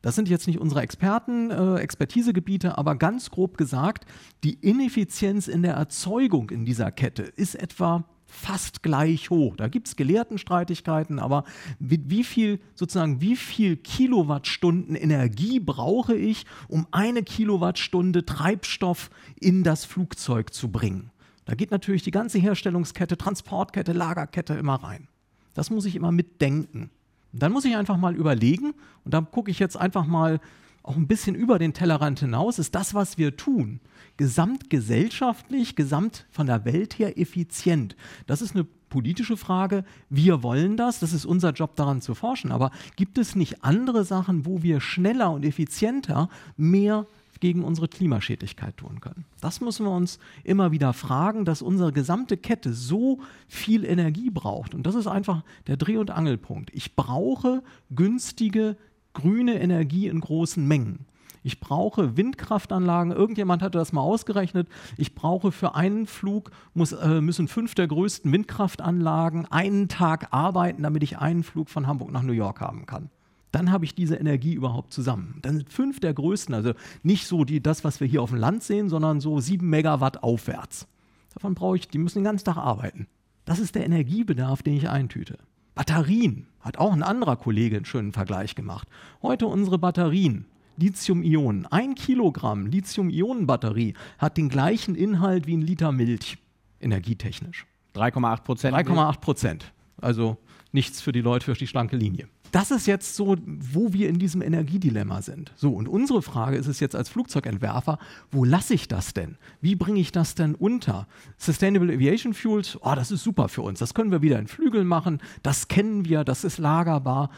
das 0.00 0.14
sind 0.14 0.28
jetzt 0.28 0.46
nicht 0.46 0.58
unsere 0.58 0.82
Experten, 0.82 1.50
äh, 1.50 1.76
Expertisegebiete, 1.76 2.76
aber 2.76 2.94
ganz 2.96 3.30
grob 3.30 3.56
gesagt, 3.56 4.04
die 4.44 4.54
Ineffizienz 4.54 5.48
in 5.48 5.62
der 5.62 5.74
Erzeugung 5.74 6.50
in 6.50 6.66
dieser 6.66 6.90
Kette 6.92 7.22
ist 7.22 7.54
etwa 7.54 8.04
fast 8.34 8.82
gleich 8.82 9.30
hoch. 9.30 9.56
Da 9.56 9.68
gibt 9.68 9.86
es 9.86 9.96
Gelehrtenstreitigkeiten, 9.96 11.18
aber 11.18 11.44
wie, 11.78 12.24
viel 12.24 12.60
sozusagen, 12.74 13.20
wie 13.20 13.36
viel 13.36 13.76
Kilowattstunden 13.76 14.96
Energie 14.96 15.60
brauche 15.60 16.14
ich, 16.14 16.44
um 16.68 16.86
eine 16.90 17.22
Kilowattstunde 17.22 18.26
Treibstoff 18.26 19.10
in 19.40 19.62
das 19.62 19.84
Flugzeug 19.84 20.52
zu 20.52 20.70
bringen? 20.70 21.10
Da 21.44 21.54
geht 21.54 21.70
natürlich 21.70 22.02
die 22.02 22.10
ganze 22.10 22.38
Herstellungskette, 22.38 23.16
Transportkette, 23.16 23.92
Lagerkette 23.92 24.54
immer 24.54 24.76
rein. 24.76 25.08
Das 25.54 25.70
muss 25.70 25.84
ich 25.84 25.94
immer 25.94 26.10
mitdenken. 26.10 26.90
Und 27.32 27.42
dann 27.42 27.52
muss 27.52 27.64
ich 27.64 27.76
einfach 27.76 27.96
mal 27.96 28.14
überlegen, 28.14 28.74
und 29.04 29.14
da 29.14 29.20
gucke 29.20 29.50
ich 29.50 29.58
jetzt 29.58 29.76
einfach 29.76 30.06
mal 30.06 30.40
auch 30.84 30.96
ein 30.96 31.08
bisschen 31.08 31.34
über 31.34 31.58
den 31.58 31.72
Tellerrand 31.72 32.20
hinaus, 32.20 32.58
ist 32.58 32.74
das, 32.74 32.94
was 32.94 33.18
wir 33.18 33.36
tun, 33.36 33.80
gesamtgesellschaftlich, 34.18 35.76
gesamt 35.76 36.26
von 36.30 36.46
der 36.46 36.64
Welt 36.64 36.98
her 36.98 37.18
effizient. 37.18 37.96
Das 38.26 38.42
ist 38.42 38.54
eine 38.54 38.66
politische 38.90 39.38
Frage. 39.38 39.84
Wir 40.10 40.42
wollen 40.42 40.76
das, 40.76 41.00
das 41.00 41.12
ist 41.12 41.24
unser 41.24 41.50
Job 41.50 41.74
daran 41.74 42.02
zu 42.02 42.14
forschen. 42.14 42.52
Aber 42.52 42.70
gibt 42.96 43.18
es 43.18 43.34
nicht 43.34 43.64
andere 43.64 44.04
Sachen, 44.04 44.46
wo 44.46 44.62
wir 44.62 44.80
schneller 44.80 45.32
und 45.32 45.44
effizienter 45.44 46.28
mehr 46.56 47.06
gegen 47.40 47.64
unsere 47.64 47.88
Klimaschädlichkeit 47.88 48.76
tun 48.76 49.00
können. 49.00 49.24
Das 49.40 49.60
müssen 49.60 49.86
wir 49.86 49.90
uns 49.90 50.18
immer 50.44 50.70
wieder 50.70 50.92
fragen, 50.92 51.44
dass 51.44 51.62
unsere 51.62 51.92
gesamte 51.92 52.36
Kette 52.36 52.72
so 52.72 53.20
viel 53.48 53.84
Energie 53.84 54.30
braucht. 54.30 54.74
Und 54.74 54.86
das 54.86 54.94
ist 54.94 55.06
einfach 55.06 55.42
der 55.66 55.76
Dreh- 55.76 55.96
und 55.96 56.10
Angelpunkt. 56.10 56.70
Ich 56.72 56.94
brauche 56.94 57.62
günstige 57.90 58.76
grüne 59.14 59.60
Energie 59.60 60.08
in 60.08 60.20
großen 60.20 60.66
Mengen. 60.66 61.06
Ich 61.44 61.60
brauche 61.60 62.16
Windkraftanlagen. 62.16 63.12
Irgendjemand 63.12 63.62
hatte 63.62 63.78
das 63.78 63.92
mal 63.92 64.00
ausgerechnet. 64.00 64.66
Ich 64.96 65.14
brauche 65.14 65.52
für 65.52 65.74
einen 65.74 66.06
Flug, 66.06 66.50
muss, 66.72 66.92
äh, 66.92 67.20
müssen 67.20 67.48
fünf 67.48 67.74
der 67.74 67.86
größten 67.86 68.32
Windkraftanlagen 68.32 69.46
einen 69.52 69.88
Tag 69.88 70.28
arbeiten, 70.30 70.82
damit 70.82 71.02
ich 71.02 71.18
einen 71.18 71.42
Flug 71.42 71.68
von 71.68 71.86
Hamburg 71.86 72.10
nach 72.12 72.22
New 72.22 72.32
York 72.32 72.60
haben 72.60 72.86
kann. 72.86 73.10
Dann 73.52 73.70
habe 73.70 73.84
ich 73.84 73.94
diese 73.94 74.16
Energie 74.16 74.54
überhaupt 74.54 74.92
zusammen. 74.92 75.38
Dann 75.42 75.58
sind 75.58 75.70
fünf 75.70 76.00
der 76.00 76.14
größten, 76.14 76.54
also 76.54 76.72
nicht 77.02 77.26
so 77.26 77.44
die, 77.44 77.62
das, 77.62 77.84
was 77.84 78.00
wir 78.00 78.08
hier 78.08 78.22
auf 78.22 78.30
dem 78.30 78.38
Land 78.38 78.62
sehen, 78.62 78.88
sondern 78.88 79.20
so 79.20 79.38
sieben 79.38 79.68
Megawatt 79.68 80.22
aufwärts. 80.22 80.88
Davon 81.34 81.54
brauche 81.54 81.76
ich, 81.76 81.88
die 81.88 81.98
müssen 81.98 82.18
den 82.18 82.24
ganzen 82.24 82.46
Tag 82.46 82.56
arbeiten. 82.56 83.06
Das 83.44 83.58
ist 83.58 83.74
der 83.74 83.84
Energiebedarf, 83.84 84.62
den 84.62 84.74
ich 84.74 84.88
eintüte. 84.88 85.38
Batterien. 85.74 86.46
Hat 86.60 86.78
auch 86.78 86.92
ein 86.92 87.02
anderer 87.02 87.36
Kollege 87.36 87.76
einen 87.76 87.84
schönen 87.84 88.12
Vergleich 88.12 88.54
gemacht. 88.54 88.88
Heute 89.22 89.46
unsere 89.46 89.78
Batterien. 89.78 90.46
Lithium-Ionen. 90.76 91.66
Ein 91.66 91.94
Kilogramm 91.94 92.66
Lithium-Ionen-Batterie 92.66 93.94
hat 94.18 94.36
den 94.36 94.48
gleichen 94.48 94.94
Inhalt 94.94 95.46
wie 95.46 95.56
ein 95.56 95.62
Liter 95.62 95.92
Milch, 95.92 96.38
energietechnisch. 96.80 97.66
3,8 97.94 98.42
Prozent. 98.42 98.76
3,8 98.76 99.20
Prozent. 99.20 99.72
Also 100.00 100.36
nichts 100.72 101.00
für 101.00 101.12
die 101.12 101.20
Leute 101.20 101.44
für 101.44 101.52
die 101.52 101.68
schlanke 101.68 101.96
Linie 101.96 102.28
das 102.54 102.70
ist 102.70 102.86
jetzt 102.86 103.16
so, 103.16 103.36
wo 103.44 103.92
wir 103.92 104.08
in 104.08 104.20
diesem 104.20 104.40
Energiedilemma 104.40 105.22
sind. 105.22 105.52
So, 105.56 105.72
und 105.72 105.88
unsere 105.88 106.22
Frage 106.22 106.56
ist 106.56 106.68
es 106.68 106.78
jetzt 106.78 106.94
als 106.94 107.08
Flugzeugentwerfer, 107.08 107.98
wo 108.30 108.44
lasse 108.44 108.74
ich 108.74 108.86
das 108.86 109.12
denn? 109.12 109.38
Wie 109.60 109.74
bringe 109.74 109.98
ich 109.98 110.12
das 110.12 110.36
denn 110.36 110.54
unter? 110.54 111.08
Sustainable 111.36 111.92
Aviation 111.92 112.32
Fuels, 112.32 112.78
oh, 112.80 112.94
das 112.94 113.10
ist 113.10 113.24
super 113.24 113.48
für 113.48 113.62
uns. 113.62 113.80
Das 113.80 113.92
können 113.92 114.12
wir 114.12 114.22
wieder 114.22 114.38
in 114.38 114.46
Flügeln 114.46 114.86
machen. 114.86 115.20
Das 115.42 115.66
kennen 115.66 116.04
wir, 116.04 116.22
das 116.22 116.44
ist 116.44 116.58
lagerbar. 116.58 117.30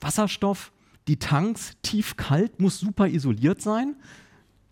Wasserstoff, 0.00 0.72
die 1.06 1.20
Tanks 1.20 1.76
tief 1.82 2.16
kalt, 2.16 2.60
muss 2.60 2.80
super 2.80 3.06
isoliert 3.06 3.62
sein. 3.62 3.94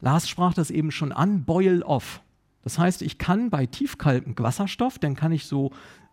Lars 0.01 0.29
sprach 0.29 0.53
das 0.53 0.73
eben 0.73 0.91
schon 0.91 1.13
an, 1.13 1.45
boil 1.45 1.85
off. 1.85 2.23
Das 2.65 2.77
heißt, 2.77 3.03
ich 3.03 3.19
kann 3.19 3.51
bei 3.51 3.67
tiefkaltem 3.67 4.35
Wasserstoff, 4.37 4.99
dann 4.99 5.15
kann 5.15 5.31
ich 5.31 5.47
so 5.47 5.71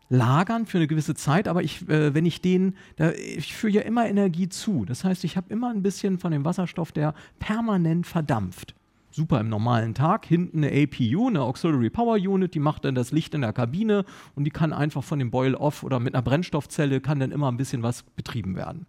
lagern 0.09 0.65
für 0.65 0.79
eine 0.79 0.87
gewisse 0.87 1.13
Zeit, 1.13 1.47
aber 1.47 1.63
ich, 1.63 1.87
äh, 1.87 2.13
wenn 2.13 2.25
ich 2.25 2.41
den, 2.41 2.75
da, 2.97 3.11
ich 3.11 3.53
führe 3.53 3.73
ja 3.73 3.81
immer 3.81 4.07
Energie 4.07 4.49
zu. 4.49 4.83
Das 4.85 5.03
heißt, 5.03 5.23
ich 5.23 5.37
habe 5.37 5.51
immer 5.53 5.69
ein 5.69 5.83
bisschen 5.83 6.17
von 6.17 6.31
dem 6.31 6.45
Wasserstoff, 6.45 6.91
der 6.91 7.13
permanent 7.37 8.07
verdampft. 8.07 8.75
Super 9.11 9.39
im 9.39 9.49
normalen 9.49 9.93
Tag. 9.93 10.25
Hinten 10.25 10.63
eine 10.63 10.83
APU, 10.83 11.27
eine 11.27 11.41
Auxiliary 11.41 11.89
Power 11.89 12.15
Unit, 12.15 12.53
die 12.53 12.59
macht 12.59 12.85
dann 12.85 12.95
das 12.95 13.11
Licht 13.11 13.33
in 13.33 13.41
der 13.41 13.53
Kabine 13.53 14.05
und 14.35 14.43
die 14.43 14.51
kann 14.51 14.73
einfach 14.73 15.03
von 15.03 15.19
dem 15.19 15.31
Boil-Off 15.31 15.83
oder 15.83 15.99
mit 15.99 16.13
einer 16.13 16.21
Brennstoffzelle 16.21 17.01
kann 17.01 17.19
dann 17.19 17.31
immer 17.31 17.51
ein 17.51 17.57
bisschen 17.57 17.83
was 17.83 18.03
betrieben 18.03 18.55
werden. 18.55 18.85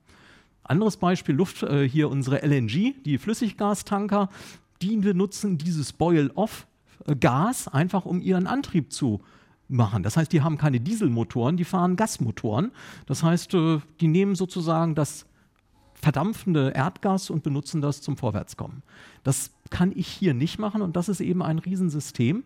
Anderes 0.62 0.98
Beispiel, 0.98 1.34
Luft, 1.34 1.62
äh, 1.62 1.88
hier 1.88 2.10
unsere 2.10 2.42
LNG, 2.46 2.94
die 3.04 3.18
Flüssiggastanker, 3.18 4.28
die 4.82 4.96
benutzen 4.96 5.58
dieses 5.58 5.92
Boil-Off-Gas 5.92 7.68
einfach, 7.68 8.04
um 8.04 8.20
ihren 8.20 8.46
Antrieb 8.46 8.92
zu 8.92 9.20
machen. 9.70 10.02
Das 10.02 10.16
heißt, 10.16 10.32
die 10.32 10.42
haben 10.42 10.58
keine 10.58 10.80
Dieselmotoren, 10.80 11.56
die 11.56 11.64
fahren 11.64 11.96
Gasmotoren. 11.96 12.72
Das 13.06 13.22
heißt, 13.22 13.54
äh, 13.54 13.78
die 14.00 14.08
nehmen 14.08 14.34
sozusagen 14.34 14.94
das 14.94 15.26
verdampfende 16.00 16.70
Erdgas 16.70 17.30
und 17.30 17.42
benutzen 17.42 17.80
das 17.80 18.00
zum 18.00 18.16
Vorwärtskommen. 18.16 18.82
Das 19.22 19.50
kann 19.68 19.92
ich 19.94 20.08
hier 20.08 20.34
nicht 20.34 20.58
machen 20.58 20.82
und 20.82 20.96
das 20.96 21.08
ist 21.08 21.20
eben 21.20 21.42
ein 21.42 21.58
Riesensystem. 21.58 22.44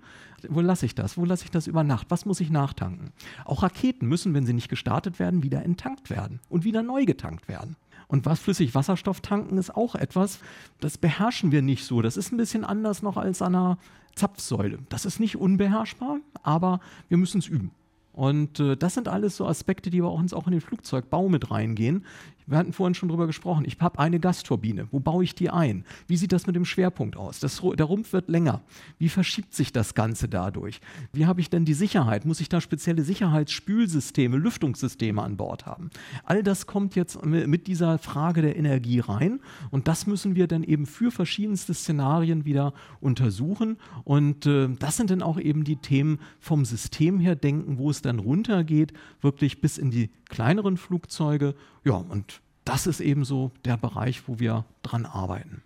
Wo 0.49 0.61
lasse 0.61 0.87
ich 0.87 0.95
das? 0.95 1.17
Wo 1.17 1.25
lasse 1.25 1.45
ich 1.45 1.51
das 1.51 1.67
über 1.67 1.85
Nacht? 1.85 2.11
Was 2.11 2.27
muss 2.27 2.41
ich 2.41 2.51
nachtanken? 2.51 3.13
Auch 3.45 3.63
Raketen 3.63 4.09
müssen, 4.09 4.35
wenn 4.35 4.45
sie 4.45 4.53
nicht 4.53 4.69
gestartet 4.69 5.19
werden, 5.19 5.43
wieder 5.43 5.63
enttankt 5.63 6.11
werden 6.11 6.41
und 6.49 6.65
wieder 6.65 6.83
neu 6.83 7.05
getankt 7.05 7.49
werden. 7.49 7.77
Und 8.09 8.27
was 8.27 8.41
flüssig 8.41 8.75
Wasserstoff 8.75 9.21
tanken 9.21 9.59
ist 9.59 9.75
auch 9.75 9.95
etwas, 9.95 10.41
das 10.81 10.99
beherrschen 10.99 11.53
wir 11.53 11.63
nicht 11.63 11.85
so. 11.85 12.03
Das 12.03 12.17
ist 12.17 12.33
ein 12.33 12.37
bisschen 12.37 12.65
anders 12.65 13.03
noch 13.03 13.17
als 13.17 13.43
an 13.43 13.55
einer 13.55 13.79
Zapfsäule. 14.15 14.79
Das 14.89 15.05
ist 15.05 15.21
nicht 15.21 15.37
unbeherrschbar, 15.37 16.19
aber 16.43 16.81
wir 17.09 17.17
müssen 17.17 17.39
es 17.39 17.47
üben. 17.47 17.71
Und 18.13 18.61
äh, 18.61 18.77
das 18.77 18.95
sind 18.95 19.09
alles 19.09 19.37
so 19.37 19.47
Aspekte, 19.47 19.91
die 19.91 20.01
bei 20.01 20.09
uns 20.09 20.33
auch 20.33 20.47
in 20.47 20.53
den 20.53 20.61
Flugzeugbau 20.61 21.29
mit 21.29 21.51
reingehen. 21.51 22.05
Wir 22.47 22.59
hatten 22.59 22.73
vorhin 22.73 22.95
schon 22.95 23.09
drüber 23.09 23.27
gesprochen. 23.27 23.65
Ich 23.67 23.79
habe 23.81 23.99
eine 23.99 24.21
Gasturbine. 24.21 24.89
Wo 24.91 25.01
baue 25.01 25.25
ich 25.25 25.35
die 25.35 25.49
ein? 25.49 25.85
Wie 26.07 26.17
sieht 26.17 26.33
das 26.33 26.47
mit 26.47 26.55
dem 26.57 26.67
Schwerpunkt 26.67 27.17
aus? 27.17 27.41
Das, 27.41 27.63
der 27.63 27.87
Rumpf 27.87 28.13
wird 28.13 28.29
länger. 28.29 28.63
Wie 28.99 29.09
verschiebt 29.09 29.55
sich 29.55 29.73
das 29.73 29.95
Ganze 29.95 30.29
dadurch? 30.29 30.81
Wie 31.13 31.27
habe 31.27 31.41
ich 31.41 31.49
denn 31.49 31.65
die 31.65 31.75
Sicherheit? 31.75 32.27
Muss 32.27 32.41
ich 32.41 32.51
da 32.51 32.61
spezielle 32.61 33.03
Sicherheitsspülsysteme, 33.03 34.37
Lüftungssysteme 34.37 35.23
an 35.23 35.37
Bord 35.37 35.65
haben? 35.65 35.91
All 36.25 36.43
das 36.43 36.67
kommt 36.67 36.97
jetzt 36.97 37.25
mit 37.25 37.67
dieser 37.67 37.99
Frage 37.99 38.43
der 38.43 38.57
Energie 38.57 39.01
rein. 39.01 39.41
Und 39.71 39.89
das 39.89 40.07
müssen 40.07 40.35
wir 40.35 40.47
dann 40.47 40.65
eben 40.65 40.85
für 40.85 41.11
verschiedenste 41.11 41.73
Szenarien 41.73 42.45
wieder 42.45 42.75
untersuchen. 43.01 43.79
Und 44.05 44.45
äh, 44.45 44.69
das 44.79 44.99
sind 44.99 45.11
dann 45.11 45.23
auch 45.23 45.41
eben 45.41 45.65
die 45.65 45.77
Themen 45.77 46.19
vom 46.41 46.65
System 46.65 47.21
her 47.21 47.37
denken, 47.37 47.79
wo 47.79 47.89
es 47.91 48.03
dann 48.03 48.19
runtergeht, 48.19 48.93
wirklich 49.23 49.61
bis 49.63 49.79
in 49.79 49.91
die 49.91 50.11
kleineren 50.35 50.77
Flugzeuge. 50.77 51.55
Ja, 51.85 51.95
und 51.95 52.41
das 52.65 52.89
ist 52.89 53.01
eben 53.01 53.25
so 53.25 53.53
der 53.65 53.77
Bereich, 53.77 54.27
wo 54.27 54.41
wir 54.41 54.65
dran 54.83 55.07
arbeiten. 55.07 55.63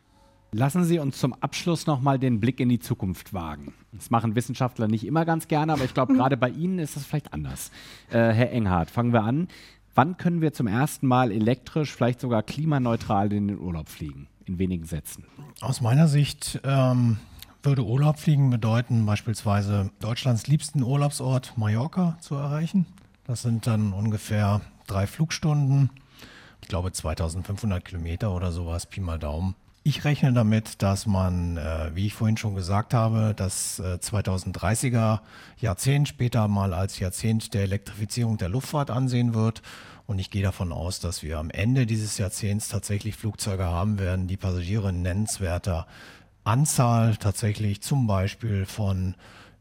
Lassen 0.53 0.85
Sie 0.85 0.99
uns 0.99 1.19
zum 1.19 1.35
Abschluss 1.35 1.87
nochmal 1.87 2.19
den 2.19 2.39
Blick 2.39 2.61
in 2.61 2.69
die 2.69 2.79
Zukunft 2.79 3.33
wagen. 3.33 3.73
Das 3.93 4.11
machen 4.11 4.35
Wissenschaftler 4.35 4.87
nicht 4.87 5.07
immer 5.07 5.25
ganz 5.25 5.49
gerne, 5.49 5.73
aber 5.73 5.85
ich 5.85 5.95
glaube, 5.95 6.15
gerade 6.17 6.37
bei 6.37 6.51
Ihnen 6.51 6.79
ist 6.79 6.97
das 6.97 7.05
vielleicht 7.05 7.33
anders. 7.33 7.71
Äh, 8.11 8.33
Herr 8.33 8.51
Enghardt, 8.53 8.91
fangen 8.91 9.13
wir 9.13 9.23
an. 9.23 9.49
Wann 9.95 10.19
können 10.19 10.43
wir 10.43 10.53
zum 10.53 10.67
ersten 10.67 11.07
Mal 11.07 11.33
elektrisch, 11.33 11.93
vielleicht 11.93 12.21
sogar 12.21 12.43
klimaneutral 12.43 13.33
in 13.33 13.49
den 13.49 13.59
Urlaub 13.59 13.89
fliegen? 13.89 14.29
In 14.45 14.59
wenigen 14.59 14.85
Sätzen. 14.85 15.25
Aus 15.61 15.81
meiner 15.81 16.09
Sicht 16.09 16.61
ähm, 16.63 17.19
würde 17.63 17.85
Urlaub 17.85 18.19
fliegen 18.19 18.51
bedeuten, 18.51 19.05
beispielsweise 19.07 19.91
Deutschlands 20.01 20.47
liebsten 20.47 20.83
Urlaubsort 20.83 21.55
Mallorca 21.57 22.17
zu 22.21 22.35
erreichen. 22.35 22.87
Das 23.29 23.43
sind 23.43 23.67
dann 23.67 23.93
ungefähr 23.93 24.63
drei 24.87 25.07
Flugstunden. 25.07 25.91
Ich 26.63 26.69
glaube 26.69 26.93
2500 26.93 27.85
Kilometer 27.85 28.35
oder 28.35 28.53
sowas, 28.53 28.87
Pi 28.87 29.03
mal 29.03 29.19
Daumen. 29.19 29.55
Ich 29.83 30.07
rechne 30.07 30.33
damit, 30.33 30.83
dass 30.83 31.05
man, 31.05 31.59
äh, 31.59 31.91
wie 31.95 32.07
ich 32.07 32.15
vorhin 32.15 32.39
schon 32.39 32.55
gesagt 32.55 32.95
habe, 32.95 33.35
das 33.37 33.81
äh, 33.81 33.99
2030er 34.01 35.21
Jahrzehnt 35.61 36.09
später 36.09 36.49
mal 36.49 36.73
als 36.73 37.01
Jahrzehnt 37.01 37.53
der 37.53 37.65
Elektrifizierung 37.65 38.39
der 38.39 38.49
Luftfahrt 38.49 38.91
ansehen 38.91 39.35
wird. 39.35 39.61
Und 40.07 40.19
ich 40.19 40.31
gehe 40.31 40.43
davon 40.43 40.73
aus, 40.73 40.99
dass 40.99 41.23
wir 41.23 41.39
am 41.39 41.51
Ende 41.51 41.85
dieses 41.85 42.17
Jahrzehnts 42.17 42.69
tatsächlich 42.69 43.15
Flugzeuge 43.15 43.67
haben 43.67 43.99
werden, 43.99 44.27
die 44.27 44.39
Passagiere 44.39 44.89
in 44.89 45.03
nennenswerter 45.03 45.87
Anzahl 46.45 47.17
tatsächlich 47.17 47.83
zum 47.83 48.07
Beispiel 48.07 48.65
von 48.65 49.17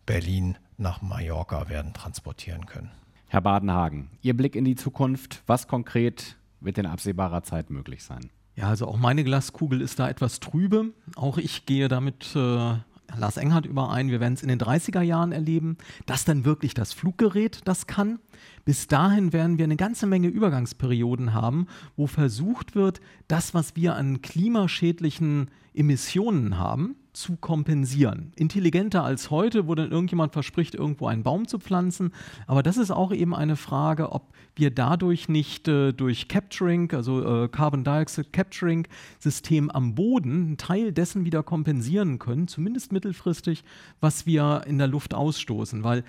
Berlin 0.06 0.56
nach 0.78 1.02
Mallorca 1.02 1.68
werden 1.68 1.94
transportieren 1.94 2.66
können. 2.66 2.92
Herr 3.30 3.42
Badenhagen, 3.42 4.10
Ihr 4.22 4.36
Blick 4.36 4.56
in 4.56 4.64
die 4.64 4.76
Zukunft, 4.76 5.44
was 5.48 5.68
konkret 5.68 6.38
wird 6.62 6.78
in 6.78 6.86
absehbarer 6.86 7.44
Zeit 7.44 7.70
möglich 7.70 8.04
sein? 8.04 8.30
Ja, 8.56 8.70
also 8.70 8.88
auch 8.88 8.98
meine 8.98 9.26
Glaskugel 9.26 9.82
ist 9.82 10.00
da 10.00 10.10
etwas 10.10 10.40
trübe. 10.40 10.94
Auch 11.16 11.38
ich 11.38 11.66
gehe 11.66 11.90
damit 11.90 12.36
äh, 12.36 12.76
Lars 13.16 13.38
Enghardt 13.38 13.66
überein, 13.66 14.10
wir 14.10 14.20
werden 14.20 14.34
es 14.34 14.44
in 14.44 14.48
den 14.48 14.60
30er 14.60 15.02
Jahren 15.02 15.34
erleben, 15.34 15.78
dass 16.06 16.24
dann 16.24 16.46
wirklich 16.46 16.74
das 16.74 16.94
Fluggerät 16.94 17.62
das 17.66 17.86
kann. 17.86 18.20
Bis 18.64 18.88
dahin 18.88 19.34
werden 19.34 19.58
wir 19.58 19.66
eine 19.66 19.76
ganze 19.76 20.08
Menge 20.08 20.30
Übergangsperioden 20.30 21.34
haben, 21.34 21.68
wo 21.96 22.08
versucht 22.08 22.76
wird, 22.76 23.02
das, 23.28 23.54
was 23.54 23.76
wir 23.76 23.96
an 23.96 24.22
klimaschädlichen 24.22 25.52
Emissionen 25.74 26.58
haben, 26.58 26.96
zu 27.18 27.36
kompensieren. 27.36 28.32
Intelligenter 28.36 29.04
als 29.04 29.32
heute, 29.32 29.68
wo 29.68 29.76
dann 29.76 29.92
irgendjemand 29.92 30.34
verspricht, 30.34 30.76
irgendwo 30.76 31.08
einen 31.08 31.24
Baum 31.24 31.48
zu 31.48 31.60
pflanzen. 31.60 32.14
Aber 32.46 32.64
das 32.64 32.78
ist 32.78 32.92
auch 32.92 33.12
eben 33.12 33.34
eine 33.34 33.56
Frage, 33.56 34.12
ob 34.12 34.34
wir 34.56 34.72
dadurch 34.72 35.28
nicht 35.28 35.68
äh, 35.68 35.94
durch 35.94 36.28
Capturing, 36.28 36.92
also 36.94 37.44
äh, 37.44 37.48
Carbon 37.50 37.84
Dioxide 37.84 38.30
Capturing 38.32 38.88
System 39.20 39.70
am 39.72 39.96
Boden, 39.96 40.46
einen 40.46 40.58
Teil 40.58 40.92
dessen 40.92 41.26
wieder 41.26 41.44
kompensieren 41.44 42.20
können, 42.20 42.48
zumindest 42.48 42.92
mittelfristig, 42.92 43.64
was 44.00 44.26
wir 44.26 44.64
in 44.68 44.78
der 44.78 44.88
Luft 44.88 45.14
ausstoßen. 45.14 45.84
Weil 45.84 46.04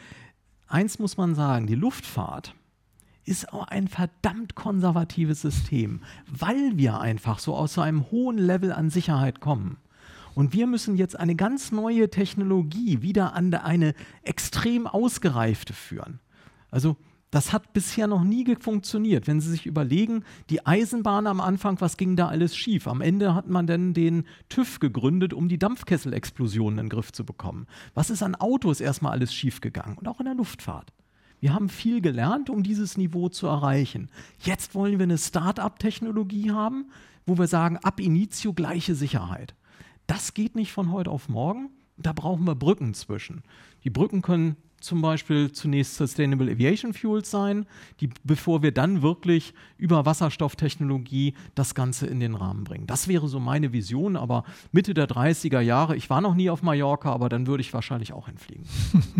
eins 0.67 0.99
muss 0.99 1.17
man 1.17 1.35
sagen, 1.35 1.67
die 1.67 1.75
Luftfahrt 1.75 2.55
ist 3.25 3.53
auch 3.53 3.69
ein 3.69 3.89
verdammt 3.89 4.55
konservatives 4.55 5.43
System, 5.43 6.01
weil 6.27 6.77
wir 6.77 7.01
einfach 7.01 7.39
so 7.39 7.55
aus 7.55 7.75
so 7.75 7.81
einem 7.81 8.11
hohen 8.11 8.39
Level 8.39 8.73
an 8.73 8.91
Sicherheit 8.91 9.41
kommen. 9.41 9.79
Und 10.35 10.53
wir 10.53 10.67
müssen 10.67 10.97
jetzt 10.97 11.19
eine 11.19 11.35
ganz 11.35 11.73
neue 11.73 12.11
Technologie 12.11 13.03
wieder 13.03 13.35
an 13.35 13.53
eine 13.55 13.95
extrem 14.23 14.87
ausgereifte 14.87 15.73
führen. 15.73 16.21
Also 16.71 16.97
das 17.31 17.53
hat 17.53 17.75
bisher 17.75 18.07
noch 18.07 18.25
nie 18.25 18.57
funktioniert. 18.57 19.27
Wenn 19.27 19.41
Sie 19.41 19.51
sich 19.51 19.67
überlegen, 19.67 20.25
die 20.49 20.65
Eisenbahn 20.65 21.27
am 21.27 21.41
Anfang, 21.41 21.79
was 21.81 21.99
ging 21.99 22.17
da 22.17 22.29
alles 22.29 22.57
schief? 22.57 22.89
Am 22.89 23.03
Ende 23.03 23.35
hat 23.35 23.49
man 23.49 23.67
dann 23.67 23.93
den 23.93 24.25
TÜV 24.49 24.79
gegründet, 24.79 25.35
um 25.35 25.49
die 25.49 25.59
Dampfkesselexplosionen 25.59 26.79
in 26.79 26.85
den 26.87 26.91
Griff 26.91 27.13
zu 27.13 27.27
bekommen. 27.27 27.67
Was 27.93 28.09
ist 28.09 28.23
an 28.23 28.35
Autos 28.35 28.81
erstmal 28.81 29.13
alles 29.13 29.35
schiefgegangen? 29.35 29.99
Und 29.99 30.09
auch 30.09 30.21
in 30.21 30.27
der 30.27 30.35
Luftfahrt. 30.35 30.93
Wir 31.41 31.53
haben 31.55 31.69
viel 31.69 32.01
gelernt, 32.01 32.51
um 32.51 32.63
dieses 32.63 32.97
Niveau 32.97 33.29
zu 33.29 33.47
erreichen. 33.47 34.11
Jetzt 34.41 34.75
wollen 34.75 34.99
wir 34.99 35.05
eine 35.05 35.19
Start-up-Technologie 35.19 36.51
haben, 36.51 36.87
wo 37.27 37.39
wir 37.39 37.47
sagen, 37.47 37.77
ab 37.77 38.01
initio 38.01 38.55
gleiche 38.55 38.95
Sicherheit. 38.95 39.55
Das 40.09 40.33
geht 40.35 40.57
nicht 40.57 40.73
von 40.73 40.91
heute 40.91 41.11
auf 41.11 41.29
morgen. 41.29 41.69
Da 41.99 42.13
brauchen 42.13 42.45
wir 42.45 42.55
Brücken 42.55 42.95
zwischen. 42.95 43.43
Die 43.85 43.91
Brücken 43.91 44.23
können 44.23 44.57
zum 44.81 45.03
Beispiel 45.03 45.53
zunächst 45.53 45.97
Sustainable 45.97 46.51
Aviation 46.51 46.95
Fuels 46.95 47.31
sein, 47.31 47.67
die, 48.01 48.09
bevor 48.25 48.63
wir 48.63 48.73
dann 48.73 49.03
wirklich 49.03 49.53
über 49.77 50.07
Wasserstofftechnologie 50.07 51.35
das 51.55 51.75
Ganze 51.75 52.07
in 52.07 52.21
den 52.21 52.35
Rahmen 52.35 52.65
bringen. 52.65 52.87
Das 52.87 53.07
wäre 53.07 53.29
so 53.29 53.39
meine 53.39 53.73
Vision, 53.73 54.17
aber 54.17 54.45
Mitte 54.73 54.95
der 54.95 55.09
30er 55.09 55.61
Jahre, 55.61 55.95
ich 55.95 56.09
war 56.09 56.21
noch 56.21 56.35
nie 56.35 56.49
auf 56.49 56.63
Mallorca, 56.63 57.13
aber 57.13 57.29
dann 57.29 57.47
würde 57.47 57.61
ich 57.61 57.75
wahrscheinlich 57.75 58.13
auch 58.13 58.27
hinfliegen. 58.27 58.65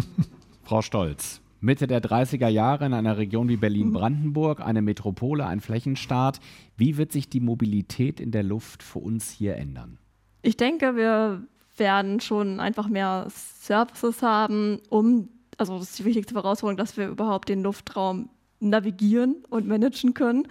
Frau 0.63 0.81
Stolz, 0.81 1.43
Mitte 1.61 1.87
der 1.87 2.03
30er 2.03 2.49
Jahre 2.49 2.87
in 2.87 2.95
einer 2.95 3.19
Region 3.19 3.49
wie 3.49 3.57
Berlin-Brandenburg, 3.57 4.61
eine 4.61 4.81
Metropole, 4.81 5.45
ein 5.45 5.61
Flächenstaat. 5.61 6.41
Wie 6.77 6.97
wird 6.97 7.13
sich 7.13 7.29
die 7.29 7.41
Mobilität 7.41 8.21
in 8.21 8.31
der 8.31 8.45
Luft 8.45 8.83
für 8.83 9.01
uns 9.01 9.31
hier 9.31 9.57
ändern? 9.57 9.99
Ich 10.43 10.57
denke, 10.57 10.97
wir 10.97 11.43
werden 11.77 12.21
schon 12.21 12.61
einfach 12.61 12.89
mehr 12.89 13.27
Services 13.31 14.23
haben, 14.23 14.81
um, 14.89 15.29
also 15.57 15.79
das 15.79 15.91
ist 15.91 15.99
die 15.99 16.05
wichtigste 16.05 16.35
Herausforderung, 16.35 16.77
dass 16.77 16.97
wir 16.97 17.09
überhaupt 17.09 17.49
den 17.49 17.63
Luftraum 17.63 18.31
navigieren 18.61 19.45
und 19.51 19.67
managen 19.67 20.15
können. 20.15 20.49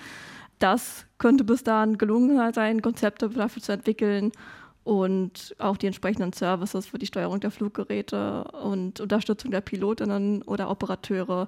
Das 0.59 1.05
könnte 1.17 1.43
bis 1.43 1.63
dahin 1.63 1.97
gelungen 1.97 2.53
sein, 2.53 2.81
Konzepte 2.81 3.29
dafür 3.29 3.61
zu 3.61 3.73
entwickeln 3.73 4.31
und 4.83 5.55
auch 5.59 5.77
die 5.77 5.87
entsprechenden 5.87 6.33
Services 6.33 6.87
für 6.87 6.97
die 6.97 7.05
Steuerung 7.05 7.39
der 7.39 7.51
Fluggeräte 7.51 8.45
und 8.45 8.99
Unterstützung 8.99 9.51
der 9.51 9.61
Pilotinnen 9.61 10.41
oder 10.43 10.69
Operateure 10.69 11.47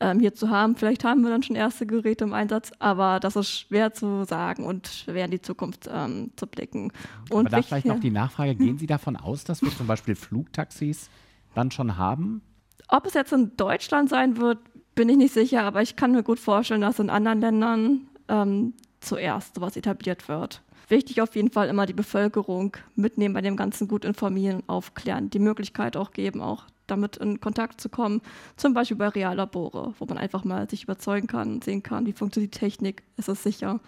ähm, 0.00 0.20
hier 0.20 0.34
zu 0.34 0.50
haben. 0.50 0.76
Vielleicht 0.76 1.04
haben 1.04 1.22
wir 1.22 1.30
dann 1.30 1.42
schon 1.42 1.56
erste 1.56 1.86
Geräte 1.86 2.24
im 2.24 2.32
Einsatz, 2.32 2.72
aber 2.78 3.20
das 3.20 3.36
ist 3.36 3.50
schwer 3.50 3.92
zu 3.92 4.24
sagen 4.24 4.64
und 4.64 4.86
schwer 4.86 5.24
in 5.24 5.30
die 5.30 5.40
Zukunft 5.40 5.88
ähm, 5.90 6.30
zu 6.36 6.46
blicken. 6.46 6.92
Und 7.30 7.46
aber 7.46 7.56
da 7.56 7.62
vielleicht 7.62 7.86
noch 7.86 8.00
die 8.00 8.10
Nachfrage, 8.10 8.54
gehen 8.54 8.78
Sie 8.78 8.86
davon 8.86 9.16
aus, 9.16 9.44
dass 9.44 9.62
wir 9.62 9.70
zum 9.70 9.86
Beispiel 9.86 10.14
Flugtaxis 10.14 11.08
dann 11.54 11.70
schon 11.70 11.96
haben? 11.96 12.42
Ob 12.88 13.06
es 13.06 13.14
jetzt 13.14 13.32
in 13.32 13.56
Deutschland 13.56 14.10
sein 14.10 14.36
wird, 14.36 14.58
bin 14.94 15.08
ich 15.08 15.16
nicht 15.16 15.34
sicher, 15.34 15.62
aber 15.62 15.82
ich 15.82 15.96
kann 15.96 16.12
mir 16.12 16.22
gut 16.22 16.38
vorstellen, 16.38 16.82
dass 16.82 16.98
in 16.98 17.10
anderen 17.10 17.40
Ländern 17.40 18.08
ähm, 18.28 18.74
zuerst 19.00 19.54
sowas 19.54 19.76
etabliert 19.76 20.28
wird. 20.28 20.62
Wichtig 20.88 21.20
auf 21.20 21.34
jeden 21.34 21.50
Fall 21.50 21.68
immer 21.68 21.86
die 21.86 21.92
Bevölkerung 21.92 22.76
mitnehmen 22.94 23.34
bei 23.34 23.40
dem 23.40 23.56
Ganzen, 23.56 23.88
gut 23.88 24.04
informieren, 24.04 24.62
aufklären, 24.68 25.30
die 25.30 25.40
Möglichkeit 25.40 25.96
auch 25.96 26.12
geben, 26.12 26.40
auch 26.40 26.64
damit 26.86 27.16
in 27.16 27.40
Kontakt 27.40 27.80
zu 27.80 27.88
kommen, 27.88 28.22
zum 28.56 28.72
Beispiel 28.72 28.96
bei 28.96 29.08
Reallabore, 29.08 29.94
wo 29.98 30.04
man 30.06 30.18
einfach 30.18 30.44
mal 30.44 30.70
sich 30.70 30.84
überzeugen 30.84 31.26
kann 31.26 31.54
und 31.54 31.64
sehen 31.64 31.82
kann, 31.82 32.06
wie 32.06 32.12
funktioniert 32.12 32.54
die 32.54 32.58
Technik, 32.58 33.02
ist 33.16 33.28
es 33.28 33.42
sicher. 33.42 33.80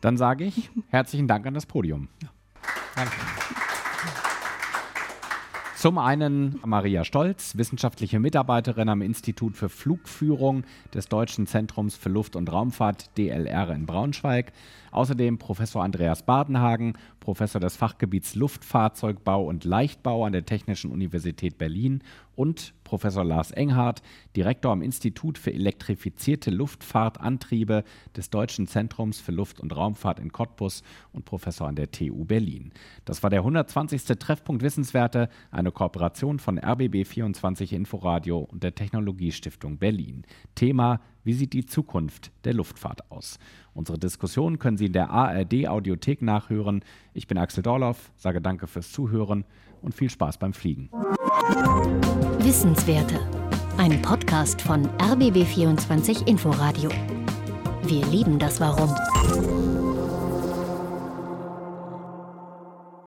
Dann 0.00 0.16
sage 0.16 0.44
ich 0.44 0.70
herzlichen 0.88 1.26
Dank 1.26 1.46
an 1.46 1.54
das 1.54 1.66
Podium. 1.66 2.08
Ja. 2.22 2.28
Danke. 2.94 3.16
Zum 5.84 5.98
einen 5.98 6.58
Maria 6.64 7.04
Stolz, 7.04 7.58
wissenschaftliche 7.58 8.18
Mitarbeiterin 8.18 8.88
am 8.88 9.02
Institut 9.02 9.54
für 9.54 9.68
Flugführung 9.68 10.64
des 10.94 11.10
Deutschen 11.10 11.46
Zentrums 11.46 11.94
für 11.94 12.08
Luft- 12.08 12.36
und 12.36 12.50
Raumfahrt 12.50 13.10
DLR 13.18 13.68
in 13.68 13.84
Braunschweig. 13.84 14.54
Außerdem 14.92 15.36
Professor 15.36 15.84
Andreas 15.84 16.22
Badenhagen, 16.22 16.94
Professor 17.20 17.60
des 17.60 17.76
Fachgebiets 17.76 18.34
Luftfahrzeugbau 18.34 19.44
und 19.44 19.64
Leichtbau 19.64 20.24
an 20.24 20.32
der 20.32 20.46
Technischen 20.46 20.90
Universität 20.90 21.58
Berlin 21.58 22.02
und 22.34 22.72
Professor 22.94 23.24
Lars 23.24 23.50
Enghardt, 23.50 24.02
Direktor 24.36 24.70
am 24.70 24.80
Institut 24.80 25.36
für 25.36 25.52
elektrifizierte 25.52 26.52
Luftfahrtantriebe 26.52 27.82
des 28.16 28.30
Deutschen 28.30 28.68
Zentrums 28.68 29.18
für 29.18 29.32
Luft- 29.32 29.58
und 29.58 29.74
Raumfahrt 29.74 30.20
in 30.20 30.30
Cottbus 30.30 30.84
und 31.10 31.24
Professor 31.24 31.66
an 31.66 31.74
der 31.74 31.90
TU 31.90 32.24
Berlin. 32.24 32.70
Das 33.04 33.24
war 33.24 33.30
der 33.30 33.40
120. 33.40 34.04
Treffpunkt 34.04 34.62
Wissenswerte, 34.62 35.28
eine 35.50 35.72
Kooperation 35.72 36.38
von 36.38 36.60
RBB24 36.60 37.72
Inforadio 37.72 38.38
und 38.38 38.62
der 38.62 38.76
Technologiestiftung 38.76 39.78
Berlin. 39.78 40.22
Thema 40.54 41.00
wie 41.24 41.32
sieht 41.32 41.54
die 41.54 41.64
Zukunft 41.64 42.30
der 42.44 42.52
Luftfahrt 42.52 43.10
aus? 43.10 43.38
Unsere 43.72 43.98
Diskussion 43.98 44.58
können 44.58 44.76
Sie 44.76 44.86
in 44.86 44.92
der 44.92 45.08
ARD 45.08 45.66
Audiothek 45.66 46.20
nachhören. 46.20 46.84
Ich 47.14 47.26
bin 47.26 47.38
Axel 47.38 47.62
Dorloff, 47.62 48.12
sage 48.18 48.42
danke 48.42 48.66
fürs 48.66 48.92
Zuhören 48.92 49.46
und 49.84 49.94
viel 49.94 50.10
Spaß 50.10 50.38
beim 50.38 50.52
Fliegen. 50.52 50.90
Wissenswerte. 52.38 53.20
Ein 53.76 54.00
Podcast 54.02 54.60
von 54.62 54.88
RBB24 54.98 56.26
Inforadio. 56.26 56.90
Wir 57.82 58.04
lieben 58.06 58.38
das 58.38 58.60
Warum. 58.60 58.94